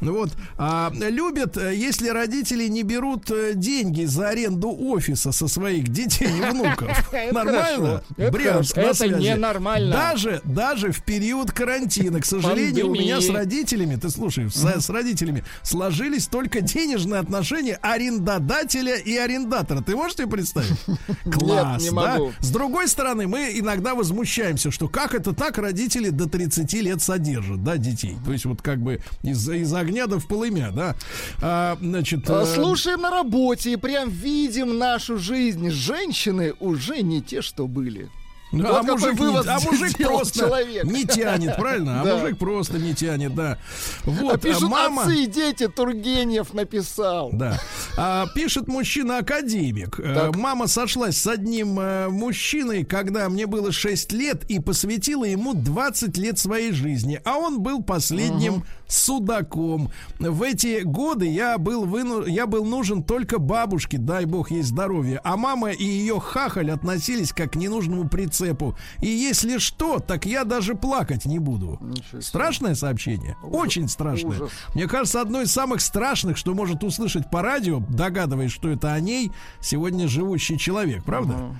[0.01, 0.31] Ну вот.
[0.57, 6.27] А, любят, э, если родители не берут э, деньги за аренду офиса со своих детей
[6.27, 7.11] и внуков.
[7.31, 8.03] Нормально?
[8.15, 9.91] Брянск Это ненормально.
[9.91, 15.43] Даже, даже в период карантина, к сожалению, у меня с родителями, ты слушай, с родителями
[15.63, 19.81] сложились только денежные отношения арендодателя и арендатора.
[19.81, 20.77] Ты можешь себе представить?
[21.31, 22.17] Класс, Нет, не да?
[22.17, 22.33] Могу.
[22.39, 27.63] С другой стороны, мы иногда возмущаемся, что как это так родители до 30 лет содержат,
[27.63, 28.15] да, детей.
[28.25, 30.95] То есть вот как бы из-за из огня да в полымя, да.
[31.41, 35.69] А, значит, а, слушаем на работе и прям видим нашу жизнь.
[35.69, 38.09] Женщины уже не те, что были.
[38.51, 40.85] Ну, вот а, мужик не, а мужик просто человек.
[40.85, 42.01] не тянет, правильно?
[42.01, 42.17] А да.
[42.17, 43.57] мужик просто не тянет, да.
[44.05, 45.01] Вот, а пишут мама...
[45.01, 47.29] отцы и дети, Тургенев написал.
[47.33, 47.59] Да.
[47.97, 49.99] А, пишет мужчина-академик.
[49.99, 55.53] Э, мама сошлась с одним а, мужчиной, когда мне было 6 лет, и посвятила ему
[55.53, 57.19] 20 лет своей жизни.
[57.25, 58.65] А он был последним угу.
[58.87, 59.91] Судаком.
[60.19, 62.25] В эти годы я был, выну...
[62.25, 65.19] я был нужен только бабушке, дай бог ей здоровье.
[65.23, 68.77] А мама и ее хахаль относились как к ненужному прицепу.
[69.01, 71.79] И если что, так я даже плакать не буду.
[72.19, 73.37] Страшное сообщение?
[73.43, 73.61] Ужас.
[73.61, 74.37] Очень страшное.
[74.37, 74.51] Ужас.
[74.73, 78.99] Мне кажется, одно из самых страшных, что может услышать по радио, догадываясь, что это о
[78.99, 79.31] ней,
[79.61, 81.33] сегодня живущий человек, правда?
[81.33, 81.55] Uh-huh.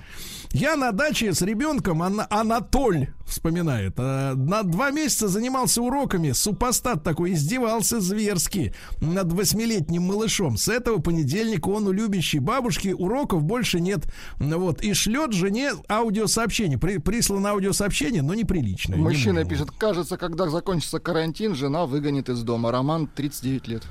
[0.52, 7.04] Я на даче с ребенком, Ан- Анатоль вспоминает, э, на два месяца занимался уроками, супостат
[7.04, 10.56] такой, издевался зверски над восьмилетним малышом.
[10.56, 14.06] С этого понедельника он у любящей бабушки, уроков больше нет.
[14.38, 16.78] Вот, и шлет жене аудиосообщение.
[16.78, 18.96] При, прислано аудиосообщение, но неприличное.
[18.96, 22.72] Мужчина не пишет, кажется, когда закончится карантин, жена выгонит из дома.
[22.72, 23.82] Роман 39 лет.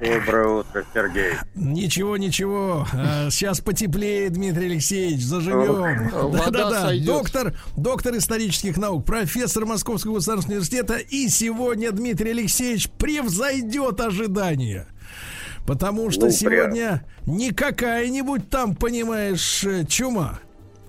[0.00, 1.32] Доброе утро, Сергей.
[1.56, 2.86] Ничего, ничего.
[2.92, 6.10] А, Сейчас потеплее, Дмитрий Алексеевич, заживем.
[6.36, 6.92] Да-да-да.
[7.04, 10.98] Доктор, доктор исторических наук, профессор Московского государственного университета.
[10.98, 14.86] И сегодня Дмитрий Алексеевич превзойдет ожидания.
[15.68, 20.38] Потому что Ну, сегодня не какая-нибудь там, понимаешь, э, чума.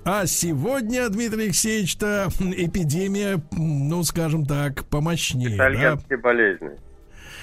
[0.06, 5.49] А сегодня, Дмитрий Алексеевич-то эпидемия, ну, скажем так, помощнее.
[5.49, 5.56] да?
[5.56, 6.69] Итальянские болезни.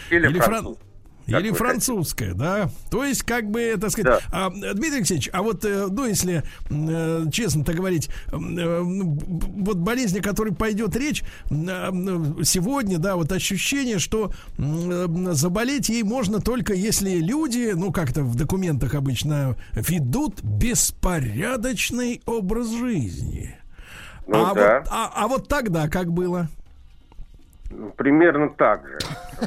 [0.09, 0.79] Или, Или фран- француз.
[1.27, 2.71] Как Или французская, да?
[2.91, 4.23] То есть, как бы, так сказать...
[4.31, 10.19] А, Дмитрий Алексеевич, а вот, э, ну, если э, честно-то говорить, э, ну, вот болезнь,
[10.21, 17.73] о которой пойдет речь, сегодня, да, вот ощущение, что заболеть ей можно только если люди,
[17.75, 23.57] ну, как-то в документах обычно, ведут беспорядочный образ жизни.
[24.27, 24.79] Ну а, да.
[24.81, 26.49] вот, а, а вот тогда как было?
[27.97, 28.99] Примерно так же.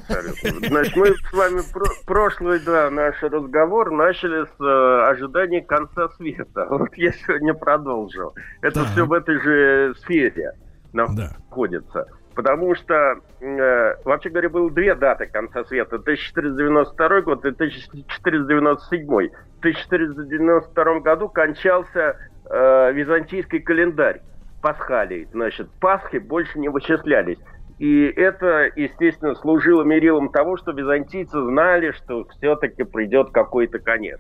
[0.10, 0.68] абсолютно.
[0.68, 6.68] Значит, мы с вами про- прошлый да, наш разговор начали с э, ожидания конца света.
[6.70, 8.34] Вот я сегодня продолжил.
[8.62, 8.90] Это Так.
[8.92, 10.54] все в этой же сфере
[10.94, 12.06] находится.
[12.36, 15.98] Потому что, э, вообще говоря, было две даты конца света.
[15.98, 19.30] 1492 год и 1497.
[19.58, 22.16] В 1492 году кончался
[22.50, 24.22] э, византийский календарь
[24.62, 25.28] пасхалий.
[25.32, 27.38] Значит, Пасхи больше не вычислялись.
[27.80, 34.20] И это, естественно, служило мерилом того, что византийцы знали, что все-таки придет какой-то конец.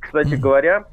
[0.00, 0.84] Кстати говоря,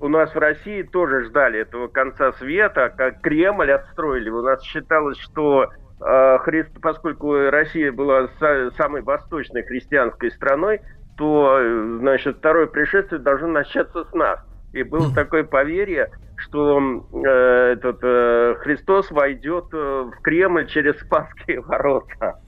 [0.00, 4.30] у нас в России тоже ждали этого конца света, как Кремль отстроили.
[4.30, 5.68] У нас считалось, что
[6.04, 10.80] э, христ- поскольку Россия была са- самой восточной христианской страной,
[11.16, 14.40] то, э, значит, второе пришествие должно начаться с нас.
[14.72, 16.80] И было такое поверье, что
[17.12, 22.40] э, этот э, Христос войдет э, в Кремль через Спасские ворота.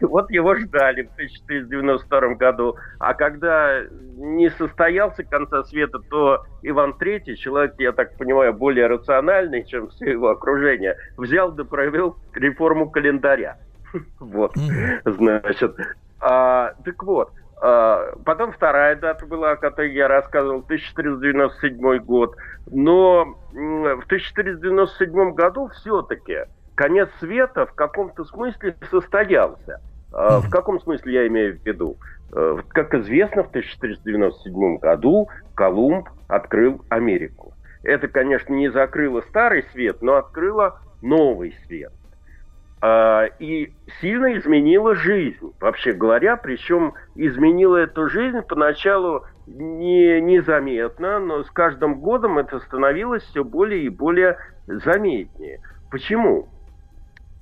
[0.00, 2.76] Вот его ждали в 1492 году.
[2.98, 3.80] А когда
[4.16, 10.12] не состоялся конца света, то Иван III, человек, я так понимаю, более рациональный, чем все
[10.12, 13.58] его окружение, взял да провел реформу календаря.
[14.18, 14.56] Вот,
[15.04, 15.76] значит.
[16.20, 17.30] А, так вот,
[18.24, 22.36] потом вторая дата была, о которой я рассказывал, 1497 год.
[22.70, 26.40] Но в 1497 году все-таки
[26.74, 29.80] конец света в каком-то смысле состоялся.
[30.12, 31.96] А, В каком смысле я имею в виду?
[32.32, 37.54] Э, Как известно, в 1497 году Колумб открыл Америку.
[37.82, 41.92] Это, конечно, не закрыло старый свет, но открыло новый свет.
[42.86, 51.44] А, И сильно изменила жизнь, вообще говоря, причем изменила эту жизнь поначалу не, незаметно, но
[51.44, 54.36] с каждым годом это становилось все более и более
[54.66, 55.62] заметнее.
[55.90, 56.50] Почему?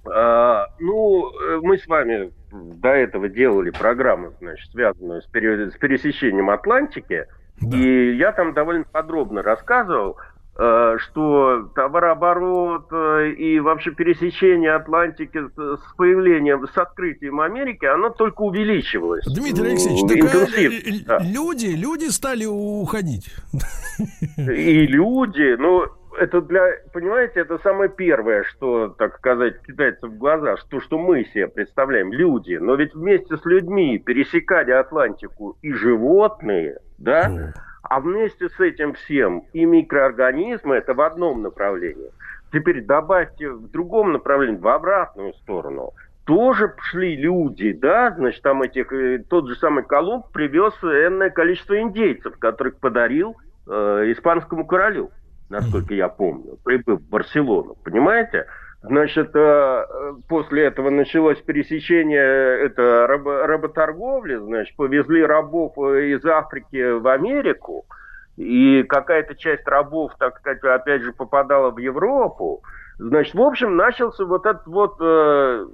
[0.09, 5.74] А, ну, э, мы с вами до этого делали программу, значит, связанную с, пере- с
[5.77, 7.27] пересечением Атлантики,
[7.60, 10.19] и я там довольно подробно рассказывал,
[10.55, 19.24] что товарооборот э, и вообще пересечение Атлантики с появлением, с открытием Америки, оно только увеличивалось.
[19.24, 21.19] Дмитрий Алексеевич, М, так а, э, э, да.
[21.20, 23.35] люди, люди стали уходить.
[24.37, 25.87] И люди, ну,
[26.19, 26.62] это для,
[26.93, 32.12] понимаете, это самое первое, что, так сказать, кидается в глаза, что, что мы себе представляем,
[32.12, 32.59] люди.
[32.61, 37.55] Но ведь вместе с людьми пересекали Атлантику и животные, да?
[37.93, 42.10] А вместе с этим всем и микроорганизмы, это в одном направлении.
[42.51, 45.90] Теперь добавьте в другом направлении, в обратную сторону.
[46.24, 51.78] Тоже шли люди, да, значит, там этих, э, тот же самый Колумб привез энное количество
[51.78, 53.36] индейцев, которых подарил
[53.66, 53.73] э,
[54.12, 55.10] испанскому королю,
[55.51, 58.47] насколько я помню, прибыв в Барселону, понимаете?
[58.83, 59.85] Значит, э,
[60.29, 67.85] после этого началось пересечение это, рабо- работорговли, значит, повезли рабов э, из Африки в Америку,
[68.37, 72.63] и какая-то часть рабов, так сказать, опять же, попадала в Европу.
[72.99, 75.67] Значит, в общем, начался вот этот вот, э,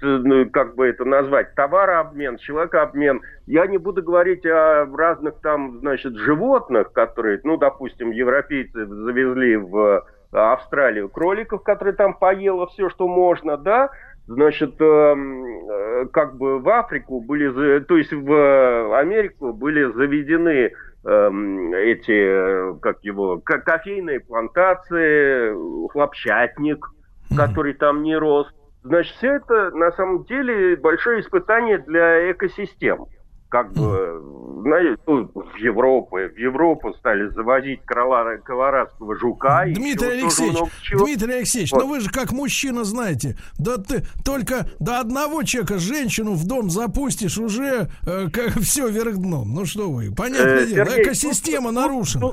[0.00, 3.22] ну, как бы это назвать, товарообмен, человекообмен.
[3.46, 10.04] Я не буду говорить о разных там, значит, животных, которые, ну, допустим, европейцы завезли в
[10.32, 13.90] Австралию кроликов, которые там поело все, что можно, да,
[14.26, 20.72] значит, эм, э, как бы в Африку были, то есть в Америку были заведены
[21.04, 26.86] эм, эти, э, как его, ко- кофейные плантации, хлопчатник,
[27.36, 28.46] который там не рос.
[28.82, 33.06] Значит, все это на самом деле большое испытание для экосистем.
[33.50, 34.22] Как бы
[34.62, 39.64] знаете, ну, в Европу, в Европу стали завозить колорадского жука.
[39.66, 40.58] Дмитрий Алексеевич,
[40.92, 41.82] Дмитрий Алексеевич, вот.
[41.82, 46.70] ну вы же как мужчина знаете, да ты только до одного человека женщину в дом
[46.70, 49.54] запустишь, уже э, как, все вверх дном.
[49.54, 52.32] Ну что вы, понятное э, дело, Сергей, экосистема ну, нарушена.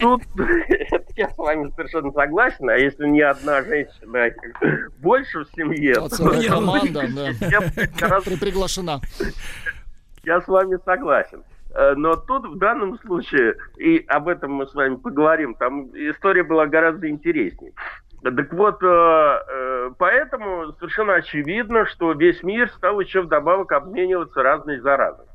[0.00, 4.30] Ну, тут я с вами совершенно согласен, а если не одна женщина
[4.98, 6.08] больше в семье, то
[6.48, 7.06] команда,
[8.00, 9.00] да, приглашена.
[10.24, 11.42] Я с вами согласен.
[11.74, 16.42] Э, но тут в данном случае, и об этом мы с вами поговорим, там история
[16.42, 17.72] была гораздо интереснее.
[18.22, 24.78] Так вот, э, э, поэтому совершенно очевидно, что весь мир стал еще вдобавок обмениваться разной
[24.80, 25.26] заразой.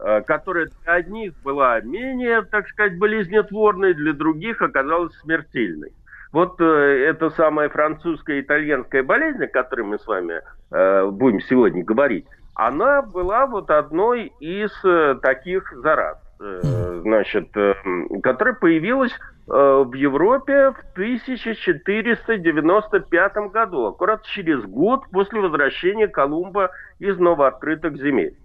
[0.00, 5.92] Э, которая для одних была менее, так сказать, болезнетворной, для других оказалась смертельной.
[6.32, 11.82] Вот э, эта самая французская итальянская болезнь, о которой мы с вами э, будем сегодня
[11.82, 17.74] говорить, она была вот одной из э, таких зараз, э, значит, э,
[18.22, 19.12] которая появилась
[19.46, 28.38] в Европе в 1495 году, аккурат через год после возвращения Колумба из новооткрытых земель.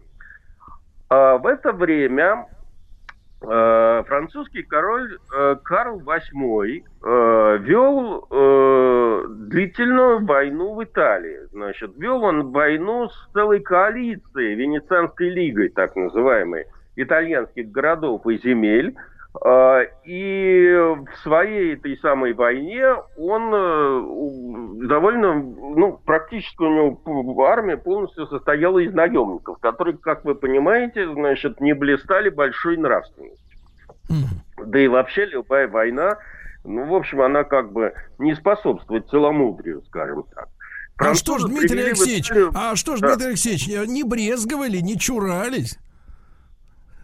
[1.10, 2.48] А, в это время
[3.42, 6.84] французский король а, Карл VIII
[7.60, 8.28] вел
[9.48, 11.48] длительную войну в Италии.
[11.52, 18.96] Значит, вел он войну с целой коалицией, Венецианской лигой, так называемой, итальянских городов и земель,
[20.06, 28.26] и в своей этой самой войне он э, довольно, ну, практически у него армия полностью
[28.26, 33.58] состояла из наемников, которые, как вы понимаете, значит, не блистали большой нравственностью.
[34.66, 36.18] Да и вообще любая война,
[36.64, 40.50] ну, в общем, она как бы не способствует целомудрию, скажем так.
[40.98, 43.10] А что ж, Дмитрий Алексеевич, а что ж, да.
[43.10, 45.78] Дмитрий Алексеевич, не брезговали, не чурались?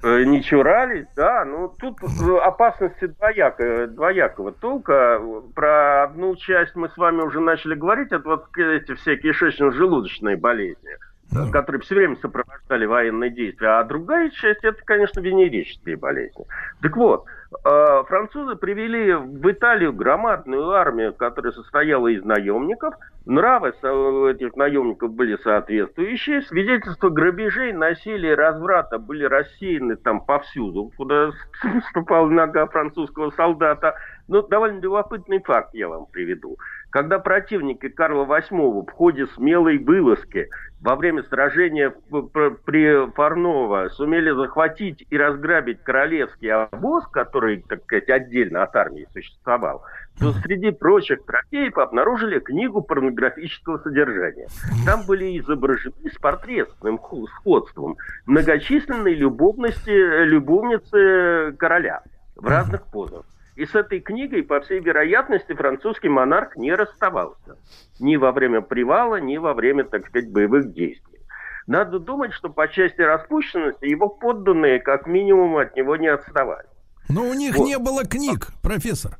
[0.06, 5.20] Э, не чурались, да, ну тут э, опасности двояко, двоякого толка.
[5.56, 10.92] Про одну часть мы с вами уже начали говорить, это вот эти все кишечно-желудочные болезни,
[11.32, 11.50] да.
[11.50, 13.80] которые все время сопровождали военные действия.
[13.80, 16.46] А другая часть, это, конечно, венерические болезни.
[16.84, 22.96] Так вот, э, французы привели в Италию громадную армию, которая состояла из наемников–
[23.26, 26.44] Нравы этих наемников были соответствующие.
[26.44, 31.32] Свидетельства грабежей, насилия, разврата были рассеяны там повсюду, куда
[31.90, 33.96] ступала нога французского солдата.
[34.28, 36.58] Ну, довольно любопытный факт я вам приведу.
[36.90, 40.50] Когда противники Карла VIII в ходе смелой вылазки
[40.82, 48.64] во время сражения при Фарново сумели захватить и разграбить королевский обоз, который, так сказать, отдельно
[48.64, 49.84] от армии существовал,
[50.20, 54.48] то среди прочих трофеев обнаружили книгу порнографического содержания.
[54.86, 59.90] Там были изображены с портретным сходством многочисленные любовности,
[60.24, 62.02] любовницы короля
[62.36, 63.26] в разных позах.
[63.56, 67.58] И с этой книгой, по всей вероятности, французский монарх не расставался.
[68.00, 71.20] Ни во время привала, ни во время, так сказать, боевых действий.
[71.66, 76.68] Надо думать, что по части распущенности его подданные как минимум от него не отставали.
[77.10, 77.66] Но у них вот.
[77.66, 79.18] не было книг, профессор.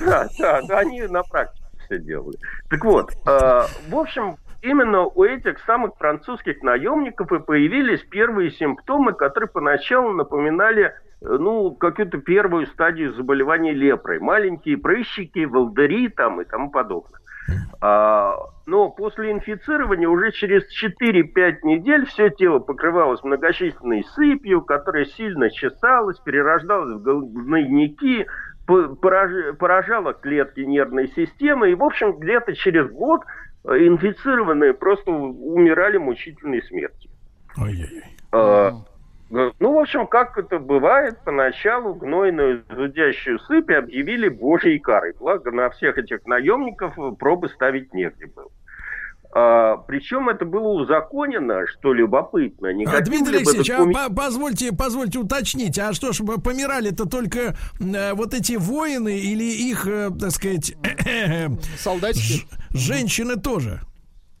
[0.00, 2.38] Да, да, они на практике все делали.
[2.70, 9.12] Так вот, э, в общем, именно у этих самых французских наемников и появились первые симптомы,
[9.12, 14.18] которые поначалу напоминали ну, какую-то первую стадию заболевания лепрой.
[14.18, 17.20] Маленькие прыщики, волдыри там и тому подобное.
[17.80, 18.36] А,
[18.66, 26.18] но после инфицирования уже через 4-5 недель все тело покрывалось многочисленной сыпью, которая сильно чесалась,
[26.20, 28.26] перерождалась в гнойники,
[28.66, 33.22] поражала клетки нервной системы, и, в общем, где-то через год
[33.64, 37.10] э, инфицированные просто умирали мучительной смертью.
[38.30, 38.72] А,
[39.30, 45.14] ну, в общем, как это бывает, поначалу гнойную зудящую сыпь объявили божьей карой.
[45.18, 48.50] Благо, на всех этих наемников пробы ставить негде было.
[49.30, 52.70] А, причем это было узаконено, что любопытно.
[52.70, 53.96] А, Дмитрий Алексеевич, документ...
[53.98, 59.86] а, позвольте, позвольте уточнить, а что ж, помирали-то только э, вот эти воины или их,
[59.86, 60.74] э, так сказать,
[61.78, 62.46] солдатики?
[62.70, 63.80] Женщины тоже?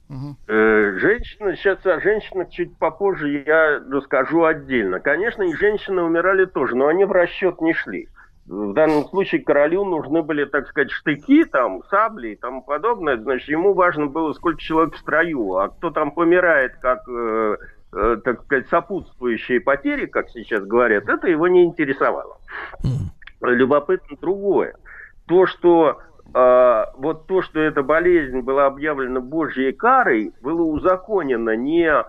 [0.08, 5.00] Э, женщины, сейчас о женщинах чуть попозже я расскажу отдельно.
[5.00, 8.08] Конечно, и женщины умирали тоже, но они в расчет не шли
[8.48, 13.18] в данном случае королю нужны были, так сказать, штыки, там, сабли и тому подобное.
[13.18, 15.56] Значит, ему важно было, сколько человек в строю.
[15.56, 17.56] А кто там помирает, как, э,
[17.92, 22.38] э, так сказать, сопутствующие потери, как сейчас говорят, это его не интересовало.
[23.42, 24.74] Любопытно другое.
[25.26, 26.00] То, что
[26.34, 32.04] э, вот то, что эта болезнь была объявлена Божьей карой, было узаконено не э,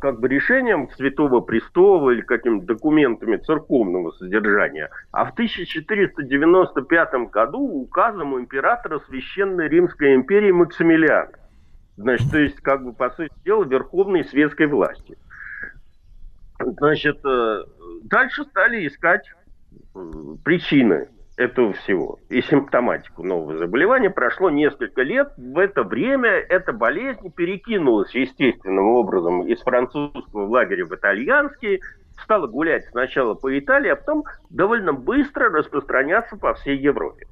[0.00, 8.38] как бы решением Святого Престола или какими-то документами церковного содержания, а в 1495 году указом
[8.38, 11.32] императора Священной Римской империи Максимилиана.
[11.96, 15.16] Значит, то есть, как бы, по сути дела, верховной светской власти.
[16.58, 17.64] Значит, э,
[18.04, 19.30] дальше стали искать
[20.44, 24.10] причины этого всего и симптоматику нового заболевания.
[24.10, 25.32] Прошло несколько лет.
[25.36, 31.80] В это время эта болезнь перекинулась естественным образом из французского лагеря в итальянский,
[32.22, 37.26] стала гулять сначала по Италии, а потом довольно быстро распространяться по всей Европе.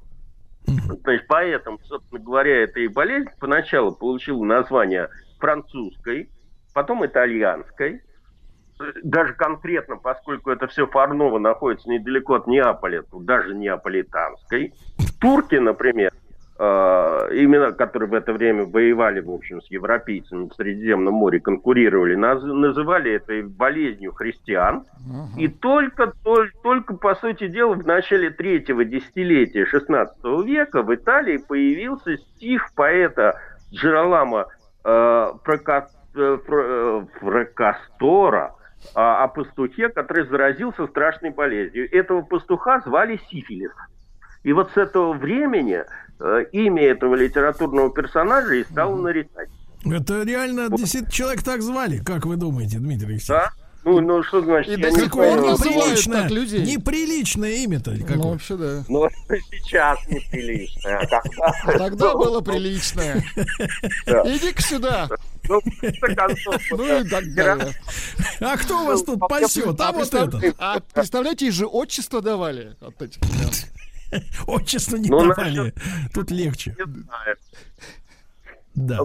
[0.65, 5.09] Значит, поэтому, собственно говоря, эта и болезнь поначалу получила название
[5.39, 6.29] французской,
[6.73, 8.01] потом итальянской,
[9.03, 14.73] даже конкретно, поскольку это все Фарново находится недалеко от Неаполя, то даже неаполитанской.
[15.19, 16.11] Турки, например,
[16.59, 22.15] э, именно которые в это время воевали, в общем, с европейцами в Средиземном море, конкурировали,
[22.15, 24.85] наз, называли этой болезнью христиан.
[25.07, 25.39] Uh-huh.
[25.39, 31.37] И только, только, только, по сути дела, в начале третьего десятилетия 16 века в Италии
[31.37, 33.39] появился стих поэта
[33.71, 34.47] Джералама
[34.83, 36.37] э, Прока, э,
[37.19, 38.55] Прокастора,
[38.93, 41.87] о пастухе, который заразился страшной болезнью.
[41.95, 43.71] Этого пастуха звали Сифилис.
[44.43, 45.83] И вот с этого времени
[46.19, 49.49] э, имя этого литературного персонажа и стало нарицать.
[49.85, 50.79] Это реально вот.
[50.79, 53.27] действительно человек так звали, как вы думаете, Дмитрий Алексеевич?
[53.27, 53.51] Да.
[53.85, 54.73] Ну, ну что значит?
[54.73, 57.91] И до сих пор неприличное, неприличное имя-то.
[57.97, 58.17] Какое?
[58.17, 58.83] Ну, вообще, да.
[58.87, 59.09] Ну,
[59.51, 60.99] сейчас неприличное.
[60.99, 61.77] А тогда...
[61.77, 63.23] тогда было приличное.
[64.05, 65.09] Иди-ка сюда.
[65.49, 65.61] Ну,
[66.71, 67.73] ну и так далее.
[68.39, 69.79] А кто у вас тут пасет?
[69.79, 70.53] А, а вот это.
[70.57, 72.77] А представляете, же отчество давали.
[74.47, 75.73] Отчество не ну, давали.
[76.13, 76.75] Тут легче.
[78.75, 78.99] Да.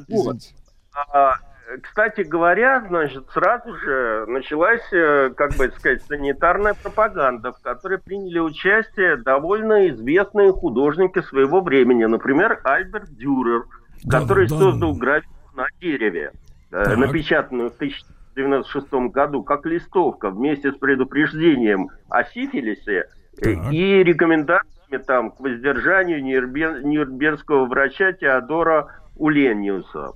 [1.12, 1.34] А,
[1.82, 8.38] кстати говоря, значит, сразу же началась, э, как бы сказать, санитарная пропаганда, в которой приняли
[8.38, 12.04] участие довольно известные художники своего времени.
[12.06, 13.64] Например, Альберт Дюрер,
[14.04, 14.98] да, который да, создал да.
[14.98, 16.32] графику на дереве,
[16.70, 16.96] э, так.
[16.96, 23.08] напечатанную в 1996 году, как листовка вместе с предупреждением о сифилисе
[23.42, 23.72] э, так.
[23.72, 30.12] и рекомендациями там к воздержанию нюрнбергского врача Теодора Улениуса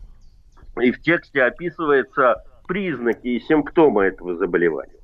[0.81, 4.97] и в тексте описываются признаки и симптомы этого заболевания.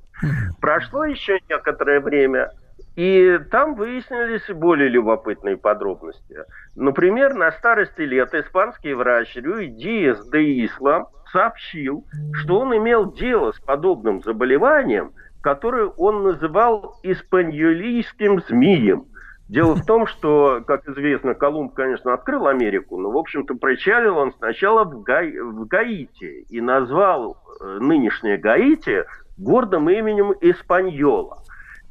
[0.59, 2.51] Прошло еще некоторое время,
[2.95, 6.37] и там выяснились более любопытные подробности.
[6.75, 13.51] Например, на старости лет испанский врач Рюй Диас де Ислам сообщил, что он имел дело
[13.51, 19.05] с подобным заболеванием, которое он называл испаньолийским змеем–
[19.49, 24.31] Дело в том, что, как известно, Колумб, конечно, открыл Америку, но, в общем-то, причалил он
[24.33, 25.23] сначала в, Га...
[25.23, 29.05] в Гаити и назвал э, нынешнее Гаити
[29.39, 31.39] гордым именем Испаньола.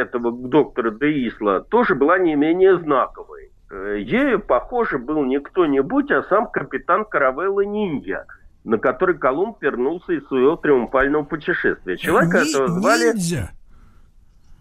[0.00, 3.50] этого доктора Деисла тоже была не менее знаковой.
[3.70, 8.26] Ею, похоже, был не кто-нибудь, а сам капитан каравелла Ниндзя,
[8.62, 11.96] на который Колумб вернулся из своего триумфального путешествия.
[11.96, 13.12] Человека Ни- этого звали...
[13.12, 13.50] Ниндзя?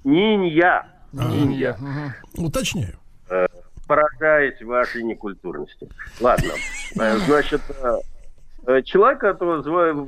[0.04, 0.88] Нинья.
[1.12, 1.78] Нинья.
[2.36, 2.96] Уточняю
[3.88, 5.90] поражаете вашей некультурности.
[6.20, 6.54] Ладно,
[7.00, 7.98] э, значит, э,
[8.68, 9.64] э, человек этого,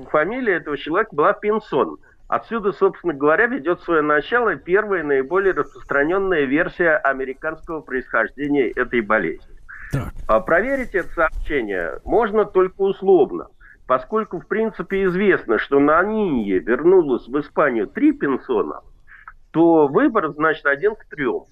[0.09, 1.97] фамилия этого человека была Пинсон.
[2.27, 9.55] Отсюда, собственно говоря, ведет свое начало первая наиболее распространенная версия американского происхождения этой болезни.
[9.93, 10.13] Так.
[10.27, 13.47] А проверить это сообщение можно только условно,
[13.85, 18.81] поскольку, в принципе, известно, что на Нинье вернулось в Испанию три пенсона,
[19.51, 21.43] то выбор, значит, один к трем.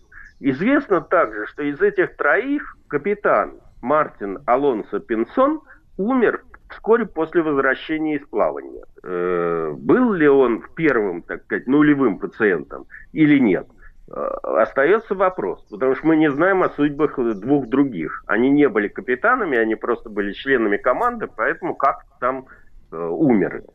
[0.47, 5.61] Известно также, что из этих троих капитан Мартин Алонсо Пинсон
[5.97, 8.83] умер вскоре после возвращения из плавания.
[9.01, 13.65] Э, был ли он первым, так сказать, нулевым пациентом или нет?
[14.07, 18.23] Э, остается вопрос, потому что мы не знаем о судьбах двух других.
[18.27, 22.45] Они не были капитанами, они просто были членами команды, поэтому как там
[22.91, 23.65] э, умерли.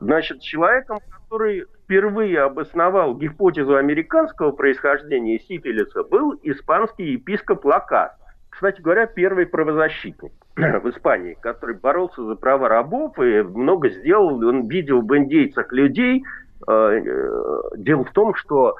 [0.00, 8.12] Значит, человеком, который впервые обосновал гипотезу американского происхождения сифилиса, был испанский епископ Лакас.
[8.50, 14.46] Кстати говоря, первый правозащитник в Испании, который боролся за права рабов и много сделал.
[14.46, 16.24] Он видел в индейцах людей.
[16.68, 18.76] Э, э, дело в том, что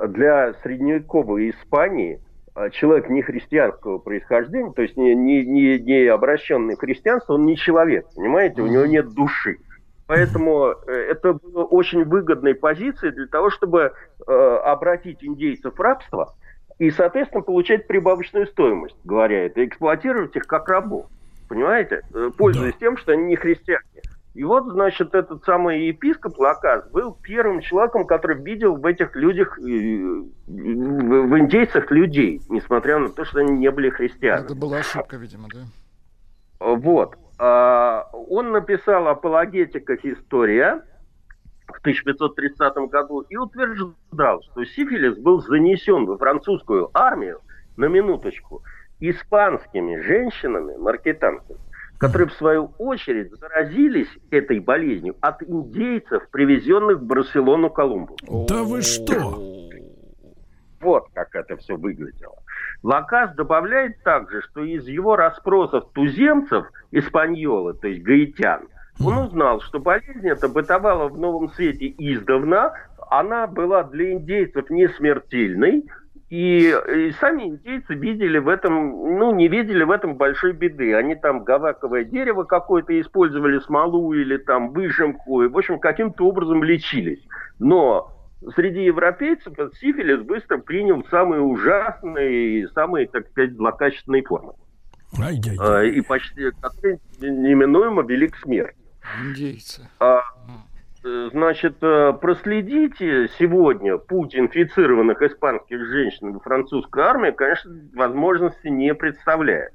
[0.00, 2.20] для средневековой Испании
[2.56, 7.46] а, человек не христианского происхождения, то есть не, не, не, не обращенный в христианство, он
[7.46, 9.58] не человек, понимаете, у него нет души.
[10.06, 13.92] Поэтому э, это было очень выгодной позицией для того, чтобы
[14.26, 14.32] э,
[14.64, 16.34] обратить индейцев в рабство
[16.78, 21.06] и, соответственно, получать прибавочную стоимость, говоря это, эксплуатировать их как рабов.
[21.48, 22.02] Понимаете?
[22.14, 22.78] Э, пользуясь да.
[22.80, 23.84] тем, что они не христиане.
[24.34, 29.58] И вот, значит, этот самый епископ Лакас был первым человеком, который видел в этих людях,
[29.58, 29.62] в
[31.38, 34.46] индейцах людей, несмотря на то, что они не были христианами.
[34.46, 35.66] Это была ошибка, видимо, да?
[36.60, 37.18] Вот.
[37.38, 40.82] А, он написал «Апологетиках история»
[41.66, 47.40] в 1530 году и утверждал, что сифилис был занесен во французскую армию,
[47.76, 48.62] на минуточку,
[49.00, 51.58] испанскими женщинами, маркетанками,
[51.98, 58.16] которые в свою очередь заразились этой болезнью от индейцев, привезенных в Барселону Колумбу.
[58.48, 59.42] Да вы что?
[60.80, 62.41] Вот как это все выглядело.
[62.82, 68.62] Лакас добавляет также, что из его расспросов туземцев, испаньолы, то есть гаитян,
[69.04, 72.72] он узнал, что болезнь эта бытовала в Новом Свете издавна,
[73.10, 75.84] она была для индейцев не смертельной,
[76.28, 80.94] и, и сами индейцы видели в этом, ну, не видели в этом большой беды.
[80.94, 86.64] Они там гаваковое дерево какое-то использовали, смолу или там выжимку, и, в общем, каким-то образом
[86.64, 87.22] лечились.
[87.58, 88.10] Но
[88.54, 94.54] среди европейцев сифилис быстро принял самые ужасные и самые, так сказать, злокачественные формы.
[95.18, 95.90] Ай-яй-яй.
[95.90, 96.50] И почти
[97.20, 98.76] неминуемо велик смерть.
[99.22, 99.88] Индейцы.
[99.98, 100.22] А,
[101.02, 109.72] значит, э, проследите сегодня путь инфицированных испанских женщин в французской армии, конечно, возможности не представляет.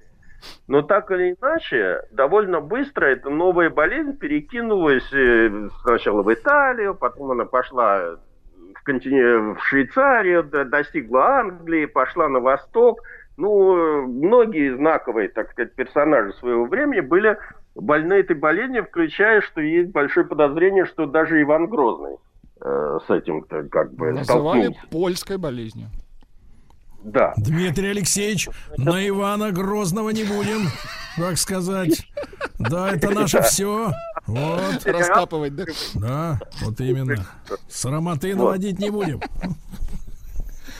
[0.68, 7.32] Но так или иначе, довольно быстро эта новая болезнь перекинулась э, сначала в Италию, потом
[7.32, 8.18] она пошла
[8.88, 13.02] в, Швейцарию, достигла Англии, пошла на восток.
[13.38, 17.38] Ну, многие знаковые, так сказать, персонажи своего времени были
[17.76, 22.16] больны этой болезнью, включая, что есть большое подозрение, что даже Иван Грозный
[22.62, 24.88] э, с этим как бы Называли столкнулся.
[24.90, 25.88] польской болезнью.
[27.04, 27.34] Да.
[27.38, 30.70] Дмитрий Алексеевич, на Ивана Грозного не будем,
[31.16, 32.08] как сказать.
[32.60, 33.94] Да, это наше все.
[34.26, 34.86] Вот.
[34.86, 35.66] Раскапывать, да?
[35.94, 37.26] Да, вот именно.
[37.70, 39.22] Срамоты наводить не будем.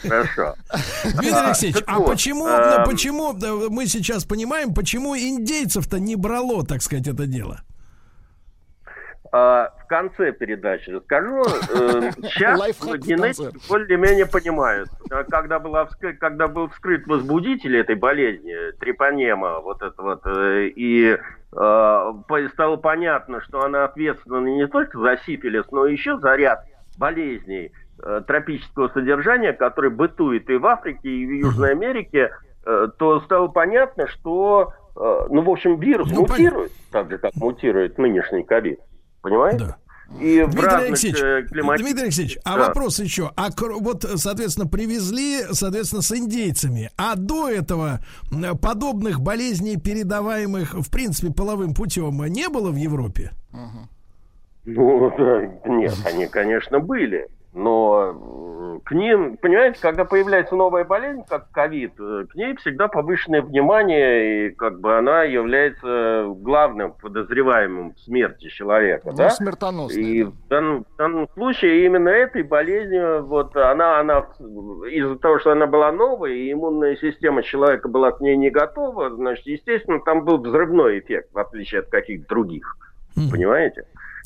[0.02, 0.56] Хорошо.
[1.04, 3.34] Дмитрий Алексеевич, а почему, эм, почему
[3.70, 7.62] мы сейчас понимаем, почему индейцев-то не брало, так сказать, это дело?
[9.32, 11.44] А, в конце передачи расскажу.
[11.74, 12.60] Э, сейчас
[13.00, 14.90] генетики более-менее понимают.
[15.30, 15.88] Когда, была,
[16.20, 23.42] когда был вскрыт возбудитель этой болезни, трипанема, вот это вот, э, и э, стало понятно,
[23.42, 26.64] что она ответственна не только за сифилис, но еще за ряд
[26.98, 27.72] болезней,
[28.04, 32.30] Э, тропического содержания, который бытует и в Африке, и в Южной Америке,
[32.64, 37.34] э, то стало понятно, что, э, ну, в общем, вирус ну, мутирует, так же, как
[37.38, 38.80] мутирует нынешний ковид.
[39.28, 39.58] Понимаете?
[39.58, 39.78] Да.
[40.22, 41.80] И Дмитрий, разных, Алексеевич, климат...
[41.80, 42.68] Дмитрий Алексеевич, а да.
[42.68, 43.32] вопрос еще.
[43.36, 46.90] А вот, соответственно, привезли, соответственно, с индейцами.
[46.98, 48.00] А до этого
[48.62, 53.32] подобных болезней, передаваемых, в принципе, половым путем, не было в Европе?
[54.64, 57.28] Ну, да, нет, они, конечно, были.
[57.58, 63.42] Но к ним, понимаете, когда появляется новая болезнь, как ковид, э, к ней всегда повышенное
[63.42, 69.10] внимание, и как бы она является главным подозреваемым в смерти человека.
[69.10, 69.32] Ну, да?
[69.32, 70.04] смертоносной.
[70.04, 74.20] И в данном, в данном случае именно этой болезнью, вот она, она
[74.92, 79.10] из-за того, что она была новая, и иммунная система человека была к ней не готова,
[79.10, 82.78] значит, естественно, там был взрывной эффект, в отличие от каких-то других.
[83.18, 83.32] Mm.
[83.32, 83.86] Понимаете?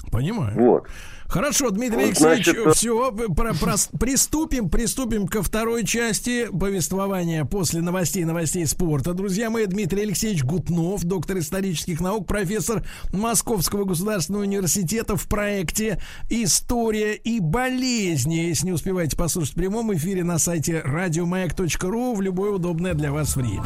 [0.10, 0.58] Понимаю.
[0.58, 0.88] Вот.
[1.32, 8.26] Хорошо, Дмитрий Алексеевич, Значит, все, про, про, приступим, приступим ко второй части повествования после новостей,
[8.26, 9.14] новостей спорта.
[9.14, 12.84] Друзья мои, Дмитрий Алексеевич Гутнов, доктор исторических наук, профессор
[13.14, 18.50] Московского государственного университета в проекте «История и болезни».
[18.50, 23.38] Если не успеваете послушать в прямом эфире на сайте радиомаяк.ру в любое удобное для вас
[23.38, 23.64] время.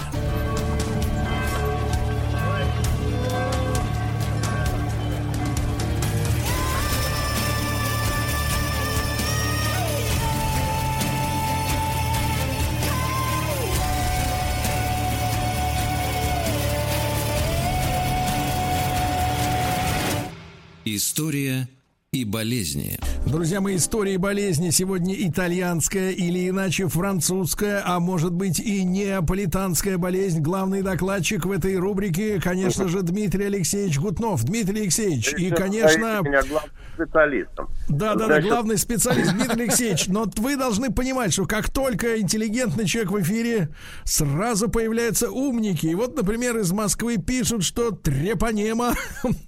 [22.16, 22.98] И болезни.
[23.26, 29.98] Друзья мои, история и болезни сегодня итальянская или иначе французская, а может быть и неаполитанская
[29.98, 30.40] болезнь.
[30.40, 34.44] Главный докладчик в этой рубрике, конечно же, Дмитрий Алексеевич Гутнов.
[34.44, 36.22] Дмитрий Алексеевич, и, конечно...
[36.22, 37.70] Меня главным специалистом.
[37.90, 40.08] Да, да, да, главный специалист Дмитрий Алексеевич.
[40.08, 43.70] Но вы должны понимать, что как только интеллигентный человек в эфире,
[44.06, 45.88] сразу появляются умники.
[45.88, 48.94] И вот, например, из Москвы пишут, что трепанема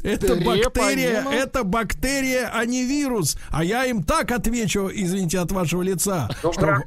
[0.03, 3.38] это бактерия, это бактерия, а не вирус.
[3.51, 6.27] А я им так отвечу, извините, от вашего лица.
[6.43, 6.84] Ну, что,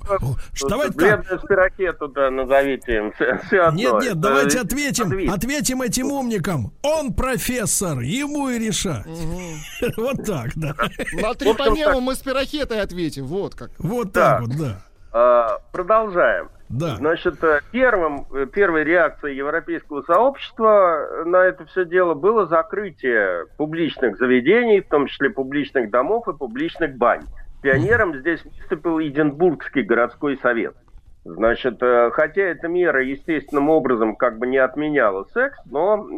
[0.53, 1.41] что, давайте так.
[1.45, 3.13] спирокету, да, назовите им.
[3.77, 6.73] Нет, нет, давайте ответим, ответим этим умникам.
[6.83, 9.07] Он профессор, ему и решать.
[9.97, 10.75] Вот так, да.
[11.13, 13.71] На трепанему мы с пирохетой ответим, вот как.
[13.79, 14.83] Вот так вот, да.
[15.13, 16.49] А, продолжаем.
[16.71, 16.95] Да.
[16.95, 24.17] Значит, э, первым, э, первой реакцией европейского сообщества на это все дело было закрытие публичных
[24.19, 27.23] заведений, в том числе публичных домов и публичных бань.
[27.61, 30.77] Пионером здесь выступил Единбургский городской совет.
[31.25, 36.09] Значит, э, хотя эта мера естественным образом как бы не отменяла секс, но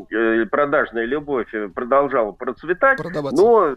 [0.51, 2.99] продажная любовь продолжала процветать.
[3.33, 3.75] Но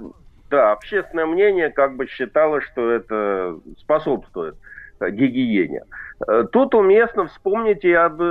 [0.50, 4.58] да, общественное мнение как бы считало, что это способствует
[5.00, 5.84] гигиене.
[6.28, 8.22] Э, тут уместно вспомнить и об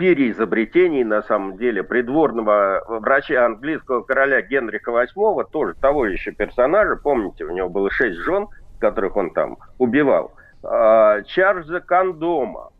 [0.00, 7.44] переизобретении, на самом деле, придворного врача английского короля Генриха VIII, тоже того еще персонажа, помните,
[7.44, 8.48] у него было шесть жен,
[8.78, 12.70] которых он там убивал, а, Чарльза Кондома,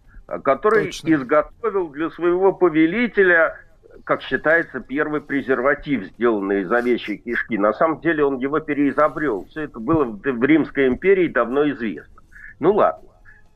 [0.42, 1.12] который Точно.
[1.12, 3.54] изготовил для своего повелителя
[4.04, 7.58] как считается, первый презерватив, сделанный из овечьей кишки.
[7.58, 9.44] На самом деле он его переизобрел.
[9.50, 12.22] Все это было в Римской империи давно известно.
[12.60, 13.09] Ну ладно.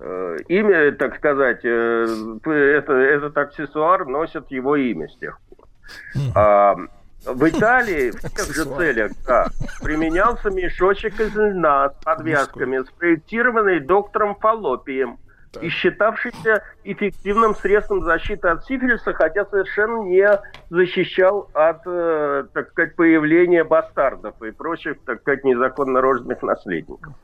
[0.06, 2.06] Э, имя, так сказать, э,
[2.44, 5.66] это, этот аксессуар носит его имя с тех пор.
[6.34, 6.76] А,
[7.24, 9.46] в Италии в тех же целях да,
[9.82, 15.18] применялся мешочек из льна с подвязками, спроектированный доктором Фаллопием
[15.62, 20.28] и считавшийся эффективным средством защиты от сифилиса, хотя совершенно не
[20.68, 27.14] защищал от, э, так сказать, появления бастардов и прочих, так сказать, незаконно рожденных наследников.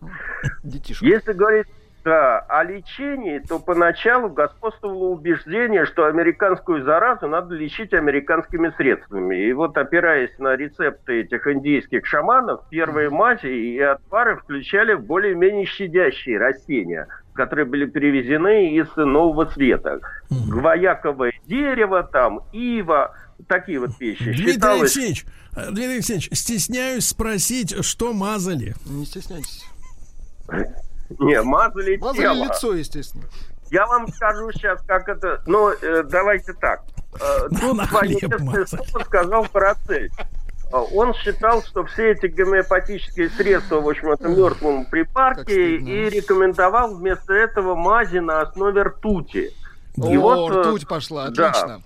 [0.63, 1.03] Детишек.
[1.03, 1.67] Если говорить
[2.05, 9.49] да, о лечении, то поначалу господствовало убеждение, что американскую заразу надо лечить американскими средствами.
[9.49, 16.39] И вот опираясь на рецепты этих индийских шаманов, первые мази и отвары включали более-менее щадящие
[16.39, 20.01] растения, которые были перевезены из Нового Света.
[20.31, 23.15] Гвояковое дерево, там, ива,
[23.49, 24.25] такие вот вещи.
[24.25, 24.81] Дмитрий Считалось...
[24.97, 28.75] Алексеевич, Дмитрий Алексеевич, стесняюсь спросить, что мазали?
[28.87, 29.67] Не стесняйтесь.
[31.19, 32.45] Не, мазали, мазали тело.
[32.45, 33.25] лицо, естественно.
[33.71, 35.43] Я вам скажу сейчас, как это...
[35.47, 36.83] Ну, э, давайте так.
[37.15, 40.13] Э, тут свое слово сказал Парацельс.
[40.73, 46.95] Э, он считал, что все эти гомеопатические средства, в общем, это мертвому припарке, и рекомендовал
[46.97, 49.53] вместо этого мази на основе ртути.
[50.01, 51.53] О, и вот, э, ртуть пошла, отлично.
[51.67, 51.81] Да.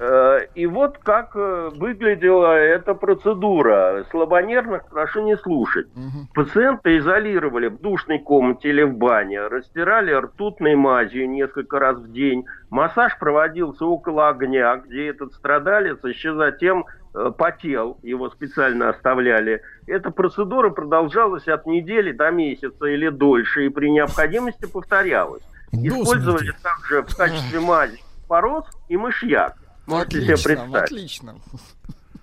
[0.00, 4.04] Э, и вот как э, выглядела эта процедура.
[4.10, 5.88] Слабонервных прошу не слушать.
[5.96, 6.28] Угу.
[6.34, 12.44] Пациента изолировали в душной комнате или в бане, растирали ртутной мазью несколько раз в день.
[12.70, 19.62] Массаж проводился около огня, где этот страдалец еще затем э, потел, его специально оставляли.
[19.88, 25.42] Эта процедура продолжалась от недели до месяца или дольше, и при необходимости повторялась.
[25.72, 27.98] Использовали также в качестве мази
[28.28, 29.54] порос и мышьяк.
[29.88, 30.84] Можете отлично, себе представить.
[30.84, 31.34] Отлично.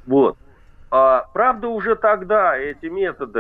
[0.06, 0.38] Вот.
[0.92, 3.40] А, правда, уже тогда эти методы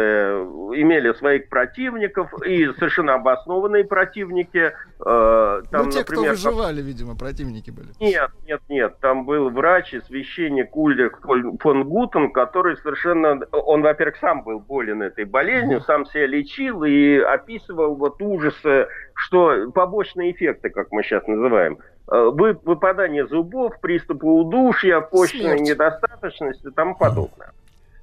[0.76, 4.74] имели своих противников, и совершенно обоснованные противники.
[5.00, 6.86] Э, там, ну, те, например, кто выживали, там...
[6.86, 7.90] видимо, противники были.
[8.02, 8.98] Нет, нет, нет.
[9.00, 11.22] Там был врач и священник Ульрих
[11.62, 13.40] фон Гутен, который совершенно...
[13.52, 19.72] Он, во-первых, сам был болен этой болезнью, сам себя лечил и описывал вот ужасы, что
[19.72, 21.78] побочные эффекты, как мы сейчас называем–
[22.08, 27.52] выпадание зубов, приступы удушья, почечной недостаточности и тому подобное.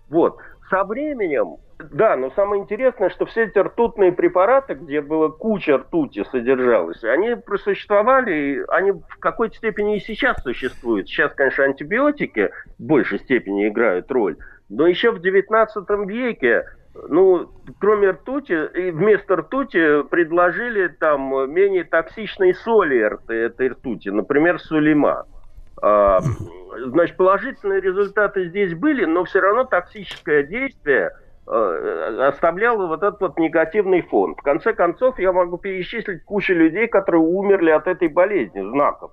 [0.09, 0.39] Вот.
[0.71, 6.25] Со временем, да, но самое интересное, что все эти ртутные препараты, где была куча ртути
[6.31, 11.09] содержалась, они просуществовали, и они в какой-то степени и сейчас существуют.
[11.09, 14.39] Сейчас, конечно, антибиотики в большей степени играют роль,
[14.71, 17.49] но еще в XIX веке ну,
[17.79, 22.99] кроме ртути, вместо ртути предложили там менее токсичные соли
[23.29, 25.27] этой ртути, например, сулима.
[25.81, 26.21] А,
[26.87, 31.13] значит, положительные результаты здесь были, но все равно токсическое действие
[31.47, 34.35] а, оставляло вот этот вот негативный фон.
[34.35, 39.13] В конце концов, я могу перечислить кучу людей, которые умерли от этой болезни, знаков.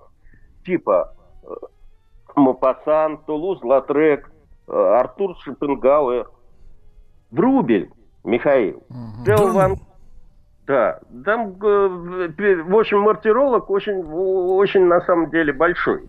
[0.66, 1.48] Типа э,
[2.36, 4.30] Мапасан, Тулуз Латрек,
[4.68, 6.26] э, Артур Шопенгауэр–
[7.30, 7.90] Врубель,
[8.24, 8.82] Михаил.
[8.88, 9.52] Угу.
[9.52, 9.76] Ван...
[10.66, 16.08] Да, там, в общем, мартиролог очень, очень на самом деле большой.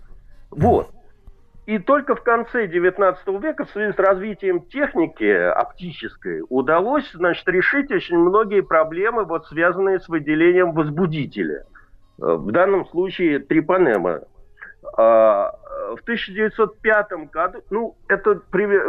[0.51, 0.89] Вот.
[1.65, 7.91] И только в конце 19 века в связи с развитием техники оптической удалось значит, решить
[7.91, 11.65] очень многие проблемы, вот, связанные с выделением возбудителя.
[12.19, 14.21] Э, в данном случае трипанема.
[15.95, 18.41] В 1905 году, ну, это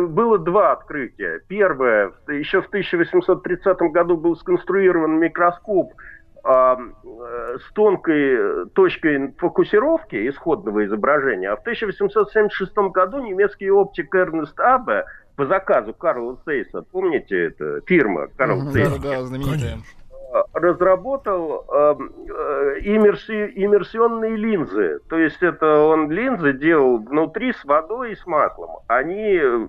[0.08, 1.40] было два открытия.
[1.48, 5.92] Первое, еще в 1830 году был сконструирован микроскоп–
[6.44, 6.76] э,
[7.58, 11.50] с тонкой точкой фокусировки исходного изображения.
[11.50, 15.04] А в 1876 году немецкий оптик Эрнест Абе
[15.36, 18.88] по заказу Карла Сейса, помните, это фирма Карл Сейс?
[18.98, 19.78] Да, да, знаменитая
[20.52, 25.00] разработал э, э, иммерси, иммерсионные линзы.
[25.08, 28.78] То есть это он линзы делал внутри с водой и с маслом.
[28.86, 29.66] Они э,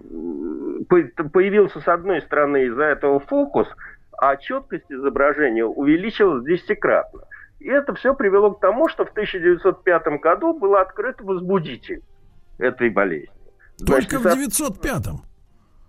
[0.87, 3.67] появился с одной стороны из-за этого фокус–
[4.23, 7.23] а четкость изображения увеличилась десятикратно.
[7.59, 12.01] И это все привело к тому, что в 1905 году был открыт возбудитель
[12.57, 13.29] этой болезни.
[13.85, 15.21] Только Значит, в 905-м?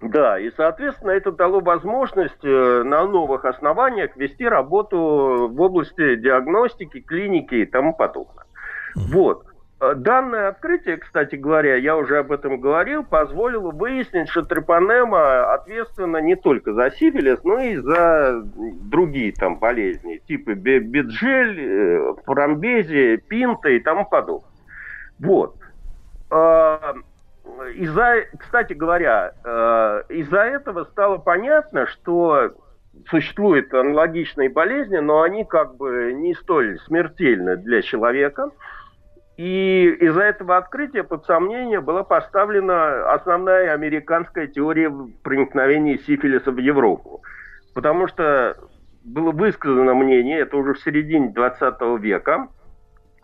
[0.04, 7.00] Да, и, соответственно, это дало возможность э, на новых основаниях вести работу в области диагностики,
[7.00, 8.44] клиники и тому подобное.
[8.94, 9.46] Вот.
[9.80, 16.18] Э, данное открытие, кстати говоря, я уже об этом говорил, позволило выяснить, что трепанема ответственна
[16.18, 18.42] не только за сифилис, но и за
[18.82, 24.50] другие там болезни, типа беджель, э, фрамбезия, пинта и тому подобное.
[25.18, 25.56] Вот.
[27.74, 32.52] Из-за, кстати говоря, э, из-за этого стало понятно, что
[33.08, 38.50] существуют аналогичные болезни, но они как бы не столь смертельны для человека–
[39.36, 44.92] и из-за этого открытия под сомнение была поставлена основная американская теория
[45.22, 47.20] проникновения сифилиса в Европу.
[47.74, 48.56] Потому что
[49.02, 52.48] было высказано мнение, это уже в середине 20 века,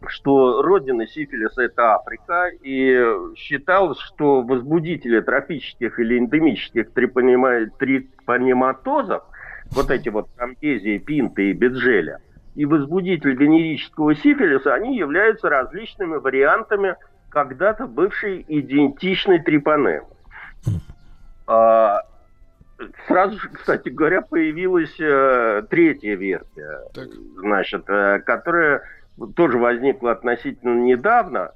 [0.09, 2.98] что родина сифилиса– это Африка, и
[3.36, 9.24] считалось, что возбудители тропических или эндемических трипанематозов,
[9.72, 12.20] вот эти вот ампезии, пинты и беджеля–
[12.55, 16.97] и возбудитель венерического сифилиса, они являются различными вариантами
[17.31, 20.06] когда-то бывшей идентичной трипанемы.
[21.47, 22.02] А,
[23.06, 27.09] сразу же, кстати говоря, появилась э, третья версия, так.
[27.39, 28.82] значит, э, которая
[29.36, 31.51] тоже возникла относительно недавно.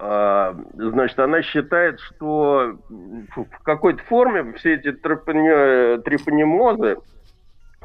[0.00, 6.96] Э, значит, она считает, что в какой-то форме все эти трипанемозы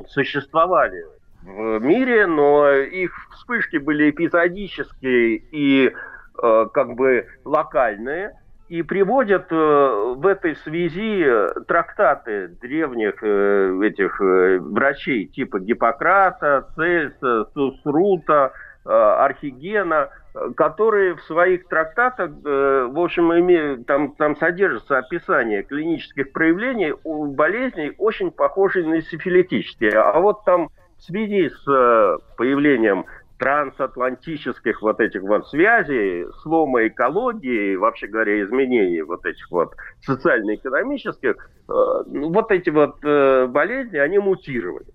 [0.08, 1.06] существовали
[1.44, 5.94] в мире, но их вспышки были эпизодические и
[6.42, 8.34] э, как бы локальные,
[8.70, 11.26] и приводят э, в этой связи
[11.68, 18.54] трактаты древних э, этих э, врачей типа Гиппократа, Цельса, Сусрута,
[18.86, 20.10] Архигена,
[20.56, 27.26] которые в своих трактатах, э, в общем, имеют, там, там содержится описание клинических проявлений у
[27.28, 29.92] болезней, очень похожих на сифилитические.
[29.92, 33.06] А вот там в связи с э, появлением
[33.40, 41.74] трансатлантических вот этих вот связей, слома экологии, вообще говоря, изменений вот этих вот социально-экономических, э,
[42.06, 44.88] вот эти вот э, болезни, они мутировали.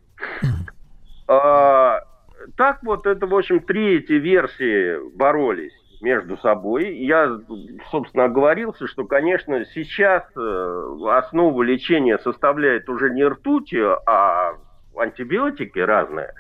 [2.56, 6.96] Так вот, это, в общем, три эти версии боролись между собой.
[6.96, 7.40] Я,
[7.90, 13.74] собственно, оговорился, что, конечно, сейчас основу лечения составляет уже не ртуть,
[14.06, 14.54] а
[14.96, 16.32] антибиотики разные,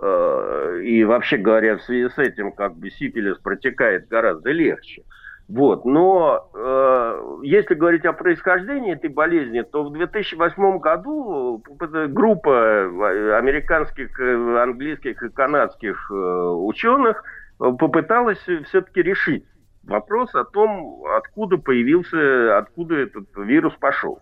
[0.00, 5.02] э, и вообще говоря, в связи с этим как бы сифилис протекает гораздо легче.
[5.48, 5.86] Вот.
[5.86, 11.62] Но э, если говорить о происхождении этой болезни, то в 2008 году
[12.08, 17.24] группа американских, английских и канадских э, ученых
[17.58, 19.44] попыталась все-таки решить
[19.84, 24.20] вопрос о том, откуда появился, откуда этот вирус пошел,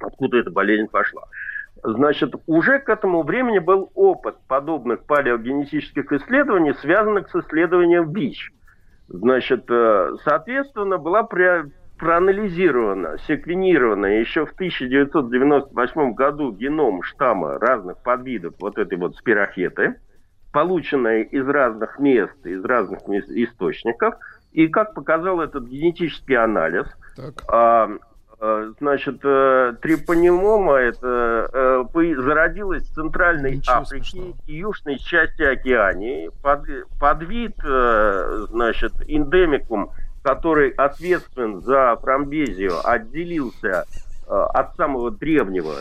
[0.00, 1.22] откуда эта болезнь пошла.
[1.82, 8.52] Значит, уже к этому времени был опыт подобных палеогенетических исследований, связанных с исследованием ВИЧ.
[9.12, 11.22] Значит, э, соответственно, была
[11.98, 19.96] проанализирована, секвенирована еще в 1998 году геном штамма разных подвидов вот этой вот спирохеты,
[20.50, 24.14] полученная из разных мест, из разных источников.
[24.52, 27.34] И как показал этот генетический анализ, так.
[28.44, 31.48] Э, значит, э, трипанемома это
[31.94, 34.34] э, зародилась в Центральной Ничего Африке смешного.
[34.48, 36.28] и южной части Океании.
[36.42, 36.62] Под,
[36.98, 39.92] подвид, значит, эндемикум,
[40.24, 43.84] который ответственен за фрамбезию, отделился
[44.26, 45.74] от самого древнего,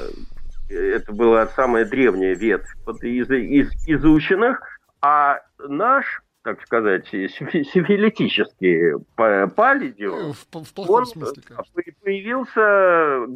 [0.69, 4.61] это была самая древняя ветвь из, из изученных,
[5.01, 11.43] а наш так сказать, сифилитический палидиум, э, в, в он смысле,
[12.03, 13.27] появился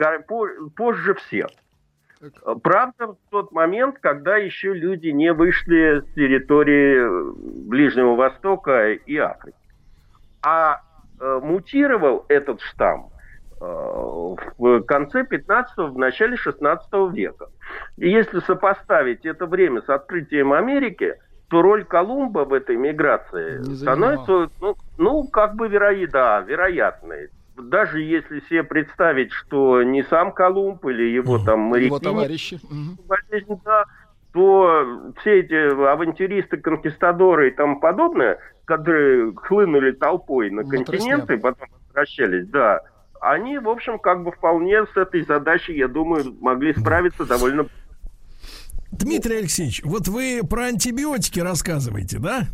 [0.76, 1.48] позже всех.
[2.64, 9.58] Правда, в тот момент, когда еще люди не вышли с территории Ближнего Востока и Африки.
[10.42, 10.82] А
[11.20, 13.12] э, мутировал этот штамм
[13.60, 17.48] э, в конце 15-го, в начале 16 века.
[17.98, 21.16] И если сопоставить это время с открытием Америки,
[21.50, 27.30] роль Колумба в этой миграции становится, ну, ну, как бы вероятно, да, вероятной.
[27.58, 32.60] Даже если себе представить, что не сам Колумб или его там моряки, его товарищи,
[33.64, 33.86] да,
[34.34, 41.70] то все эти авантюристы, конкистадоры и тому подобное, которые хлынули толпой на континенты и потом
[41.88, 42.82] возвращались, да,
[43.22, 47.68] они, в общем, как бы вполне с этой задачей, я думаю, могли справиться довольно
[49.00, 52.48] Дмитрий Алексеевич, вот вы про антибиотики рассказываете, да?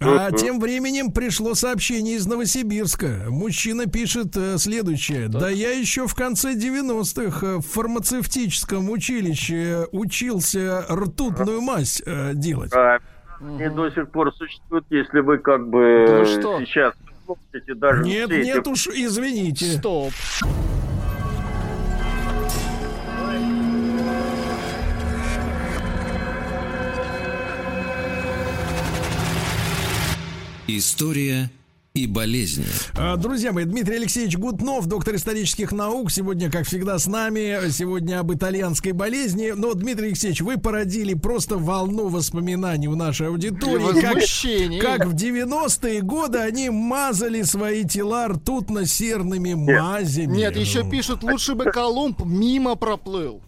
[0.00, 3.24] А тем временем пришло сообщение из Новосибирска.
[3.28, 5.28] Мужчина пишет э, следующее.
[5.28, 5.40] Так.
[5.40, 12.72] Да я еще в конце 90-х э, в фармацевтическом училище учился ртутную мазь э, делать.
[12.72, 16.60] И до сих пор существует, если вы как бы да что?
[16.60, 16.94] сейчас
[17.74, 18.68] даже Нет, нет эти...
[18.68, 19.78] уж, извините.
[19.78, 20.12] Стоп.
[30.70, 31.50] История
[31.94, 32.66] и болезни.
[32.94, 37.70] А, друзья мои, Дмитрий Алексеевич Гутнов, доктор исторических наук, сегодня, как всегда, с нами.
[37.70, 39.54] Сегодня об итальянской болезни.
[39.56, 44.78] Но, Дмитрий Алексеевич, вы породили просто волну воспоминаний у нашей аудитории.
[44.78, 50.36] Как, как в 90-е годы они мазали свои тела ртутно-серными мазями.
[50.36, 53.40] Нет, еще пишут, лучше бы Колумб мимо проплыл.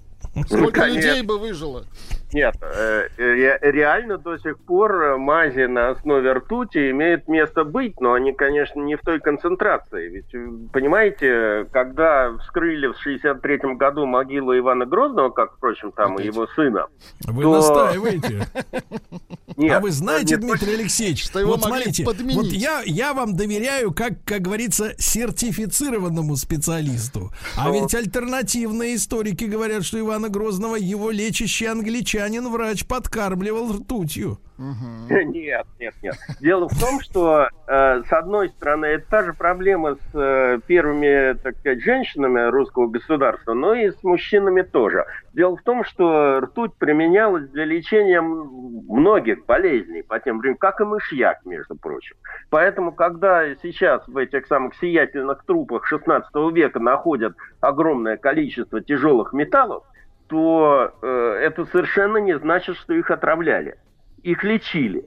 [0.46, 1.84] Сколько людей бы выжило?
[2.32, 8.32] Нет, э, реально до сих пор мази на основе ртути имеют место быть, но они,
[8.32, 10.08] конечно, не в той концентрации.
[10.08, 16.24] Ведь, э, понимаете, когда вскрыли в 63 году могилу Ивана Грозного, как, впрочем, там и
[16.24, 16.86] его сына,
[17.26, 17.56] Вы то...
[17.56, 18.46] настаиваете.
[19.56, 22.36] Нет, а вы знаете, нет, Дмитрий Алексеевич, что его вот смотрите, подменить.
[22.36, 27.30] вот я, я вам доверяю, как, как говорится, сертифицированному специалисту.
[27.56, 34.38] А ведь альтернативные историки говорят, что Ивана Грозного его лечащий англичанин врач подкармливал ртутью.
[34.58, 36.14] Нет, нет, нет.
[36.40, 41.32] Дело в том, что э, с одной стороны это та же проблема с э, первыми,
[41.42, 45.06] так сказать, женщинами русского государства, но и с мужчинами тоже.
[45.32, 50.84] Дело в том, что ртуть применялась для лечения многих болезней по тем временам, как и
[50.84, 52.16] мышьяк, между прочим.
[52.50, 59.84] Поэтому, когда сейчас в этих самых сиятельных трупах 16 века находят огромное количество тяжелых металлов,
[60.30, 63.76] то э, это совершенно не значит, что их отравляли
[64.22, 65.04] их лечили.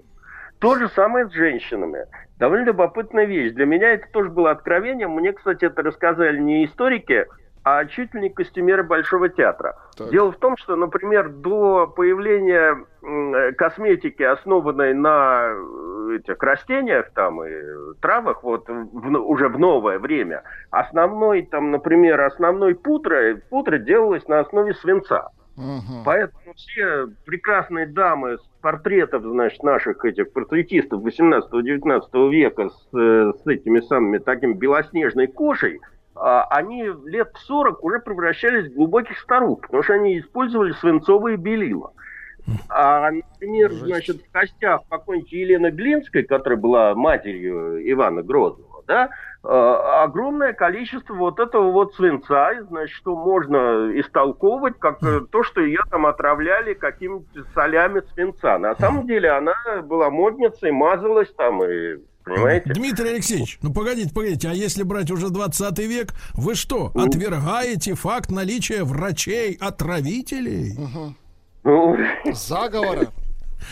[0.60, 2.06] То же самое с женщинами.
[2.38, 3.54] Довольно любопытная вещь.
[3.54, 5.12] Для меня это тоже было откровением.
[5.12, 7.26] Мне, кстати, это рассказали не историки,
[7.64, 9.77] а чуть ли не костюмеры Большого театра.
[9.98, 10.10] Так.
[10.11, 12.85] Дело в том, что, например, до появления
[13.57, 17.52] косметики, основанной на э, этих растениях там и
[18.02, 24.40] травах, вот в, уже в новое время, основной там, например, основной пудра, пудра делалась на
[24.40, 25.30] основе свинца.
[25.56, 26.03] Угу.
[26.06, 33.48] Поэтому все прекрасные дамы с портретов, значит, наших этих портретистов 18-19 века с, э, с
[33.48, 35.80] этими самыми таким белоснежной кожей,
[36.15, 41.94] они лет в 40 уже превращались в глубоких старух, потому что они использовали свинцовые белила.
[42.69, 49.10] А, например, значит, в костях покойничек Елены Глинской, которая была матерью Ивана Грозного, да,
[49.44, 55.61] э, огромное количество вот этого вот свинца, значит, что можно истолковывать как э, то, что
[55.61, 58.57] ее там отравляли какими-то солями свинца.
[58.57, 62.74] На самом деле она была модницей, мазалась там и Понимаете?
[62.74, 68.32] Дмитрий Алексеевич, ну погодите, погодите, а если брать уже 20 век, вы что, отвергаете факт
[68.32, 70.78] наличия врачей-отравителей?
[70.78, 71.16] Угу.
[71.66, 71.98] Ну,
[72.34, 73.08] Заговора.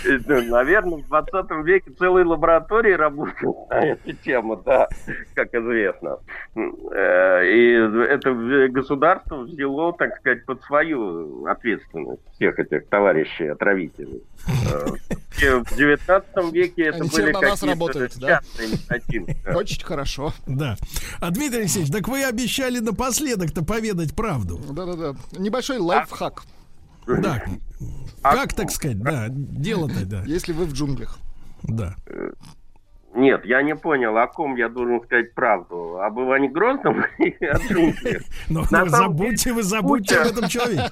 [0.06, 4.88] Наверное, в 20 веке целые лаборатории работали на эту тему, да,
[5.36, 6.18] как известно.
[6.56, 8.34] Э, и это
[8.70, 14.24] государство взяло, так сказать, под свою ответственность всех этих товарищей отравителей.
[15.44, 19.36] Э, в 19 веке это были какие-то частные инициативы.
[19.56, 20.34] Очень хорошо.
[20.48, 20.76] Да.
[21.20, 24.60] А Дмитрий Алексеевич, так вы обещали напоследок-то поведать правду.
[24.70, 25.16] Да-да-да.
[25.38, 26.44] Небольшой лайфхак.
[27.20, 27.44] Да.
[28.24, 30.24] А как, так сказать, да, дело-то, да.
[30.26, 31.18] Если вы в джунглях.
[31.64, 31.96] Да.
[33.14, 36.00] Нет, я не понял, о ком я должен сказать правду.
[36.00, 38.22] Об Иване Грозном и о джунглях.
[38.50, 40.90] Но ну, забудьте, вы забудьте об этом человеке.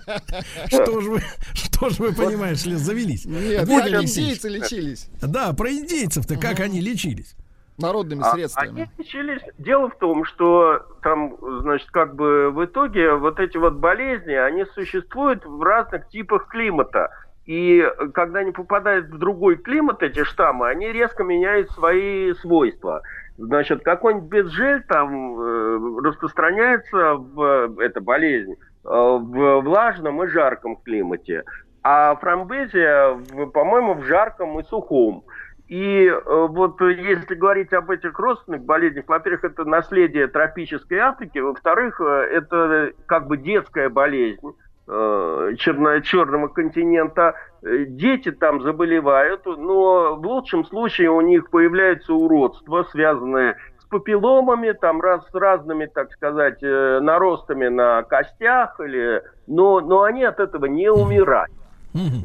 [0.67, 1.21] Что же вы,
[1.53, 3.25] что же вы понимаешь, завелись?
[3.25, 5.09] Нет, индейцы лечились.
[5.21, 7.35] Да, про индейцев-то, как они лечились?
[7.79, 8.81] Народными а, средствами.
[8.81, 9.41] Они лечились.
[9.57, 14.65] Дело в том, что там, значит, как бы в итоге вот эти вот болезни, они
[14.65, 17.09] существуют в разных типах климата.
[17.45, 17.83] И
[18.13, 23.01] когда они попадают в другой климат, эти штаммы, они резко меняют свои свойства.
[23.39, 31.43] Значит, какой-нибудь безжель там э, распространяется в, эта болезнь, э, в влажном и жарком климате.
[31.81, 33.17] А фрамбезия,
[33.53, 35.23] по-моему, в жарком и сухом.
[35.69, 42.01] И э, вот если говорить об этих родственных болезнях, во-первых, это наследие тропической Африки, во-вторых,
[42.01, 44.53] э, это как бы детская болезнь
[44.91, 52.11] Э, черно черного континента, э, дети там заболевают, но в лучшем случае у них появляется
[52.11, 59.21] уродство, связанное с папилломами, там раз, с разными, так сказать, э, наростами на костях, или,
[59.45, 61.51] но, но они от этого не умирают.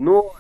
[0.01, 0.33] Но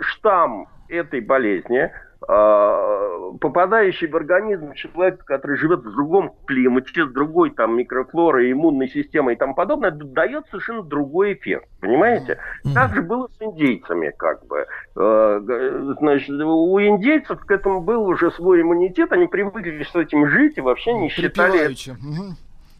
[0.00, 1.90] штамм этой болезни
[2.28, 9.34] попадающий в организм человека, который живет в другом климате, с другой там микрофлорой, иммунной системой
[9.34, 11.66] и тому подобное, дает совершенно другой эффект.
[11.80, 12.38] Понимаете?
[12.66, 12.74] Mm-hmm.
[12.74, 14.66] Так же было с индейцами, как бы.
[14.94, 15.40] А,
[16.00, 20.60] значит, у индейцев к этому был уже свой иммунитет, они привыкли с этим жить и
[20.60, 21.74] вообще не считали...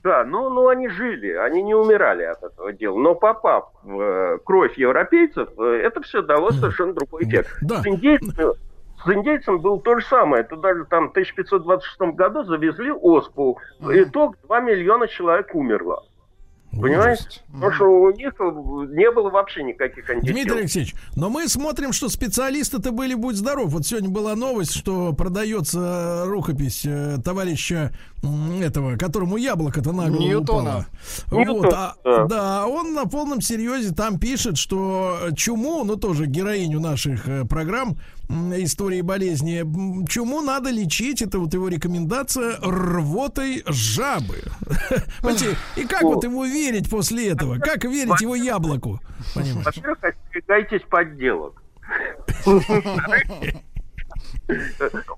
[0.04, 2.96] Да, ну, ну они жили, они не умирали от этого дела.
[2.96, 7.50] Но попав в э, кровь европейцев, э, это все дало совершенно другой эффект.
[7.62, 7.82] Да.
[7.82, 8.54] С индейцами
[9.04, 10.42] с индейцем было то же самое.
[10.42, 13.58] Это даже там в 1526 году завезли оспу.
[13.80, 16.02] Итог 2 миллиона человек умерло.
[16.72, 17.40] Понимаете?
[17.52, 18.32] Потому что у них
[18.90, 20.34] не было вообще никаких антител.
[20.34, 23.70] Дмитрий Алексеевич, но мы смотрим, что специалисты-то были, будь здоров.
[23.70, 27.92] Вот сегодня была новость, что продается рукопись э, товарища
[28.60, 30.86] этого, которому яблоко-то на голову Ньютона.
[31.30, 31.40] упало.
[31.40, 32.24] Ньютон, вот, а, да.
[32.26, 37.96] да, он на полном серьезе там пишет, что чуму, ну тоже героиню наших э, программ,
[38.28, 39.64] истории болезни.
[40.06, 44.42] Чуму надо лечить, это вот его рекомендация, рвотой жабы.
[45.22, 47.58] Понимаете, и как вот ему верить после этого?
[47.58, 49.00] Как верить его яблоку?
[49.34, 51.62] Во-первых, остерегайтесь подделок.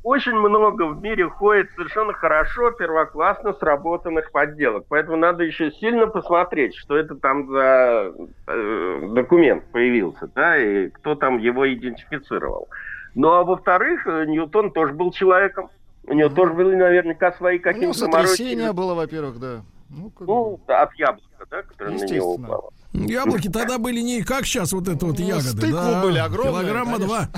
[0.03, 4.87] Очень много в мире ходит совершенно хорошо, первоклассно сработанных подделок.
[4.89, 8.13] Поэтому надо еще сильно посмотреть, что это там за
[8.49, 12.69] э, документ появился, да, и кто там его идентифицировал.
[13.15, 15.71] Ну а во-вторых, э, Ньютон тоже был человеком.
[16.05, 17.89] У него тоже были наверняка свои какие-то...
[17.89, 19.63] Ну, сотрясение было, во-первых, да.
[19.91, 22.71] Ну, ну да, от яблока, да, которое на него упало.
[22.93, 25.71] Яблоки тогда были не как сейчас вот это вот ну, ягоды.
[25.71, 26.63] Да, были огромные.
[26.63, 27.29] Килограмма два.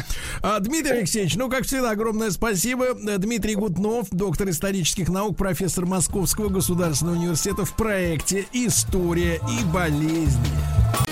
[0.42, 2.94] А, Дмитрий Алексеевич, ну, как всегда, огромное спасибо.
[2.94, 11.11] Дмитрий Гутнов, доктор исторических наук, профессор Московского государственного университета в проекте «История и болезни».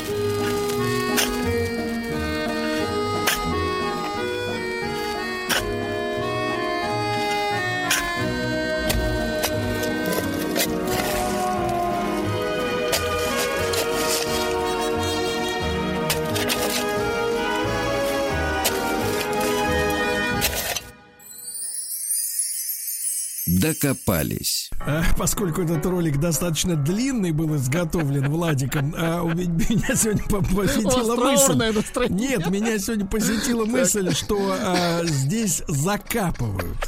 [23.72, 24.70] Докопались.
[24.80, 32.08] А, поскольку этот ролик достаточно длинный был изготовлен Владиком, а у меня сегодня посетила мысль.
[32.12, 36.78] Нет, меня сегодня посетила мысль, что а, здесь закапывают.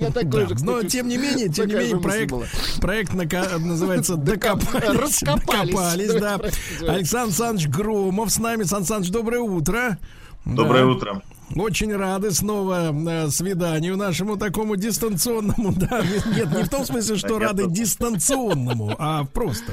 [0.00, 0.48] Я такой да.
[0.48, 2.34] же, кстати, Но тем не менее, тем не менее, проект,
[2.80, 5.20] проект нака- называется Докопались.
[5.20, 6.40] Докопались, да.
[6.82, 8.64] Александр Александрович Громов с нами.
[8.64, 9.98] Сан Саныч, доброе утро.
[10.44, 10.90] Доброе да.
[10.90, 11.22] утро.
[11.54, 15.72] Очень рады снова э, свиданию нашему такому дистанционному.
[15.76, 19.72] Да, нет, не в том смысле, что рады дистанционному, а просто.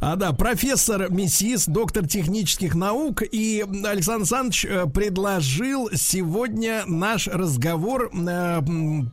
[0.00, 3.22] А, да, профессор Мессис, доктор технических наук.
[3.22, 8.60] И Александр Александрович э, предложил сегодня наш разговор э,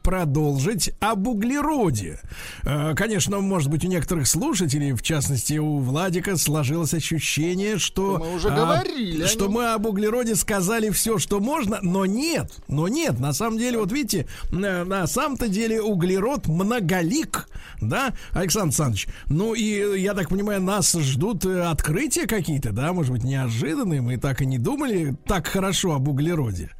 [0.03, 2.19] продолжить об углероде.
[2.63, 8.19] Э, конечно, может быть, у некоторых слушателей, в частности, у Владика, сложилось ощущение, что...
[8.19, 9.23] Мы уже говорили.
[9.23, 12.51] А, что мы об углероде сказали все, что можно, но нет.
[12.67, 13.19] Но нет.
[13.19, 17.49] На самом деле, вот видите, на, на самом-то деле углерод многолик.
[17.81, 19.07] Да, Александр Александрович?
[19.27, 24.01] Ну и, я так понимаю, на нас ждут э, открытия какие-то, да, может быть, неожиданные.
[24.01, 26.71] Мы так и не думали так хорошо об углероде.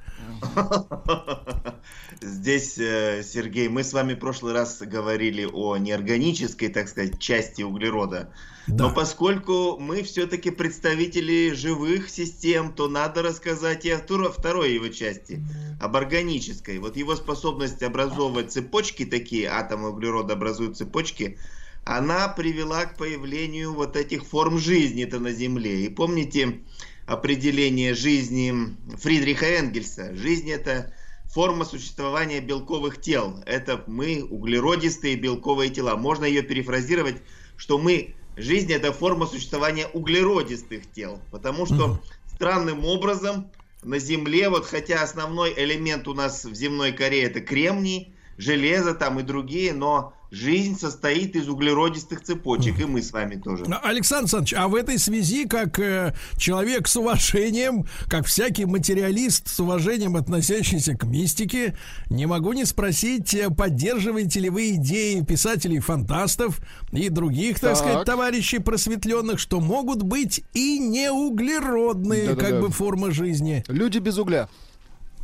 [2.21, 7.61] Здесь, э, Сергей, мы с вами в прошлый раз говорили о неорганической, так сказать, части
[7.61, 8.33] углерода.
[8.67, 8.87] Да.
[8.87, 15.41] Но поскольку мы все-таки представители живых систем, то надо рассказать и о второй его части,
[15.79, 16.79] об органической.
[16.79, 21.37] Вот его способность образовывать цепочки такие, атомы углерода образуют цепочки,
[21.85, 25.85] она привела к появлению вот этих форм жизни-то на Земле.
[25.85, 26.59] И помните
[27.07, 28.53] определение жизни
[28.97, 30.13] Фридриха Энгельса?
[30.15, 30.93] Жизнь это
[31.25, 33.41] форма существования белковых тел.
[33.45, 35.95] Это мы, углеродистые белковые тела.
[35.95, 37.21] Можно ее перефразировать,
[37.55, 42.01] что мы Жизнь это форма существования углеродистых тел, потому что
[42.33, 43.49] странным образом
[43.81, 49.21] на Земле, вот хотя основной элемент у нас в земной коре это кремний, железо там
[49.21, 53.65] и другие, но жизнь состоит из углеродистых цепочек, и мы с вами тоже.
[53.83, 59.59] Александр Александрович, а в этой связи, как э, человек с уважением, как всякий материалист с
[59.59, 61.77] уважением относящийся к мистике,
[62.09, 66.59] не могу не спросить, э, поддерживаете ли вы идеи писателей-фантастов
[66.91, 72.49] и других, так, так сказать, товарищей просветленных, что могут быть и неуглеродные, Да-да-да.
[72.49, 73.63] как бы, формы жизни?
[73.67, 74.49] Люди без угля.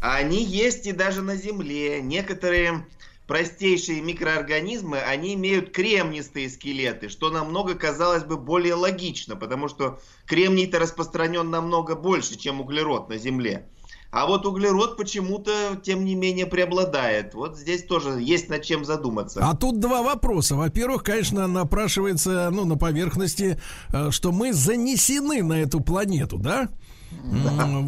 [0.02, 2.02] Они есть и даже на Земле.
[2.02, 2.86] Некоторые
[3.32, 10.80] простейшие микроорганизмы, они имеют кремнистые скелеты, что намного, казалось бы, более логично, потому что кремний-то
[10.80, 13.70] распространен намного больше, чем углерод на Земле.
[14.12, 17.34] А вот углерод почему-то, тем не менее, преобладает.
[17.34, 19.40] Вот здесь тоже есть над чем задуматься.
[19.42, 20.58] А тут два вопроса.
[20.58, 23.58] Во-первых, конечно, напрашивается, ну, на поверхности,
[23.94, 26.68] э, что мы занесены на эту планету, да?
[27.12, 27.82] да.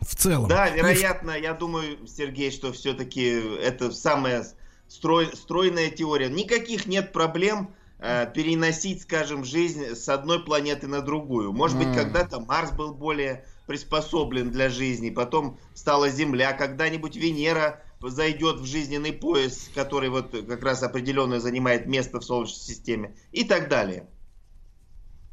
[0.00, 0.48] В целом.
[0.48, 3.24] Да, вероятно, я думаю, Сергей, что все-таки
[3.60, 4.44] это самое
[4.88, 6.28] строй, стройная теория.
[6.28, 11.52] Никаких нет проблем э, переносить, скажем, жизнь с одной планеты на другую.
[11.52, 18.60] Может быть, когда-то Марс был более приспособлен для жизни, потом стала Земля, когда-нибудь Венера зайдет
[18.60, 23.68] в жизненный пояс, который вот как раз определенно занимает место в Солнечной системе и так
[23.68, 24.08] далее.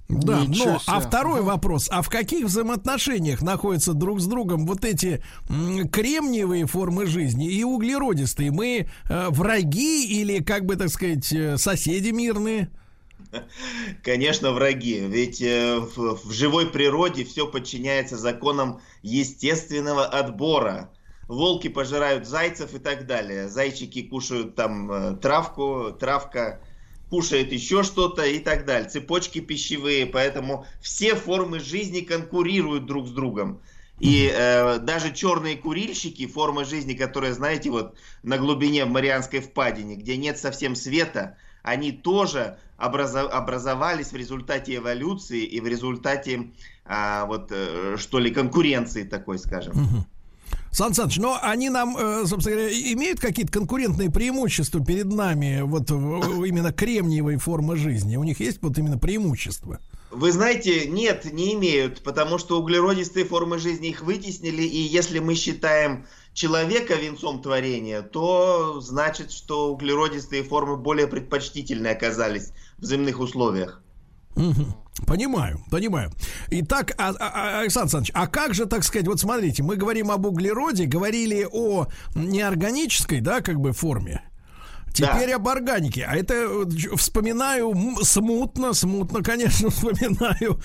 [0.09, 5.23] Да, но а второй вопрос, а в каких взаимоотношениях находятся друг с другом вот эти
[5.47, 8.51] кремниевые формы жизни и углеродистые?
[8.51, 12.69] Мы э, враги или, как бы так сказать, э, соседи мирные?
[14.03, 14.99] Конечно, враги.
[14.99, 20.91] Ведь э, в, в живой природе все подчиняется законам естественного отбора.
[21.27, 23.49] Волки пожирают зайцев и так далее.
[23.49, 26.59] Зайчики кушают там э, травку, травка
[27.13, 28.89] кушает еще что-то и так далее.
[28.89, 33.61] Цепочки пищевые, поэтому все формы жизни конкурируют друг с другом.
[33.99, 39.95] И э, даже черные курильщики, форма жизни, которая, знаете, вот на глубине в Марианской впадине,
[39.95, 46.49] где нет совсем света, они тоже образов, образовались в результате эволюции и в результате,
[46.83, 49.73] а, вот, э, что ли, конкуренции такой, скажем.
[49.73, 50.05] Угу.
[50.73, 55.91] Сан Саныч, но они нам, э, собственно говоря, имеют какие-то конкурентные преимущества перед нами, вот
[55.91, 58.17] именно кремниевой формы жизни?
[58.17, 59.79] У них есть вот именно преимущества?
[60.09, 65.35] Вы знаете, нет, не имеют, потому что углеродистые формы жизни их вытеснили, и если мы
[65.35, 73.82] считаем человека венцом творения, то значит, что углеродистые формы более предпочтительны оказались в земных условиях.
[75.07, 76.11] Понимаю, понимаю.
[76.49, 80.11] Итак, а, а, а, Александр Александрович, а как же, так сказать, вот смотрите, мы говорим
[80.11, 84.21] об углероде, говорили о неорганической, да, как бы форме.
[84.93, 85.35] Теперь да.
[85.35, 86.05] об органике.
[86.07, 90.59] А это э, вспоминаю смутно, смутно, конечно, вспоминаю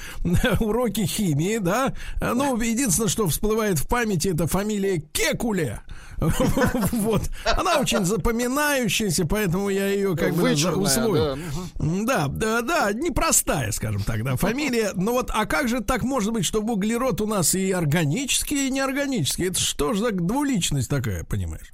[0.61, 1.95] уроки химии, да.
[2.21, 5.81] Ну, единственное, что всплывает в памяти, это фамилия Кекуле.
[6.93, 7.23] Вот.
[7.45, 11.39] Она очень запоминающаяся, поэтому я ее как бы усвоил.
[11.79, 14.93] Да, да, да, непростая, скажем так, да, фамилия.
[14.95, 18.71] Но вот, а как же так может быть, чтобы углерод у нас и органический, и
[18.71, 19.47] неорганический?
[19.47, 21.73] Это что же за двуличность такая, понимаешь?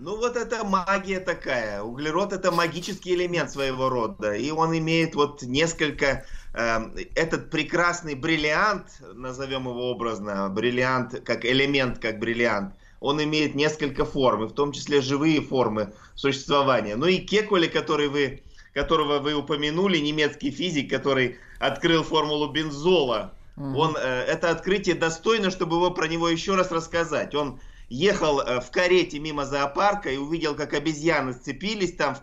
[0.00, 1.82] Ну вот это магия такая.
[1.82, 4.32] Углерод это магический элемент своего рода.
[4.32, 6.24] И он имеет вот несколько...
[6.54, 6.78] Э,
[7.16, 14.46] этот прекрасный бриллиант, назовем его образно, бриллиант как элемент, как бриллиант, он имеет несколько форм,
[14.46, 16.94] в том числе живые формы существования.
[16.94, 18.42] Ну и Кекуле, который вы,
[18.74, 23.74] которого вы упомянули, немецкий физик, который открыл формулу бензола, mm-hmm.
[23.74, 27.34] он, э, это открытие достойно, чтобы его про него еще раз рассказать.
[27.34, 32.16] Он ехал э, в карете мимо зоопарка и увидел, как обезьяны сцепились там,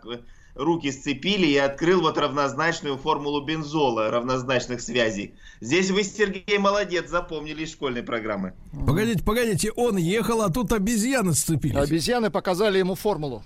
[0.55, 5.35] руки сцепили и открыл вот равнозначную формулу бензола, равнозначных связей.
[5.59, 8.53] Здесь вы, Сергей, молодец, запомнили из школьной программы.
[8.85, 11.75] Погодите, погодите, он ехал, а тут обезьяны сцепились.
[11.75, 13.43] Обезьяны показали ему формулу.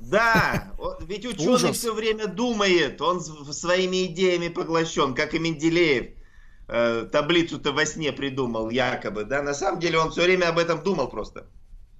[0.00, 0.72] Да,
[1.06, 1.76] ведь ученый Ужас.
[1.76, 6.06] все время думает, он своими идеями поглощен, как и Менделеев.
[6.68, 10.82] Э, таблицу-то во сне придумал якобы, да, на самом деле он все время об этом
[10.82, 11.46] думал просто.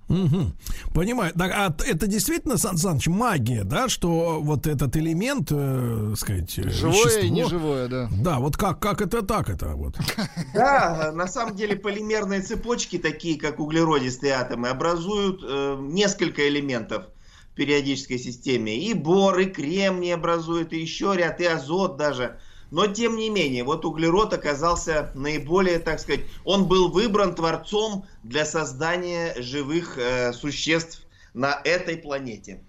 [0.09, 0.53] Угу.
[0.95, 1.33] Понимаю.
[1.35, 6.69] Так, а это действительно, Сан Саныч, магия, да, что вот этот элемент, э, сказать, э,
[6.71, 8.09] живое вещество, и неживое, да.
[8.13, 9.97] Да, вот как, как это так это вот?
[10.55, 17.07] Да, на самом деле полимерные цепочки, такие как углеродистые атомы, образуют э, несколько элементов
[17.53, 18.77] в периодической системе.
[18.77, 22.39] И бор, и кремний образуют, и еще ряд, и азот даже–
[22.73, 28.47] но тем не менее, вот углерод оказался наиболее, так сказать, он был выбран Творцом для
[28.47, 31.03] создания живых э, существ
[31.35, 32.63] на этой планете.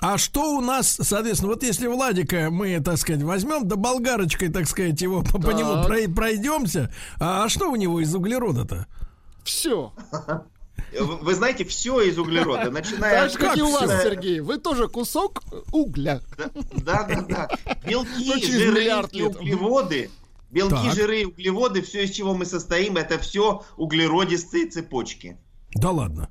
[0.00, 4.66] А что у нас, соответственно, вот если Владика мы, так сказать, возьмем, да болгарочкой, так
[4.66, 5.84] сказать, его по, по нему
[6.14, 8.86] пройдемся, а, а что у него из углерода-то?
[9.44, 9.92] Все.
[10.98, 13.22] Вы знаете, все из углерода, начиная...
[13.22, 14.40] Так же, как и у вас, Сергей.
[14.40, 15.42] Вы тоже кусок
[15.72, 16.20] угля.
[16.72, 17.48] Да, да, да.
[17.86, 20.10] Белки, жиры и углеводы.
[20.50, 25.36] Белки, жиры и углеводы, все, из чего мы состоим, это все углеродистые цепочки.
[25.74, 26.30] Да ладно.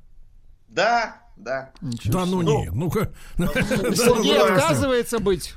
[0.68, 1.70] Да, да.
[1.80, 3.12] Да ну нет, ну-ка.
[3.36, 5.54] Сергей отказывается быть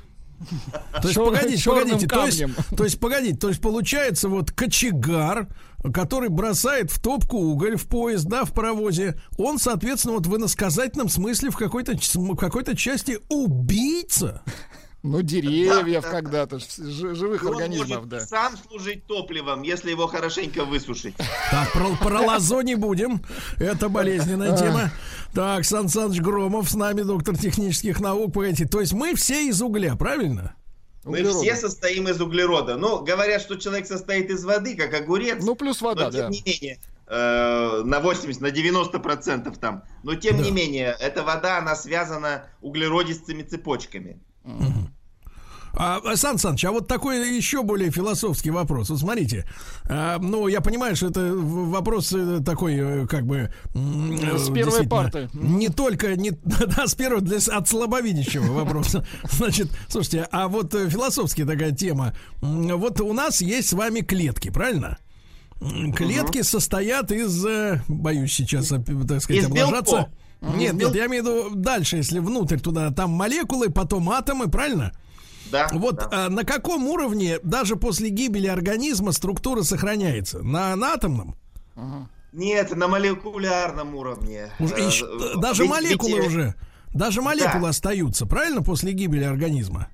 [1.00, 2.44] то есть, погодите, погодите, то есть,
[2.76, 5.48] то есть, погодите, то есть, получается, вот кочегар,
[5.92, 11.08] который бросает в топку уголь в поезд, да, в паровозе, он, соответственно, вот в иносказательном
[11.08, 14.42] смысле в какой-то, в какой-то части убийца.
[15.02, 18.20] Ну, деревьев да, когда-то, живых организмов, да.
[18.20, 21.16] сам служить топливом, если его хорошенько высушить.
[21.50, 23.20] Так, про, про лозо не будем.
[23.58, 24.92] Это болезненная тема.
[25.34, 28.32] Так, Сан Саныч Громов с нами, доктор технических наук.
[28.32, 30.54] Погодите, то есть мы все из угля, правильно?
[31.04, 31.40] Мы Углерода.
[31.40, 32.76] все состоим из углерода.
[32.76, 35.42] Ну, говорят, что человек состоит из воды, как огурец.
[35.42, 36.28] Ну, плюс вода, но, тем да.
[36.28, 39.82] не менее, э, на 80, на 90 процентов там.
[40.04, 40.44] Но, тем да.
[40.44, 44.20] не менее, эта вода, она связана углеродистыми цепочками.
[44.44, 44.90] Угу.
[45.74, 48.90] А, Сан Саныч, а вот такой еще более философский вопрос.
[48.90, 49.46] Вот смотрите,
[49.88, 53.52] а, ну, я понимаю, что это вопрос э, такой, э, как бы...
[53.74, 55.30] С первой парты.
[55.32, 56.30] Не только, не,
[56.76, 59.06] да, с первого, для, от слабовидящего вопроса.
[59.30, 62.14] Значит, слушайте, а вот э, философская такая тема.
[62.40, 64.98] Вот у нас есть с вами клетки, правильно?
[65.96, 66.44] Клетки угу.
[66.44, 67.46] состоят из,
[67.88, 70.08] боюсь сейчас, так сказать, из облажаться.
[70.42, 70.56] Белков.
[70.56, 74.92] Нет, нет, я имею в виду дальше, если внутрь туда, там молекулы, потом атомы, правильно?
[75.52, 75.68] Да.
[75.72, 76.08] Вот да.
[76.10, 80.42] А, на каком уровне даже после гибели организма структура сохраняется?
[80.42, 81.36] На, на атомном?
[82.32, 84.50] Нет, на молекулярном уровне.
[84.58, 85.06] Уже, э, еще,
[85.36, 86.26] даже ведь, молекулы ведь...
[86.26, 86.54] уже.
[86.94, 87.68] Даже молекулы да.
[87.68, 89.88] остаются, правильно, после гибели организма?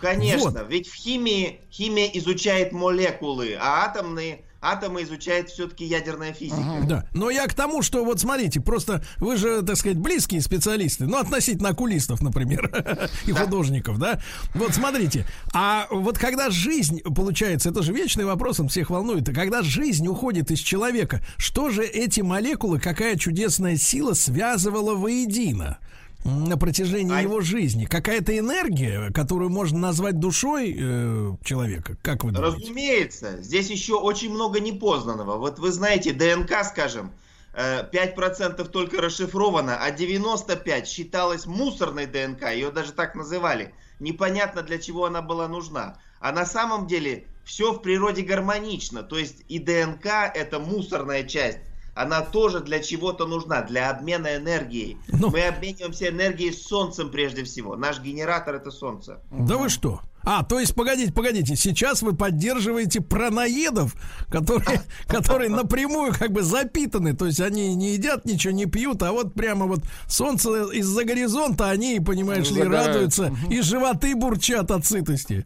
[0.00, 0.66] Конечно, вот.
[0.68, 6.60] ведь в химии химия изучает молекулы, а атомные атомы изучает все-таки ядерная физика.
[6.60, 6.86] Ага.
[6.86, 11.06] Да, но я к тому, что вот смотрите, просто вы же, так сказать, близкие специалисты,
[11.06, 12.70] ну, относительно окулистов, например,
[13.26, 14.20] и художников, да?
[14.54, 19.32] Вот смотрите, а вот когда жизнь, получается, это же вечный вопрос, он всех волнует, а
[19.32, 25.78] когда жизнь уходит из человека, что же эти молекулы, какая чудесная сила связывала воедино?
[26.24, 27.20] На протяжении а...
[27.20, 27.84] его жизни?
[27.84, 31.96] Какая-то энергия, которую можно назвать душой э, человека?
[32.02, 32.56] Как вы думаете?
[32.56, 33.42] Разумеется.
[33.42, 35.38] Здесь еще очень много непознанного.
[35.38, 37.12] Вот вы знаете, ДНК, скажем,
[37.54, 42.50] 5% э, только расшифровано, а 95% считалось мусорной ДНК.
[42.50, 43.74] Ее даже так называли.
[44.00, 45.98] Непонятно, для чего она была нужна.
[46.20, 49.02] А на самом деле все в природе гармонично.
[49.02, 51.58] То есть и ДНК это мусорная часть
[51.94, 54.96] она тоже для чего-то нужна, для обмена энергией.
[55.08, 57.76] Ну, Мы обмениваемся энергией с Солнцем прежде всего.
[57.76, 59.20] Наш генератор это Солнце.
[59.30, 60.00] Да вы что?
[60.24, 63.94] А, то есть, погодите, погодите, сейчас вы поддерживаете праноедов,
[64.30, 69.10] которые, которые напрямую как бы запитаны, то есть они не едят ничего, не пьют, а
[69.10, 75.44] вот прямо вот солнце из-за горизонта, они, понимаешь ли, радуются, и животы бурчат от сытости.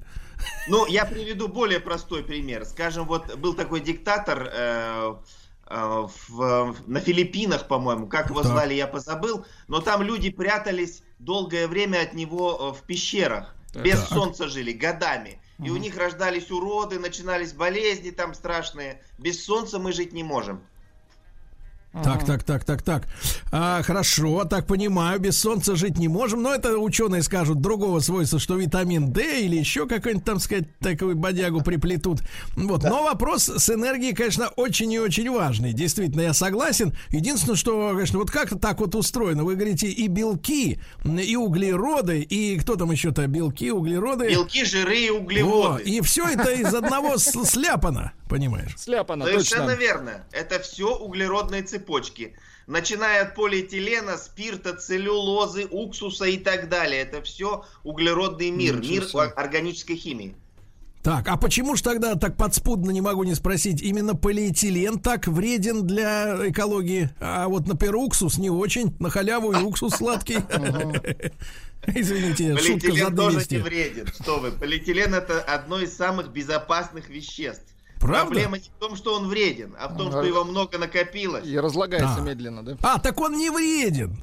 [0.68, 2.66] Ну, я приведу более простой пример.
[2.66, 5.14] Скажем, вот был такой диктатор, Э,
[5.68, 12.02] в, на Филиппинах, по-моему, как его звали, я позабыл, но там люди прятались долгое время
[12.02, 14.08] от него э, в пещерах, без так.
[14.08, 15.40] солнца жили, годами.
[15.62, 19.02] И у них рождались уроды, начинались болезни там страшные.
[19.16, 20.62] Без солнца мы жить не можем.
[22.04, 23.08] Так, так, так, так, так.
[23.50, 28.38] А, хорошо, так понимаю, без солнца жить не можем, но это ученые скажут другого свойства,
[28.38, 32.20] что витамин D или еще какой-нибудь там, сказать, такую бодягу приплетут.
[32.54, 35.72] Вот, но вопрос с энергией, конечно, очень и очень важный.
[35.72, 36.94] Действительно, я согласен.
[37.10, 42.58] Единственное, что, конечно, вот как так вот устроено, вы говорите и белки, и углероды, и
[42.58, 44.28] кто там еще-то, белки, углероды.
[44.28, 45.68] Белки, жиры и углеводы.
[45.74, 48.74] О, и все это из одного сляпано, понимаешь?
[48.76, 50.26] Сляпано, Совершенно верно.
[50.32, 52.36] Это все углеродные цепочки,
[52.66, 57.02] начиная от полиэтилена, спирта, целлюлозы, уксуса и так далее.
[57.02, 59.04] Это все углеродный мир, мир
[59.36, 60.34] органической химии.
[61.06, 65.86] Так, а почему ж тогда так подспудно не могу не спросить, именно полиэтилен так вреден
[65.86, 70.38] для экологии, а вот, например, уксус не очень, на халяву и уксус сладкий.
[71.86, 74.08] Извините, шутка за тоже не вреден.
[74.20, 77.75] Что вы, полиэтилен это одно из самых безопасных веществ.
[78.00, 78.30] Правда?
[78.30, 81.46] Проблема не в том, что он вреден, а в том, что его много накопилось.
[81.46, 82.76] И разлагается медленно, да?
[82.82, 84.22] А, так он не вреден.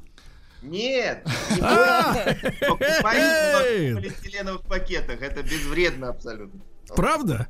[0.62, 6.60] Нет, не покупайте в полиэтиленовых пакетах, это безвредно абсолютно.
[6.96, 7.48] Правда?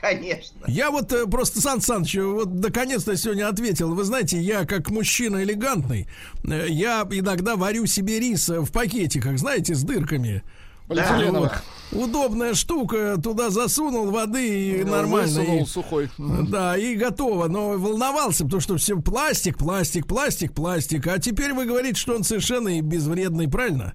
[0.00, 0.64] Конечно.
[0.66, 3.94] Я вот э, просто, Сан Саныч, вот наконец-то сегодня ответил.
[3.94, 6.08] Вы знаете, я как мужчина элегантный,
[6.44, 10.42] э, я иногда варю себе рис в пакетиках, знаете, с дырками.
[10.90, 11.62] Полиэтиленовых.
[11.92, 12.04] Вот.
[12.04, 15.40] Удобная штука, туда засунул воды и ну, нормально.
[15.40, 16.10] Высунул и, сухой.
[16.18, 17.46] Да, и готово.
[17.46, 21.06] Но волновался, потому что все пластик, пластик, пластик, пластик.
[21.06, 23.94] А теперь вы говорите, что он совершенно безвредный, правильно?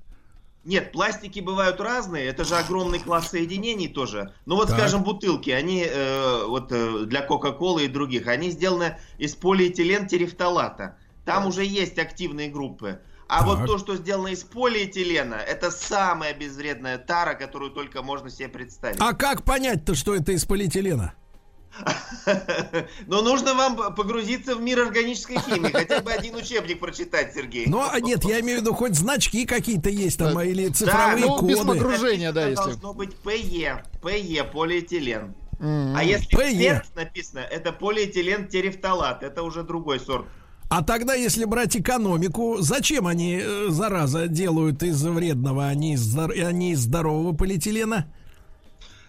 [0.63, 4.33] Нет, пластики бывают разные, это же огромный класс соединений тоже.
[4.45, 4.79] Ну вот, так.
[4.79, 10.97] скажем, бутылки, они э, вот э, для Кока-Колы и других, они сделаны из полиэтилен терефталата.
[11.23, 11.49] Там так.
[11.49, 12.99] уже есть активные группы.
[13.27, 13.47] А так.
[13.47, 18.97] вот то, что сделано из полиэтилена, это самая безвредная тара, которую только можно себе представить.
[18.99, 21.13] А как понять-то, что это из полиэтилена?
[23.07, 25.71] Но нужно вам погрузиться в мир органической химии.
[25.71, 27.65] Хотя бы один учебник прочитать, Сергей.
[27.67, 31.37] Ну, а нет, я имею в виду, хоть значки какие-то есть там, или цифровые ну,
[31.37, 31.53] коды.
[31.53, 32.63] без погружения, да, если.
[32.63, 35.35] Должно быть ПЕ, ПЕ, полиэтилен.
[35.59, 40.25] А если текст написано, это полиэтилен терефталат, это уже другой сорт.
[40.69, 46.17] А тогда, если брать экономику, зачем они, э, зараза, делают из вредного, а не из,
[46.17, 48.07] а не из здорового полиэтилена?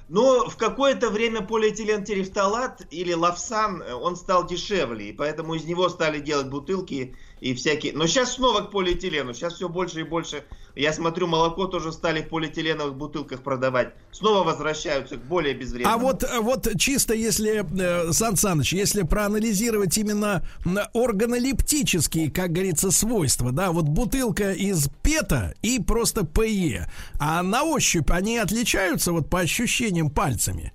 [0.08, 5.64] Но в какое-то время полиэтилен терефталат или лавсан, э, он стал дешевле, и поэтому из
[5.64, 7.92] него стали делать бутылки и всякие.
[7.92, 10.44] Но сейчас снова к полиэтилену, сейчас все больше и больше.
[10.74, 13.94] Я смотрю, молоко тоже стали в полиэтиленовых бутылках продавать.
[14.10, 15.94] Снова возвращаются к более безвредному.
[15.94, 20.46] А вот, вот чисто если, э, Сан Саныч, если проанализировать именно
[20.92, 28.10] органолептические, как говорится, свойства, да, вот бутылка из пета и просто ПЕ, а на ощупь
[28.10, 30.72] они отличаются вот по ощущениям пальцами?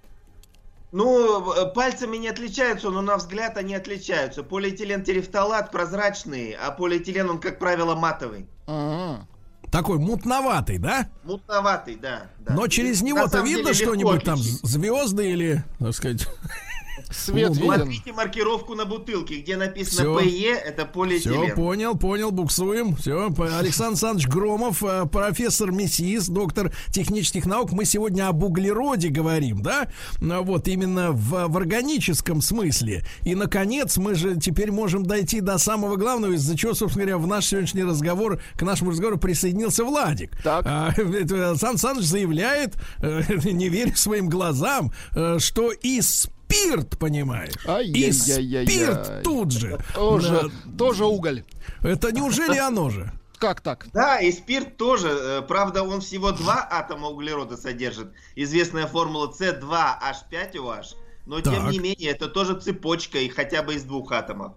[0.91, 4.43] Ну, э, пальцами не отличаются, но на взгляд они отличаются.
[4.43, 8.47] Полиэтилен терефталат прозрачный, а полиэтилен он, как правило, матовый.
[8.67, 9.25] А-а-а.
[9.71, 11.07] Такой мутноватый, да?
[11.23, 12.29] Мутноватый, да.
[12.39, 12.53] да.
[12.53, 16.27] Но через него-то видно что-нибудь там, звезды или, так сказать...
[17.11, 17.75] Свет ну, виден.
[17.75, 20.19] Смотрите маркировку на бутылке, где написано.
[20.19, 21.45] ПЕ, это полиэтилен.
[21.45, 22.95] Все, понял, понял, буксуем.
[22.95, 27.71] Все, Александр Александрович Громов, э, профессор МИСИС, доктор технических наук.
[27.71, 29.89] Мы сегодня об углероде говорим, да?
[30.19, 33.03] Вот именно в, в органическом смысле.
[33.23, 37.27] И, наконец, мы же теперь можем дойти до самого главного, из-за чего, собственно говоря, в
[37.27, 40.31] наш сегодняшний разговор, к нашему разговору присоединился Владик.
[40.43, 40.65] Так.
[40.65, 40.93] А,
[41.55, 43.21] Сан Саныч заявляет, э,
[43.51, 47.53] не веря своим глазам, э, что из спирт, понимаешь?
[47.83, 49.79] И спирт тут же.
[49.93, 51.43] Тоже, тоже уголь.
[51.81, 53.11] Это неужели оно же?
[53.41, 53.87] Как так?
[53.91, 55.07] Да, и спирт тоже.
[55.09, 58.11] Э, правда, он всего два атома углерода содержит.
[58.35, 60.95] Известная формула C2H5OH.
[61.25, 61.55] Но, так.
[61.55, 64.53] тем не менее, это тоже цепочка и хотя бы из двух атомов.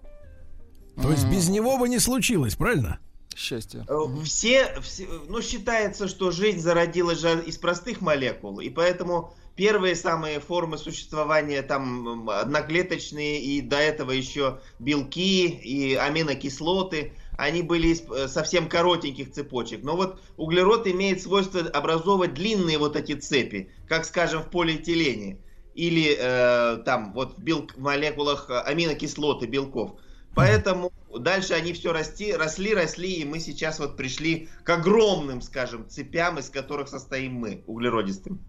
[1.00, 2.98] То есть без него бы не случилось, правильно?
[3.34, 3.86] Счастье.
[3.88, 9.94] Э, все, все, ну, считается, что жизнь зародилась же из простых молекул, и поэтому первые
[9.94, 18.02] самые формы существования, там одноклеточные и до этого еще белки и аминокислоты, они были из
[18.02, 19.82] э, совсем коротеньких цепочек.
[19.82, 25.38] Но вот углерод имеет свойство образовывать длинные вот эти цепи, как, скажем, в полиэтилене
[25.74, 27.66] или э, там вот в, бел...
[27.74, 29.98] в молекулах аминокислоты белков.
[30.34, 35.88] Поэтому дальше они все расти, росли, росли, и мы сейчас вот пришли к огромным, скажем,
[35.88, 38.40] цепям, из которых состоим мы, углеродистым.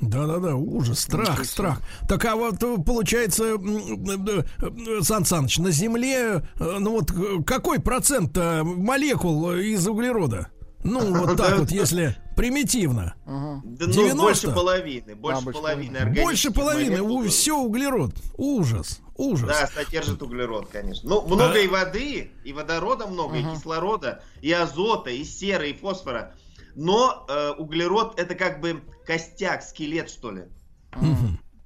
[0.00, 1.80] Да-да-да, ужас, страх, страх.
[2.06, 7.12] Так а вот э, получается, э, э, Сан Саныч, на Земле, ну вот
[7.46, 10.48] какой процент молекул из углерода?
[10.84, 13.14] Ну, вот так вот, если примитивно.
[13.24, 15.14] Да, ну, больше половины.
[15.14, 16.06] Больше да, половины.
[16.22, 17.00] Больше половины.
[17.00, 18.12] У, все углерод.
[18.36, 19.00] Ужас.
[19.16, 19.48] Ужас.
[19.48, 21.08] Да, содержит углерод, конечно.
[21.08, 21.58] Ну, много а...
[21.58, 23.52] и воды, и водорода много, uh-huh.
[23.52, 26.34] и кислорода, и азота, и серы, и фосфора
[26.76, 30.42] но э, углерод это как бы костяк, скелет, что ли.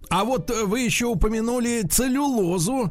[0.08, 2.90] А вот э, вы еще упомянули целлюлозу.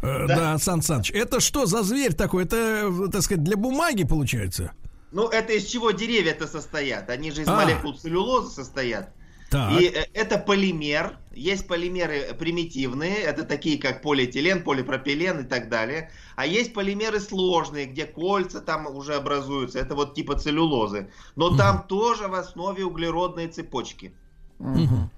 [0.00, 1.10] Э, да, да Сан Саныч.
[1.10, 2.44] Это что за зверь такой?
[2.44, 4.72] Это, так сказать, для бумаги получается?
[5.10, 7.10] Ну, это из чего деревья-то состоят?
[7.10, 7.56] Они же из а.
[7.56, 9.12] молекул целлюлозы состоят.
[9.50, 9.80] Так.
[9.80, 11.18] И э, это полимер.
[11.32, 16.10] Есть полимеры примитивные, это такие как полиэтилен, полипропилен и так далее.
[16.34, 19.78] А есть полимеры сложные, где кольца там уже образуются.
[19.78, 21.10] Это вот типа целлюлозы.
[21.36, 21.56] Но угу.
[21.56, 24.12] там тоже в основе углеродные цепочки.
[24.58, 25.10] Угу.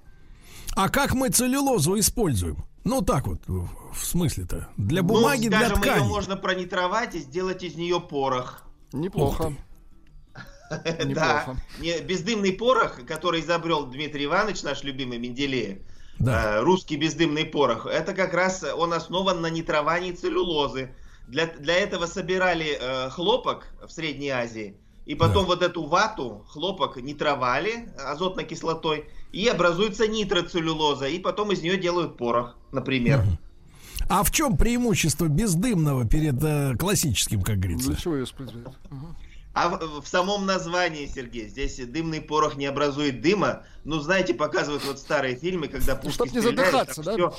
[0.77, 2.59] А как мы целлюлозу используем?
[2.85, 4.69] Ну так вот, в смысле-то.
[4.77, 6.03] Для бумаги, ну, скажем, для ткани.
[6.03, 8.63] ее можно пронитровать и сделать из нее порох.
[8.93, 9.55] Неплохо.
[11.15, 15.79] Да, бездымный порох, который изобрел Дмитрий Иванович, наш любимый Менделеев,
[16.21, 16.59] да.
[16.59, 20.91] Э, русский бездымный порох, это как раз он основан на нитровании целлюлозы.
[21.27, 24.77] Для, для этого собирали э, хлопок в Средней Азии,
[25.07, 25.49] и потом да.
[25.49, 32.17] вот эту вату, хлопок нитровали азотной кислотой, и образуется нитроцеллюлоза, и потом из нее делают
[32.17, 33.25] порох, например.
[34.09, 37.91] А в чем преимущество бездымного перед э, классическим, как говорится?
[37.91, 38.27] Для чего ее
[39.53, 43.65] А в, в самом названии, Сергей, здесь дымный порох не образует дыма.
[43.85, 47.15] Ну, знаете, показывают вот старые фильмы, когда пушки Чтоб не задыхаться, да?
[47.15, 47.35] Все,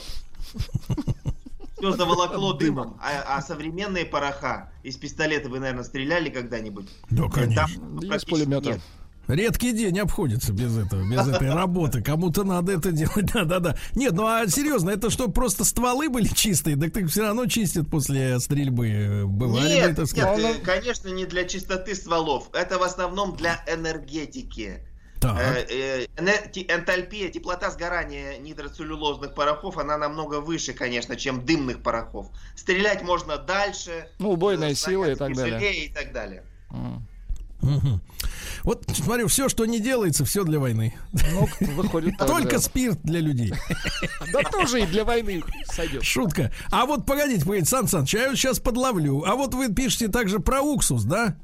[1.78, 3.00] все заволокло дымом.
[3.02, 6.90] А, а современные пороха из пистолета вы, наверное, стреляли когда-нибудь?
[7.10, 7.68] Да, конечно.
[7.68, 8.72] Там, ну, из пулемета.
[8.72, 8.82] Нет.
[9.28, 12.02] Редкий день обходится без этого, без этой работы.
[12.02, 13.26] Кому-то надо это делать.
[13.34, 13.76] Да-да-да.
[13.96, 16.76] Нет, ну а серьезно, это что, просто стволы были чистые?
[16.76, 19.24] Так так все равно чистят после стрельбы.
[19.26, 22.50] Бывали нет, бы, нет, э, конечно, не для чистоты стволов.
[22.54, 24.86] Это в основном для энергетики.
[25.22, 25.38] Так.
[25.40, 32.28] Э, э, энтальпия, теплота сгорания нитроцеллюлозных порохов, она намного выше, конечно, чем дымных порохов.
[32.56, 34.10] Стрелять можно дальше.
[34.18, 35.86] Ну, убойная сила и так далее.
[35.86, 36.44] И так далее.
[37.62, 38.00] Угу.
[38.64, 40.94] Вот смотрю, все, что не делается, все для войны.
[41.32, 42.60] Ну, выходит так, Только да.
[42.60, 43.54] спирт для людей.
[44.32, 46.04] Да тоже и для войны сойдет.
[46.04, 46.52] Шутка.
[46.72, 49.24] А вот погодите, погодите, Сан Саныч, я сейчас подловлю.
[49.26, 51.38] А вот вы пишете также про уксус, да?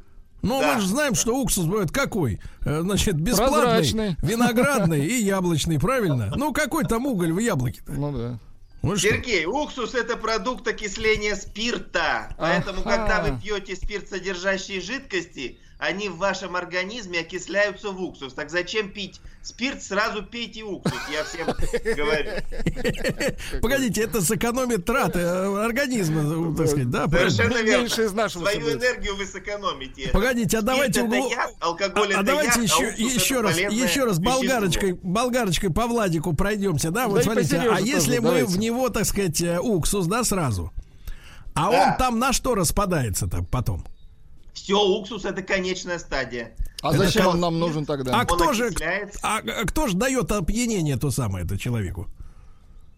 [0.44, 1.20] Ну, да, мы же знаем, да.
[1.20, 2.40] что уксус бывает какой.
[2.64, 6.32] Э, значит, бесплатный, виноградный и яблочный, правильно?
[6.36, 7.94] Ну, какой там уголь в яблоке -то?
[7.98, 8.40] Ну да.
[8.84, 9.64] Ну, Сергей, что?
[9.64, 12.36] уксус это продукт окисления спирта.
[12.38, 12.96] Поэтому, ага.
[12.96, 18.34] когда вы пьете спирт, содержащие жидкости, они в вашем организме окисляются в уксус.
[18.34, 19.84] Так зачем пить спирт?
[19.84, 21.48] Сразу пейте уксус, я всем
[21.96, 22.32] говорю.
[23.62, 27.08] Погодите, это сэкономит траты э, организма, так сказать, да?
[27.08, 27.86] Совершенно верно.
[27.86, 30.10] из нашего Свою энергию вы сэкономите.
[30.10, 31.02] Погодите, а давайте
[31.60, 36.90] алкоголь а, а давайте еще, а еще раз, еще раз болгарочкой, болгарочкой по Владику пройдемся,
[36.90, 37.08] да?
[37.08, 40.72] Вот смотрите, а если мы в него, так сказать, э, уксус, да, сразу?
[41.54, 43.84] А он там на что распадается-то потом?
[44.58, 46.56] Все, уксус это конечная стадия.
[46.82, 48.20] А это зачем он нам нужен тогда?
[48.20, 48.72] А кто же,
[49.22, 52.08] а, а кто же дает опьянение то самое это человеку?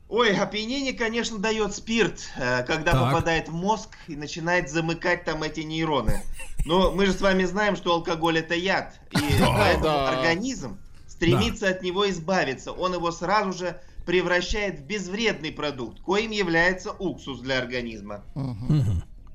[0.08, 3.12] Ой, опьянение, конечно, дает спирт, э, когда так.
[3.12, 6.24] попадает в мозг и начинает замыкать там эти нейроны.
[6.66, 11.84] Но мы же с вами знаем, что алкоголь это яд, и поэтому организм стремится от
[11.84, 12.72] него избавиться.
[12.72, 18.24] Он его сразу же превращает в безвредный продукт, коим является уксус для организма.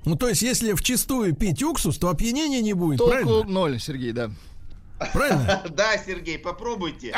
[0.04, 3.44] Ну, то есть, если в чистую пить уксус, то опьянения не будет, Толку правильно?
[3.44, 4.30] ноль, Сергей, да.
[5.12, 5.62] Правильно?
[5.70, 7.16] Да, Сергей, попробуйте.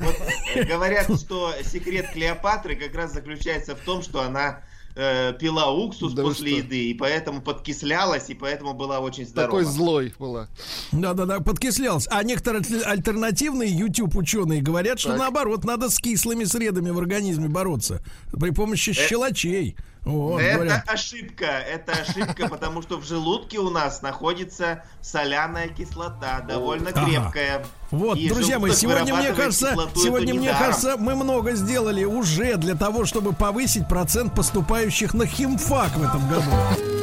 [0.00, 0.16] Вот,
[0.54, 4.60] э, говорят, что секрет Клеопатры как раз заключается в том, что она
[4.94, 9.60] э, пила уксус да после еды, и поэтому подкислялась, и поэтому была очень здорова.
[9.60, 10.48] Такой злой была.
[10.92, 12.08] Да-да-да, подкислялась.
[12.10, 15.18] А некоторые альтернативные YouTube-ученые говорят, что так.
[15.18, 18.02] наоборот, надо с кислыми средами в организме бороться
[18.32, 19.76] при помощи э, щелочей.
[20.08, 20.88] Вот, это говорят.
[20.88, 27.04] ошибка, это ошибка, потому что в желудке у нас находится соляная кислота, довольно ага.
[27.04, 27.66] крепкая.
[27.90, 32.74] Вот, и друзья мои, сегодня мне кажется, сегодня мне кажется, мы много сделали уже для
[32.74, 36.97] того, чтобы повысить процент поступающих на химфак в этом году.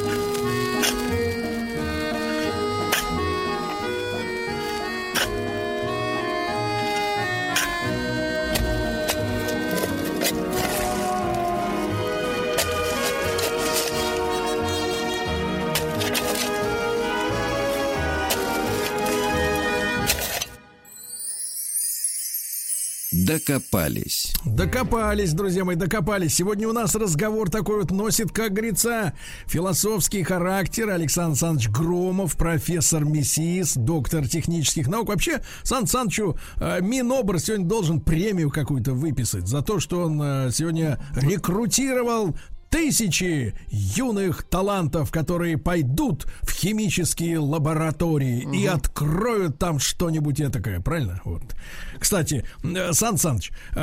[23.35, 24.31] Докопались.
[24.45, 26.33] Докопались, друзья мои, докопались.
[26.35, 29.13] Сегодня у нас разговор такой вот носит, как говорится,
[29.45, 30.89] философский характер.
[30.89, 35.09] Александр Александрович Громов, профессор МИСИС, доктор технических наук.
[35.09, 40.51] Вообще, Сан Санычу э, Минобр сегодня должен премию какую-то выписать за то, что он э,
[40.53, 42.37] сегодня рекрутировал
[42.75, 48.53] тысячи юных талантов, которые пойдут в химические лаборатории угу.
[48.53, 51.21] и откроют там что-нибудь этакое, правильно?
[51.23, 51.55] Вот.
[51.97, 53.79] Кстати, э, Сан Саныч, э,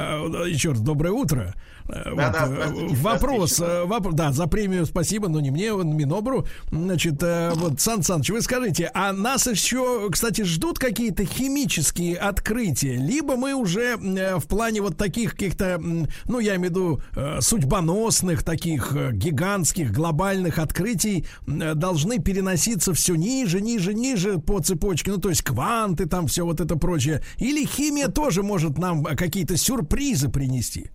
[0.47, 1.55] еще раз доброе утро.
[1.89, 6.47] Э, да, вот, да, вопрос, вопрос, да, за премию спасибо, но не мне, Минобру.
[6.71, 12.97] Значит, вот, Сан Саныч, вы скажите, а нас еще, кстати, ждут какие-то химические открытия?
[12.97, 15.81] Либо мы уже в плане вот таких каких-то,
[16.27, 17.03] ну, я имею в виду,
[17.41, 25.11] судьбоносных таких э, гигантских глобальных открытий э, должны переноситься все ниже, ниже, ниже по цепочке,
[25.11, 29.57] ну то есть кванты там все вот это прочее, или химия тоже может нам какие-то
[29.57, 30.91] сюрпризы принести?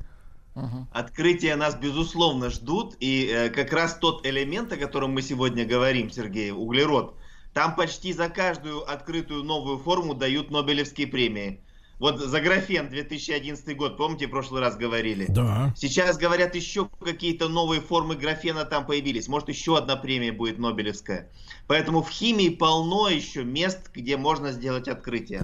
[0.91, 2.95] Открытия нас, безусловно, ждут.
[2.99, 7.15] И э, как раз тот элемент, о котором мы сегодня говорим, Сергей, углерод,
[7.53, 11.61] там почти за каждую открытую новую форму дают Нобелевские премии.
[11.99, 15.26] Вот за графен 2011 год, помните, в прошлый раз говорили?
[15.30, 15.74] Да.
[15.76, 19.28] Сейчас говорят, еще какие-то новые формы графена там появились.
[19.28, 21.30] Может, еще одна премия будет Нобелевская.
[21.68, 25.41] Поэтому в химии полно еще мест, где можно сделать открытие.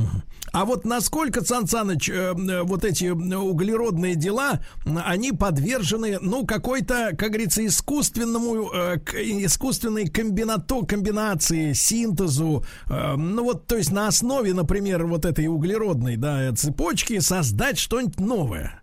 [0.53, 7.15] А вот насколько, Сан Саныч, э, э, вот эти углеродные дела, они подвержены, ну, какой-то,
[7.17, 8.97] как говорится, искусственному, э,
[9.45, 16.42] искусственной комбинато, комбинации, синтезу, ну, вот, то есть на основе, например, вот этой углеродной, да,
[16.51, 18.81] цепочки создать что-нибудь новое?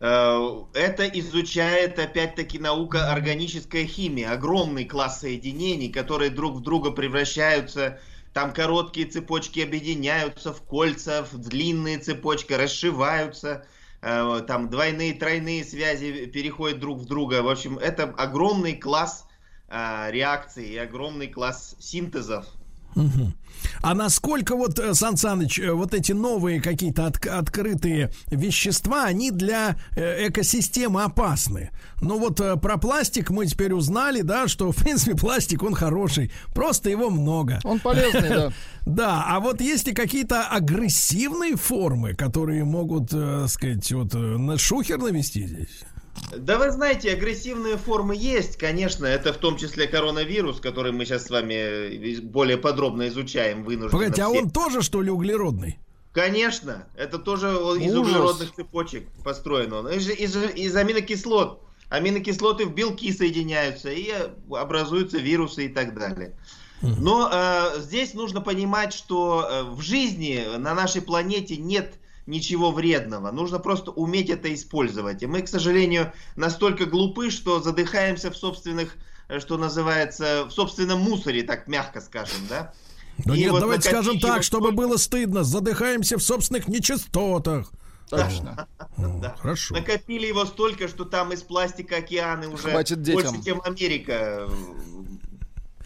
[0.00, 4.32] Это изучает, опять-таки, наука органическая химия.
[4.32, 8.00] Огромный класс соединений, которые друг в друга превращаются
[8.32, 13.66] там короткие цепочки объединяются в кольца, в длинные цепочки, расшиваются.
[14.00, 17.42] Э, там двойные, тройные связи переходят друг в друга.
[17.42, 19.26] В общем, это огромный класс
[19.68, 22.46] э, реакций и огромный класс синтезов.
[22.94, 23.32] Угу.
[23.80, 29.30] А насколько вот, э, Сан Саныч, э, вот эти новые какие-то от, открытые вещества, они
[29.30, 31.70] для э, экосистемы опасны?
[32.00, 36.90] Ну вот про пластик мы теперь узнали, да, что, в принципе, пластик, он хороший, просто
[36.90, 37.60] его много.
[37.64, 38.52] Он полезный, да.
[38.84, 44.98] Да, а вот есть ли какие-то агрессивные формы, которые могут, так сказать, вот на шухер
[44.98, 45.84] навести здесь?
[46.30, 51.26] Да вы знаете, агрессивные формы есть, конечно, это в том числе коронавирус, который мы сейчас
[51.26, 53.90] с вами э, более подробно изучаем, вынуждены.
[53.90, 55.78] Погодите, а он тоже, что ли, углеродный?
[56.12, 58.08] Конечно, это тоже из Ужас.
[58.08, 59.88] углеродных цепочек построен он.
[59.88, 61.62] Из, из, из аминокислот.
[61.88, 64.10] Аминокислоты в белки соединяются и
[64.50, 66.34] образуются вирусы и так далее.
[66.80, 71.94] Но э, здесь нужно понимать, что э, в жизни на нашей планете нет
[72.26, 73.30] ничего вредного.
[73.30, 75.22] Нужно просто уметь это использовать.
[75.22, 78.96] И мы, к сожалению, настолько глупы, что задыхаемся в собственных,
[79.28, 82.72] э, что называется, в собственном мусоре, так мягко скажем, да?
[83.18, 85.44] Да нет, вот давайте скажем так, чтобы было стыдно.
[85.44, 87.70] Задыхаемся в собственных нечистотах.
[88.08, 88.68] Точно.
[88.98, 89.36] Ну, да.
[89.38, 89.74] Хорошо.
[89.74, 94.48] Накопили его столько, что там из пластика океаны уже Хватит больше, чем Америка.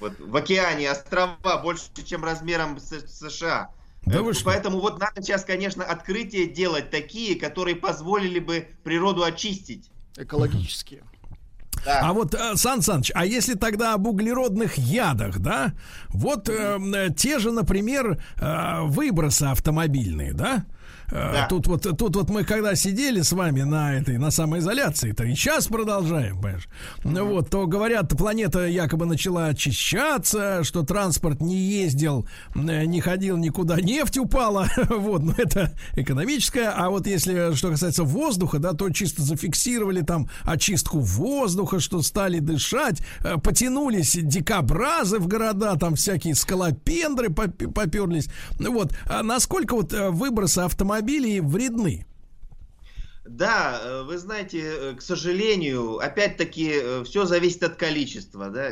[0.00, 3.70] Вот, в океане острова больше, чем размером с США.
[4.06, 9.90] Да вы Поэтому вот надо сейчас, конечно, открытия делать такие, которые позволили бы природу очистить.
[10.16, 11.02] Экологические.
[11.84, 12.00] Да.
[12.02, 15.72] А вот, э, Сан Саныч, а если тогда об углеродных ядах, да?
[16.08, 20.64] Вот э, те же, например, э, выбросы автомобильные, да?
[21.10, 21.46] Э, да.
[21.48, 25.34] Тут вот, тут вот мы когда сидели с вами на этой, на самоизоляции, то и
[25.34, 26.68] сейчас продолжаем, понимаешь?
[27.04, 27.22] Mm-hmm.
[27.22, 33.80] Вот, то говорят, планета якобы начала очищаться, что транспорт не ездил, э, не ходил никуда,
[33.80, 39.22] нефть упала, вот, но это экономическое, а вот если, что касается воздуха, да, то чисто
[39.22, 47.30] зафиксировали там очистку воздуха, что стали дышать, э, потянулись дикобразы в города, там всякие скалопендры
[47.30, 48.28] поперлись,
[48.58, 52.06] вот, а насколько вот выбросы автомобилей автомобилей вредны.
[53.24, 58.70] Да, э, вы знаете, э, к сожалению, опять-таки, э, все зависит от количества, да,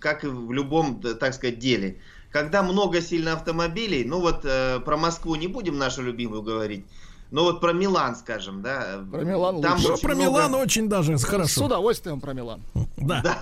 [0.00, 2.00] как и в любом, так сказать, деле.
[2.32, 6.86] Когда много сильно автомобилей, ну вот про Москву не будем нашу любимую говорить,
[7.32, 9.04] но вот про Милан, скажем, да.
[9.10, 10.00] Про Милан там лучше.
[10.00, 10.30] Про много...
[10.30, 11.60] Милан очень даже хорошо.
[11.60, 12.62] С удовольствием про Милан.
[12.96, 13.20] Да.
[13.22, 13.38] да.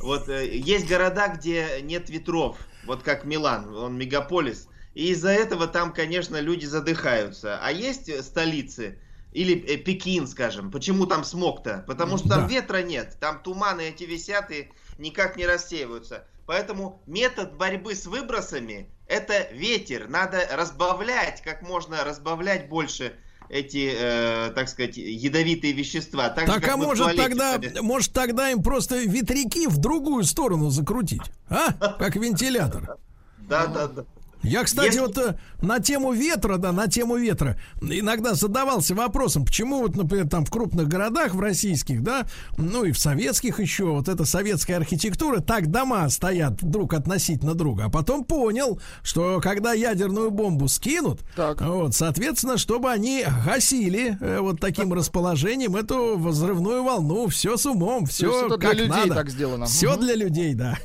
[0.00, 4.68] Вот есть города, где нет ветров, вот как Милан, он мегаполис.
[4.94, 7.58] И из-за этого там, конечно, люди задыхаются.
[7.60, 8.98] А есть столицы,
[9.32, 11.84] или э, Пекин, скажем, почему там смог-то?
[11.86, 12.46] Потому что там да.
[12.46, 16.24] ветра нет, там туманы эти висят и никак не рассеиваются.
[16.46, 20.08] Поэтому метод борьбы с выбросами– это ветер.
[20.08, 23.14] Надо разбавлять, как можно разбавлять больше
[23.48, 26.28] эти, э, так сказать, ядовитые вещества.
[26.28, 31.22] Так, так же, а может тогда, может тогда им просто ветряки в другую сторону закрутить,
[31.48, 31.72] а?
[31.98, 32.98] Как вентилятор.
[33.38, 34.04] Да, да, да.
[34.44, 35.00] Я, кстати, Если...
[35.00, 40.28] вот э, на тему ветра, да, на тему ветра, иногда задавался вопросом, почему вот, например,
[40.28, 42.26] там в крупных городах, в российских, да,
[42.58, 47.86] ну и в советских еще, вот эта советская архитектура, так дома стоят друг относительно друга.
[47.86, 51.60] А потом понял, что когда ядерную бомбу скинут, так.
[51.62, 58.06] вот, соответственно, чтобы они гасили э, вот таким расположением эту взрывную волну, все с умом,
[58.06, 59.14] все как для людей надо.
[59.14, 59.66] так сделано.
[59.66, 60.02] Все угу.
[60.02, 60.78] для людей, да.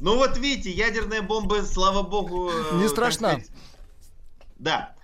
[0.00, 2.50] Ну вот видите, ядерная бомба, слава богу...
[2.50, 3.38] Э, Не страшна.
[4.58, 4.94] Да.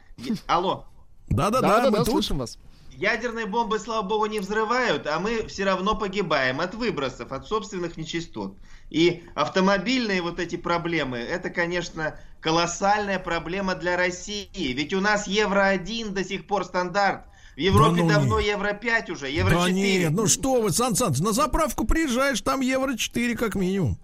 [0.47, 0.86] Алло.
[1.28, 2.08] Да-да-да, мы тут.
[2.08, 2.58] слышим вас.
[2.92, 7.97] ядерные бомбы, слава богу, не взрывают, а мы все равно погибаем от выбросов, от собственных
[7.97, 8.57] нечистот.
[8.89, 14.49] И автомобильные вот эти проблемы, это, конечно, колоссальная проблема для России.
[14.55, 17.25] Ведь у нас Евро-1 до сих пор стандарт.
[17.55, 18.50] В Европе да ну давно нет.
[18.50, 19.99] евро 5 уже, евро да 4.
[19.99, 23.99] нет, ну что вы, Сан Саныч, на заправку приезжаешь, там евро 4 как минимум.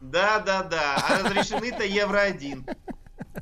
[0.00, 0.96] Да, да, да.
[0.96, 2.66] А разрешены-то евро 1.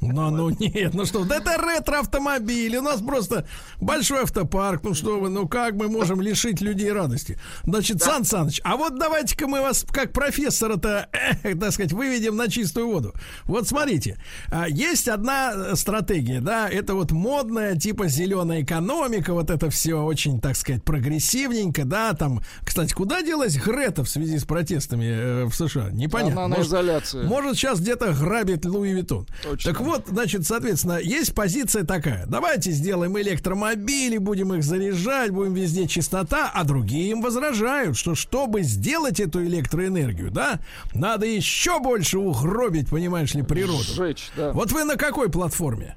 [0.01, 2.77] Ну, ну нет, ну что, да это ретро-автомобиль.
[2.77, 3.47] У нас просто
[3.81, 4.83] большой автопарк.
[4.83, 7.39] Ну что вы, ну как мы можем лишить людей радости?
[7.65, 8.07] Значит, да.
[8.07, 11.09] Сан Саныч, а вот давайте-ка мы вас, как профессора-то,
[11.43, 13.15] э, так сказать, выведем на чистую воду.
[13.45, 14.19] Вот смотрите,
[14.51, 20.41] а, есть одна стратегия, да, это вот модная, типа зеленая экономика, вот это все очень,
[20.41, 25.55] так сказать, прогрессивненько, да, там, кстати, куда делась Грета в связи с протестами э, в
[25.55, 25.91] США?
[25.91, 26.45] Непонятно.
[26.45, 27.23] Она на может, изоляции.
[27.23, 29.27] Может, сейчас где-то грабит Louis Vuitton.
[29.63, 32.27] Так вот, значит, соответственно, есть позиция такая.
[32.27, 38.63] Давайте сделаем электромобили, будем их заряжать, будем везде чистота, а другие им возражают, что чтобы
[38.63, 40.61] сделать эту электроэнергию, да,
[40.95, 43.85] надо еще больше угробить, понимаешь ли, природу.
[43.85, 44.53] Сжечь, да.
[44.53, 45.97] Вот вы на какой платформе?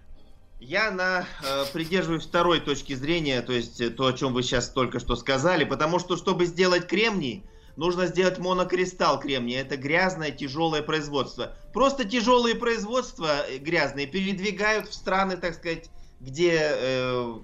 [0.59, 4.69] Я на э, придерживаюсь второй точки зрения, то есть э, то, о чем вы сейчас
[4.69, 7.43] только что сказали, потому что чтобы сделать кремний,
[7.77, 9.61] нужно сделать монокристалл кремния.
[9.61, 11.55] Это грязное, тяжелое производство.
[11.71, 15.89] Просто тяжелые производства э, грязные передвигают в страны, так сказать,
[16.19, 17.35] где, э,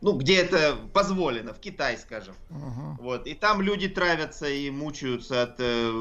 [0.00, 2.34] ну, где это позволено, в Китай, скажем.
[2.50, 2.96] Uh-huh.
[3.00, 3.26] Вот.
[3.26, 5.92] И там люди травятся и мучаются от э,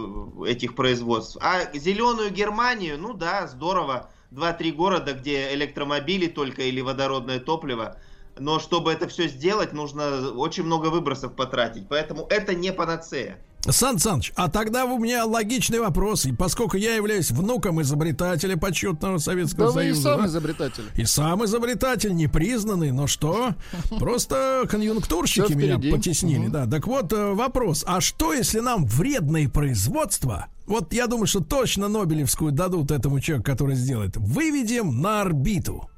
[0.47, 1.37] этих производств.
[1.39, 4.09] А зеленую Германию, ну да, здорово.
[4.29, 7.97] Два-три города, где электромобили только или водородное топливо.
[8.39, 11.87] Но чтобы это все сделать, нужно очень много выбросов потратить.
[11.87, 13.39] Поэтому это не панацея.
[13.71, 16.25] Сан Саныч, а тогда у меня логичный вопрос.
[16.25, 19.93] И поскольку я являюсь внуком изобретателя почетного Советского да Союза.
[19.93, 20.83] Вы и сам да, изобретатель.
[20.95, 23.55] И сам изобретатель, непризнанный, но что?
[23.99, 26.47] Просто конъюнктурщики меня потеснили.
[26.47, 27.83] Да, так вот э, вопрос.
[27.87, 33.45] А что, если нам вредные производства, вот я думаю, что точно Нобелевскую дадут этому человеку,
[33.45, 35.89] который сделает, выведем на орбиту?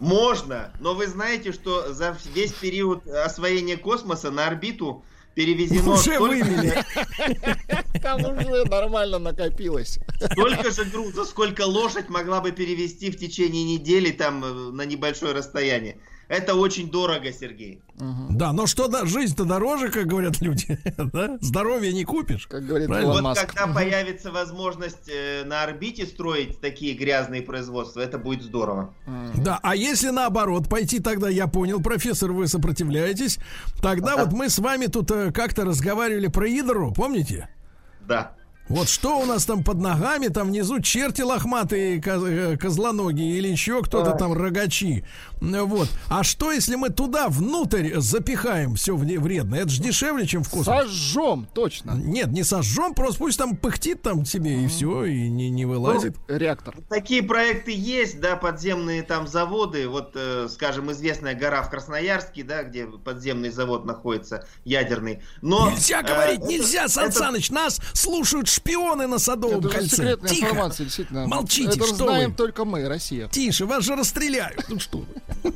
[0.00, 5.04] Можно, но вы знаете, что за весь период освоения космоса на орбиту
[5.34, 6.84] перевезено уже вывели.
[8.02, 9.98] Там уже нормально накопилось.
[10.32, 15.32] Столько же груза, сколько лошадь могла бы перевести в течение недели там э, на небольшое
[15.32, 15.98] расстояние.
[16.28, 17.82] Это очень дорого, Сергей.
[17.96, 18.28] Угу.
[18.30, 20.78] Да, но что да, жизнь-то дороже, как говорят люди.
[21.12, 21.38] да?
[21.40, 22.46] Здоровье не купишь.
[22.46, 23.46] Как говорит Вот Маск.
[23.46, 23.74] когда угу.
[23.74, 28.94] появится возможность э, на орбите строить такие грязные производства, это будет здорово.
[29.06, 29.42] Угу.
[29.42, 33.38] Да, а если наоборот пойти тогда, я понял, профессор, вы сопротивляетесь,
[33.80, 37.48] тогда а вот мы с вами тут э, как-то разговаривали про ядро, помните?
[38.06, 38.34] Да.
[38.68, 43.82] Вот что у нас там под ногами, там внизу черти лохматые, коз- козлоногие или еще
[43.82, 45.04] кто-то там рогачи.
[45.40, 45.88] Вот.
[46.08, 49.60] А что, если мы туда внутрь запихаем все вредное?
[49.60, 50.86] Это же дешевле, чем в космос.
[50.86, 51.92] Сожжем, точно.
[51.92, 56.16] Нет, не сожжем, просто пусть там пыхтит там себе и все, и не, не вылазит.
[56.28, 56.74] Ну, реактор.
[56.88, 59.86] Такие проекты есть, да, подземные там заводы.
[59.88, 65.22] Вот, э, скажем, известная гора в Красноярске, да, где подземный завод находится, ядерный.
[65.42, 67.18] Но, нельзя э, говорить, нельзя, Сан это...
[67.18, 69.96] Саныч, нас слушают шпионы на Садовом это кольце.
[69.96, 70.46] секретная Тихо.
[70.46, 71.26] информация, действительно.
[71.26, 72.36] Молчите, это что знаем вы?
[72.36, 73.28] только мы, Россия.
[73.28, 74.64] Тише, вас же расстреляют.
[74.68, 75.04] Ну что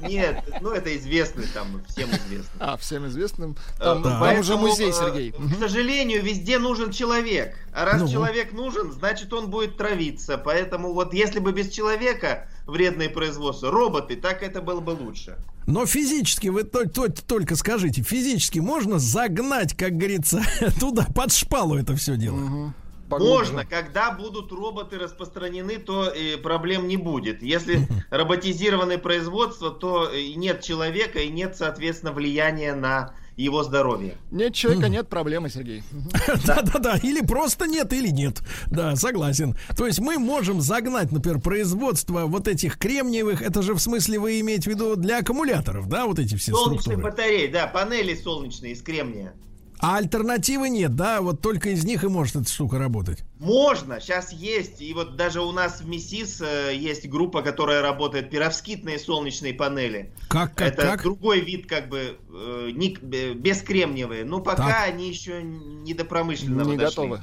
[0.02, 2.59] Нет, ну это известный там, всем известный.
[2.59, 3.57] А, всем известным.
[3.78, 5.33] Э, там, там Поэтому, уже музей, Сергей.
[5.33, 7.57] К сожалению, везде нужен человек.
[7.73, 8.09] А раз ну.
[8.09, 10.39] человек нужен, значит он будет травиться.
[10.39, 15.36] Поэтому вот если бы без человека вредные производства, роботы, так это было бы лучше.
[15.67, 20.43] Но физически, вы то, то, только скажите, физически можно загнать, как говорится,
[20.81, 22.36] туда, под шпалу это все дело?
[22.36, 22.73] Угу.
[23.11, 27.43] Можно, когда будут роботы распространены, то и проблем не будет.
[27.43, 34.19] Если роботизированное производство, то и нет человека и нет, соответственно, влияния на его здоровье.
[34.33, 35.83] Нет человека, нет проблемы, Сергей.
[36.45, 38.43] Да-да-да, или просто нет, или нет.
[38.67, 39.57] Да, согласен.
[39.77, 44.41] То есть мы можем загнать, например, производство вот этих кремниевых, это же в смысле вы
[44.41, 48.83] имеете в виду для аккумуляторов, да, вот эти все Солнечные батареи, да, панели солнечные из
[48.83, 49.35] кремния.
[49.81, 51.21] А альтернативы нет, да?
[51.21, 53.23] Вот только из них и может эта штука работать.
[53.39, 54.81] Можно, сейчас есть.
[54.81, 60.13] И вот даже у нас в МИСИС э, есть группа, которая работает пировскитные солнечные панели.
[60.29, 61.03] Как, как, Это как?
[61.03, 64.25] другой вид, как бы, э, не, э, бескремниевые.
[64.25, 64.89] Но пока так.
[64.89, 67.09] они еще не до промышленного Не дошли.
[67.09, 67.23] готовы.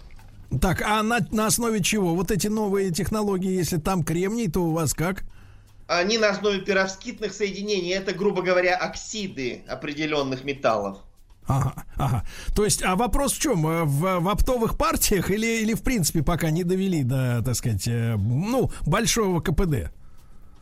[0.62, 2.16] Так, а на, на основе чего?
[2.16, 5.26] Вот эти новые технологии, если там кремний, то у вас как?
[5.88, 7.92] Они на основе пировскитных соединений.
[7.92, 11.00] Это, грубо говоря, оксиды определенных металлов.
[11.48, 12.26] Ага, ага.
[12.56, 13.68] То есть, а вопрос в чем?
[13.68, 17.88] Э, в, в оптовых партиях или, или в принципе пока не довели до, так сказать,
[17.88, 19.92] э, ну, большого КПД?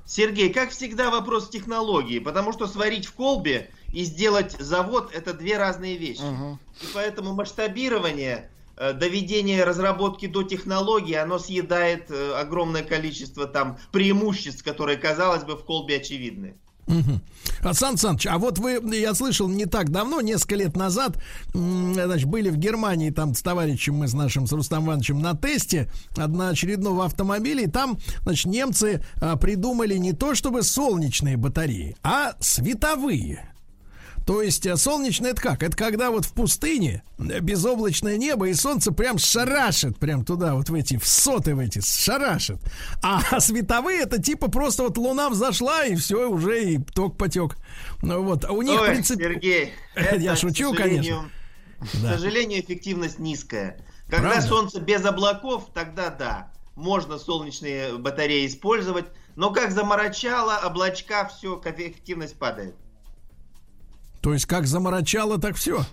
[0.05, 5.57] Сергей, как всегда вопрос технологии, потому что сварить в колбе и сделать завод это две
[5.57, 6.21] разные вещи.
[6.21, 6.59] Угу.
[6.81, 14.97] И поэтому масштабирование, э, доведение разработки до технологии, оно съедает огромное количество там преимуществ, которые,
[14.97, 16.55] казалось бы, в колбе очевидны.
[16.87, 17.73] Угу.
[17.73, 21.17] Сан Саныч, а вот вы, я слышал, не так давно, несколько лет назад,
[21.53, 25.89] значит, были в Германии там с товарищем мы с нашим, с Рустам Ивановичем на тесте
[26.17, 33.52] одноочередного автомобиля, и там, значит, немцы а, придумали не то чтобы солнечные батареи, а световые.
[34.25, 35.63] То есть э, солнечное это как?
[35.63, 40.69] Это когда вот в пустыне э, безоблачное небо и солнце прям шарашит прям туда вот
[40.69, 42.59] в эти в соты в эти шарашит.
[43.01, 47.57] А световые это типа просто вот луна взошла и все уже и ток потек.
[48.01, 49.19] Ну вот, а у них Ой, принцип...
[49.19, 49.73] Сергей,
[50.17, 51.29] я шучу, конечно.
[51.79, 52.13] К да.
[52.13, 53.77] сожалению, эффективность низкая.
[54.07, 54.47] Когда Правда?
[54.47, 59.05] солнце без облаков, тогда да, можно солнечные батареи использовать.
[59.35, 62.75] Но как заморочало, облачка, все, эффективность падает.
[64.23, 65.83] То есть как заморочало, так все.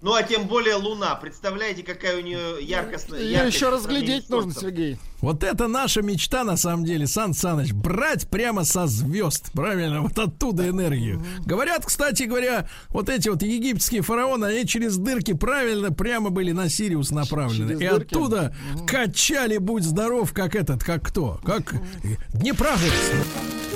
[0.00, 1.14] Ну, а тем более Луна.
[1.16, 3.20] Представляете, какая у нее яркостная...
[3.20, 4.98] Ее еще разглядеть нужно, Сергей.
[5.20, 7.72] Вот это наша мечта, на самом деле, Сан Саныч.
[7.72, 9.50] Брать прямо со звезд.
[9.52, 10.02] Правильно?
[10.02, 11.18] Вот оттуда энергию.
[11.18, 11.46] Mm-hmm.
[11.46, 16.70] Говорят, кстати говоря, вот эти вот египетские фараоны, они через дырки правильно прямо были на
[16.70, 17.70] Сириус направлены.
[17.70, 18.14] Через И дырки?
[18.14, 18.86] оттуда mm-hmm.
[18.86, 21.40] качали, будь здоров, как этот, как кто?
[21.44, 23.75] Как mm-hmm.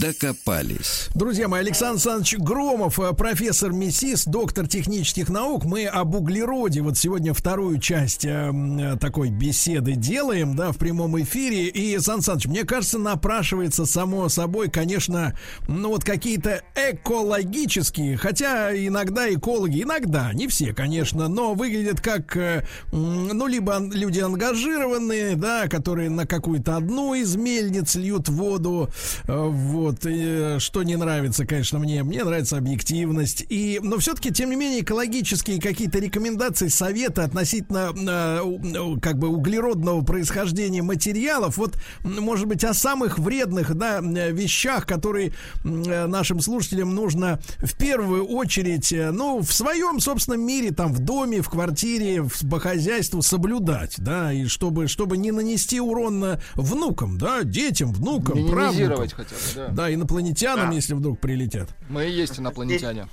[0.00, 1.10] Докопались.
[1.14, 5.66] Друзья мои, Александр Александрович Громов, э, профессор МИСИС, доктор технических наук.
[5.66, 11.20] Мы об углероде вот сегодня вторую часть э, э, такой беседы делаем, да, в прямом
[11.20, 11.66] эфире.
[11.66, 15.36] И, Сан Саныч, мне кажется, напрашивается само собой, конечно,
[15.68, 22.64] ну вот какие-то экологические, хотя иногда экологи, иногда, не все, конечно, но выглядят как, э,
[22.90, 28.88] ну, либо люди ангажированные, да, которые на какую-то одну из мельниц льют воду,
[29.26, 32.02] э, в вот, и, что не нравится, конечно, мне.
[32.02, 33.44] Мне нравится объективность.
[33.48, 40.02] И, но все-таки, тем не менее, экологические какие-то рекомендации, советы относительно э, как бы углеродного
[40.02, 45.32] происхождения материалов, вот, может быть, о самых вредных да, вещах, которые
[45.64, 51.00] э, нашим слушателям нужно в первую очередь, э, ну, в своем собственном мире, там, в
[51.00, 57.18] доме, в квартире, в, по хозяйству соблюдать, да, и чтобы, чтобы не нанести урон внукам,
[57.18, 59.08] да, детям, внукам, правнукам.
[59.08, 59.79] хотя бы, да.
[59.80, 60.74] Да, инопланетянам, да.
[60.76, 61.70] если вдруг прилетят.
[61.88, 63.08] Мы и есть инопланетяне.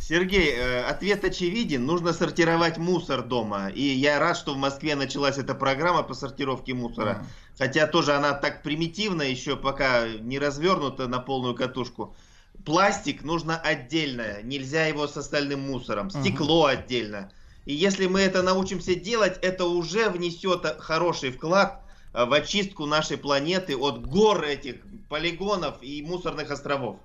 [0.00, 1.84] Сергей, э, ответ очевиден.
[1.84, 3.68] Нужно сортировать мусор дома.
[3.68, 7.10] И я рад, что в Москве началась эта программа по сортировке мусора.
[7.10, 7.24] Mm.
[7.58, 12.16] Хотя тоже она так примитивна, еще пока не развернута на полную катушку.
[12.64, 14.42] Пластик нужно отдельно.
[14.42, 16.08] Нельзя его с остальным мусором.
[16.08, 16.72] Стекло mm-hmm.
[16.72, 17.32] отдельно.
[17.66, 21.85] И если мы это научимся делать, это уже внесет хороший вклад
[22.24, 24.76] в очистку нашей планеты от гор этих
[25.10, 26.96] полигонов и мусорных островов.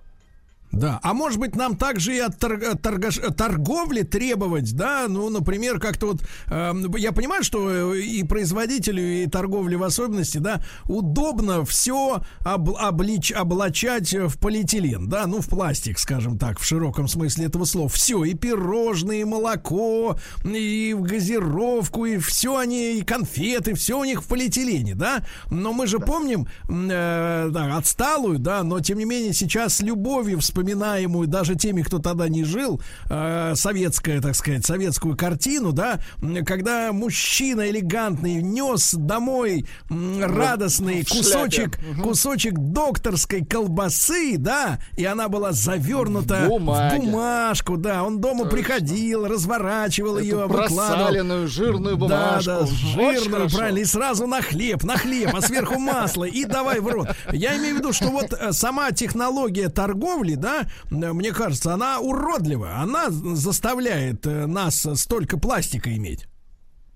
[0.72, 5.80] Да, а может быть нам также и от торг, торгаш, торговли требовать, да, ну, например,
[5.80, 12.22] как-то вот, э, я понимаю, что и производителю, и торговле в особенности, да, удобно все
[12.40, 17.66] об, облич, облачать в полиэтилен, да, ну, в пластик, скажем так, в широком смысле этого
[17.66, 17.90] слова.
[17.90, 24.06] Все, и пирожные, и молоко, и в газировку, и все они, и конфеты, все у
[24.06, 29.06] них в полиэтилене, да, но мы же помним, э, да, отсталую, да, но тем не
[29.06, 34.65] менее сейчас любовью вспоминаем вспоминаемую даже теми, кто тогда не жил, э, советская, так сказать,
[34.65, 35.99] советскую картину, да,
[36.45, 46.48] когда мужчина элегантный нес домой радостный кусочек, кусочек докторской колбасы, да, и она была завернута
[46.48, 48.57] в, в бумажку, да, он дома Точно.
[48.57, 51.48] приходил, разворачивал Эту ее, выкладывал.
[51.48, 52.51] жирную бумажку.
[52.51, 56.80] Да, да, жирную, правильно, и сразу на хлеб, на хлеб, а сверху масло, и давай
[56.80, 57.09] в рот.
[57.31, 62.00] Я имею в виду, что вот э, сама технология торговли, да, она, мне кажется, она
[62.00, 62.78] уродлива.
[62.78, 66.28] Она заставляет э, нас столько пластика иметь.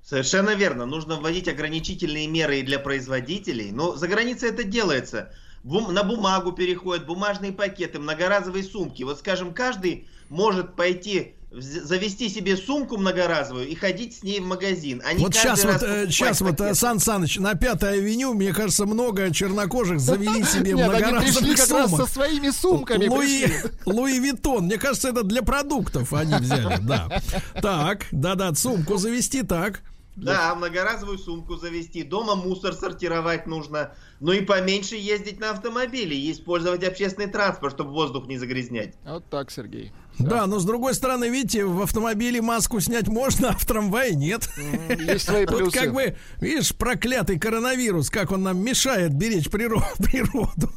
[0.04, 0.86] Совершенно верно.
[0.86, 3.72] Нужно вводить ограничительные меры и для производителей.
[3.72, 5.32] Но за границей это делается.
[5.64, 9.02] Бум, на бумагу переходят, бумажные пакеты, многоразовые сумки.
[9.02, 15.02] Вот, скажем, каждый может пойти завести себе сумку многоразовую и ходить с ней в магазин.
[15.06, 18.86] А вот сейчас вот, э, сейчас вот, э, Сан Саныч, на Пятой авеню, мне кажется,
[18.86, 22.02] много чернокожих завели себе многоразовых сумок.
[22.02, 23.46] со своими сумками Луи,
[23.86, 27.22] Louis Vuitton, мне кажется, это для продуктов они взяли, да.
[27.62, 29.82] Так, да-да, сумку завести, так.
[30.16, 36.32] Да, многоразовую сумку завести, дома мусор сортировать нужно, ну и поменьше ездить на автомобиле и
[36.32, 38.96] использовать общественный транспорт, чтобы воздух не загрязнять.
[39.06, 39.92] Вот так, Сергей.
[40.18, 44.50] Да, но с другой стороны, видите, в автомобиле маску снять можно, а в трамвае нет.
[44.98, 45.66] Есть свои плюсы.
[45.66, 50.72] Вот как бы, видишь, проклятый коронавирус, как он нам мешает беречь природу.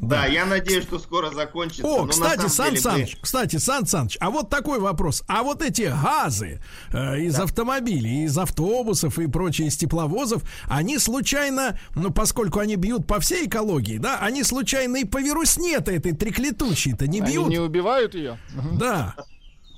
[0.00, 1.84] Да, я надеюсь, что скоро закончится.
[1.84, 3.22] О, кстати, Сан Саныч, мы...
[3.22, 5.24] кстати, Сан Саныч, а вот такой вопрос.
[5.26, 6.62] А вот эти газы
[6.92, 7.42] э, из да.
[7.42, 13.46] автомобилей, из автобусов и прочее, из тепловозов, они случайно, ну, поскольку они бьют по всей
[13.46, 17.46] экологии, да, они случайно и по вирусне-то этой треклятущей-то не бьют?
[17.46, 18.38] Они не убивают ее?
[18.74, 19.16] Да.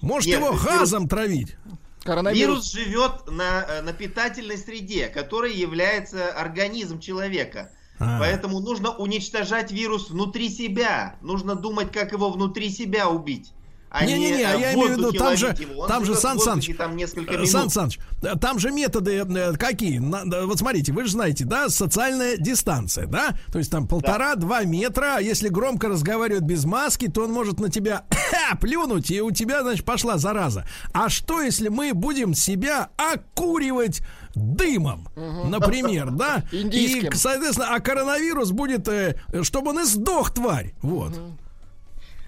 [0.03, 1.11] Может, Нет, его газом вирус...
[1.11, 1.57] травить?
[2.05, 2.73] Коронавирус.
[2.73, 7.71] Вирус живет на, э, на питательной среде, которой является организм человека.
[8.01, 8.19] А.
[8.19, 11.17] Поэтому нужно уничтожать вирус внутри себя.
[11.21, 13.53] Нужно думать, как его внутри себя убить.
[13.93, 15.53] А Не-не-не, а я имею в виду, там же,
[15.89, 17.51] там же Сан Саныч, там несколько минут.
[17.51, 17.99] Сан Саныч,
[18.41, 19.99] там же методы э, какие?
[19.99, 23.37] Вот смотрите, вы же знаете, да, социальная дистанция, да?
[23.51, 27.69] То есть там полтора-два метра, а если громко разговаривают без маски, то он может на
[27.69, 28.05] тебя
[28.61, 30.65] плюнуть, и у тебя, значит, пошла зараза.
[30.93, 34.03] А что, если мы будем себя окуривать
[34.35, 36.45] дымом, например, да?
[36.53, 40.75] И, соответственно, а коронавирус будет, э, чтобы он и сдох, тварь.
[40.83, 41.13] Вот.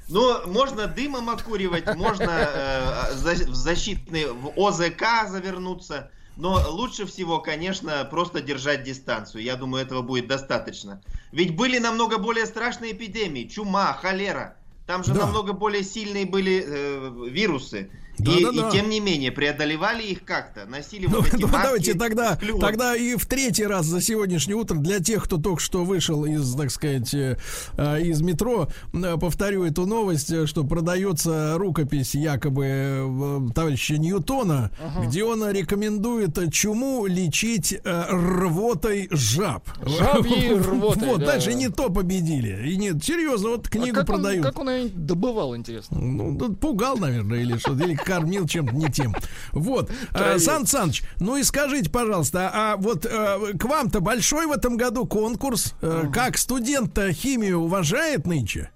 [0.08, 6.10] Ну, можно дымом окуривать, можно э, в защитный в ОЗК завернуться.
[6.36, 9.42] Но лучше всего, конечно, просто держать дистанцию.
[9.42, 11.02] Я думаю, этого будет достаточно.
[11.30, 13.44] Ведь были намного более страшные эпидемии.
[13.46, 14.56] Чума, холера.
[14.86, 15.20] Там же да.
[15.20, 17.90] намного более сильные были э, вирусы.
[18.18, 18.68] Да, и, да, да.
[18.68, 21.62] и тем не менее преодолевали их как-то, носили ну, вот эти ну, маски.
[21.62, 25.84] Давайте тогда, тогда и в третий раз за сегодняшнее утро для тех, кто только что
[25.84, 27.38] вышел из, так сказать, э,
[27.76, 35.06] э из метро, э, повторю эту новость, что продается рукопись якобы товарища Ньютона, ага.
[35.06, 39.68] где он рекомендует чуму лечить рвотой жаб.
[39.84, 41.08] Жабьей рвотой.
[41.08, 41.26] Вот, да.
[41.26, 42.68] дальше не то победили.
[42.68, 44.44] И нет, серьезно, вот книгу а как продают.
[44.44, 45.98] Он, как он ее добывал, интересно?
[45.98, 49.14] Ну, пугал, наверное, или что, или кормил чем-то не тем.
[49.52, 49.90] Вот.
[50.12, 54.76] А, Сан Саныч, ну и скажите, пожалуйста, а вот а, к вам-то большой в этом
[54.76, 55.74] году конкурс?
[55.82, 58.70] А, как студент-то химию уважает нынче?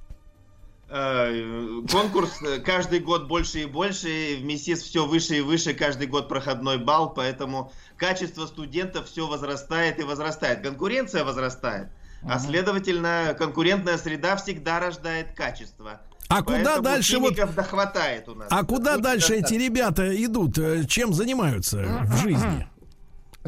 [0.88, 6.78] Конкурс каждый год больше и больше, в МИСИС все выше и выше, каждый год проходной
[6.78, 10.62] балл, поэтому качество студентов все возрастает и возрастает.
[10.62, 11.88] Конкуренция возрастает,
[12.22, 16.00] а следовательно конкурентная среда всегда рождает качество.
[16.28, 17.38] А куда дальше вот?
[17.38, 18.48] Хватает у нас.
[18.50, 20.58] А куда вот дальше эти ребята идут?
[20.58, 22.66] Э, чем занимаются в жизни?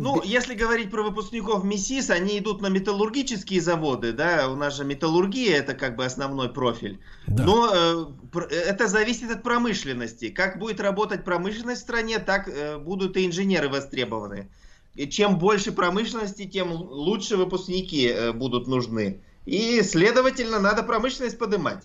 [0.00, 4.84] Ну, если говорить про выпускников МИСИС, они идут на металлургические заводы, да, у нас же
[4.84, 7.00] металлургия это как бы основной профиль.
[7.26, 7.44] Да.
[7.44, 10.28] Но э, это зависит от промышленности.
[10.28, 14.48] Как будет работать промышленность в стране, так э, будут и инженеры востребованы.
[14.94, 19.20] И чем больше промышленности, тем лучше выпускники э, будут нужны.
[19.46, 21.84] И, следовательно, надо промышленность поднимать.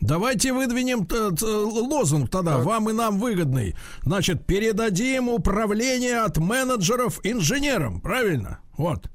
[0.00, 1.06] Давайте выдвинем
[1.42, 2.66] лозунг тогда, так.
[2.66, 3.76] вам и нам выгодный.
[4.02, 8.60] Значит, передадим управление от менеджеров инженерам, правильно?
[8.76, 9.10] Вот.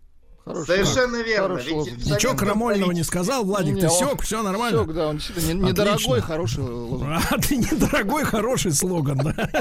[0.45, 1.57] Хороший, Совершенно верно.
[1.57, 4.83] Ведь Ничего крамольного не сказал, Владик, не, ты сёк, все нормально.
[4.83, 7.03] Сёк, да, он действительно недорогой, хороший лозунг.
[7.31, 9.33] А, ты недорогой, хороший слоган, да.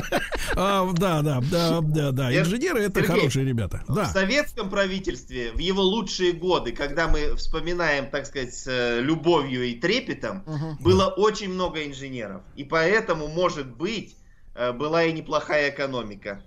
[0.57, 2.39] А, да, да, да, да, да.
[2.39, 3.83] Инженеры это Сергей, хорошие ребята.
[3.89, 4.05] Да.
[4.05, 9.65] В советском правительстве в его лучшие годы, когда мы вспоминаем, так сказать, с э, любовью
[9.65, 10.77] и трепетом, угу.
[10.81, 12.43] было очень много инженеров.
[12.57, 14.17] И поэтому, может быть,
[14.55, 16.43] э, была и неплохая экономика.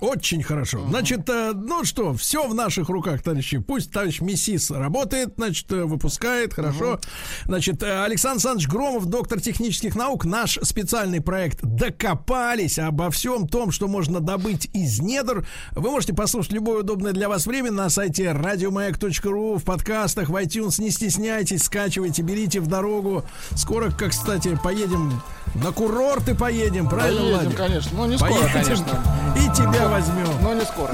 [0.00, 0.84] Очень хорошо.
[0.88, 3.58] Значит, э, ну что, все в наших руках, товарищи.
[3.58, 6.98] Пусть товарищ Миссис работает, значит, э, выпускает, хорошо.
[7.44, 13.70] Значит, э, Александр Александрович Громов, доктор технических наук, наш специальный проект «Докопались» обо всем том,
[13.70, 15.46] что можно добыть из недр.
[15.72, 20.80] Вы можете послушать любое удобное для вас время на сайте радиомаяк.ру, в подкастах, в iTunes.
[20.82, 23.24] Не стесняйтесь, скачивайте, берите в дорогу.
[23.54, 25.22] Скоро, как, кстати, поедем
[25.54, 27.56] на курорты поедем, правильно, Поедем, Владик?
[27.58, 27.90] конечно.
[27.94, 28.52] Ну, не скоро, поедем.
[28.52, 28.86] конечно.
[29.36, 30.42] И тебя возьмем.
[30.42, 30.92] Но не скоро.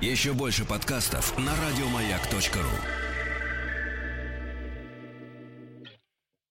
[0.00, 3.05] Еще больше подкастов на радиомаяк.ру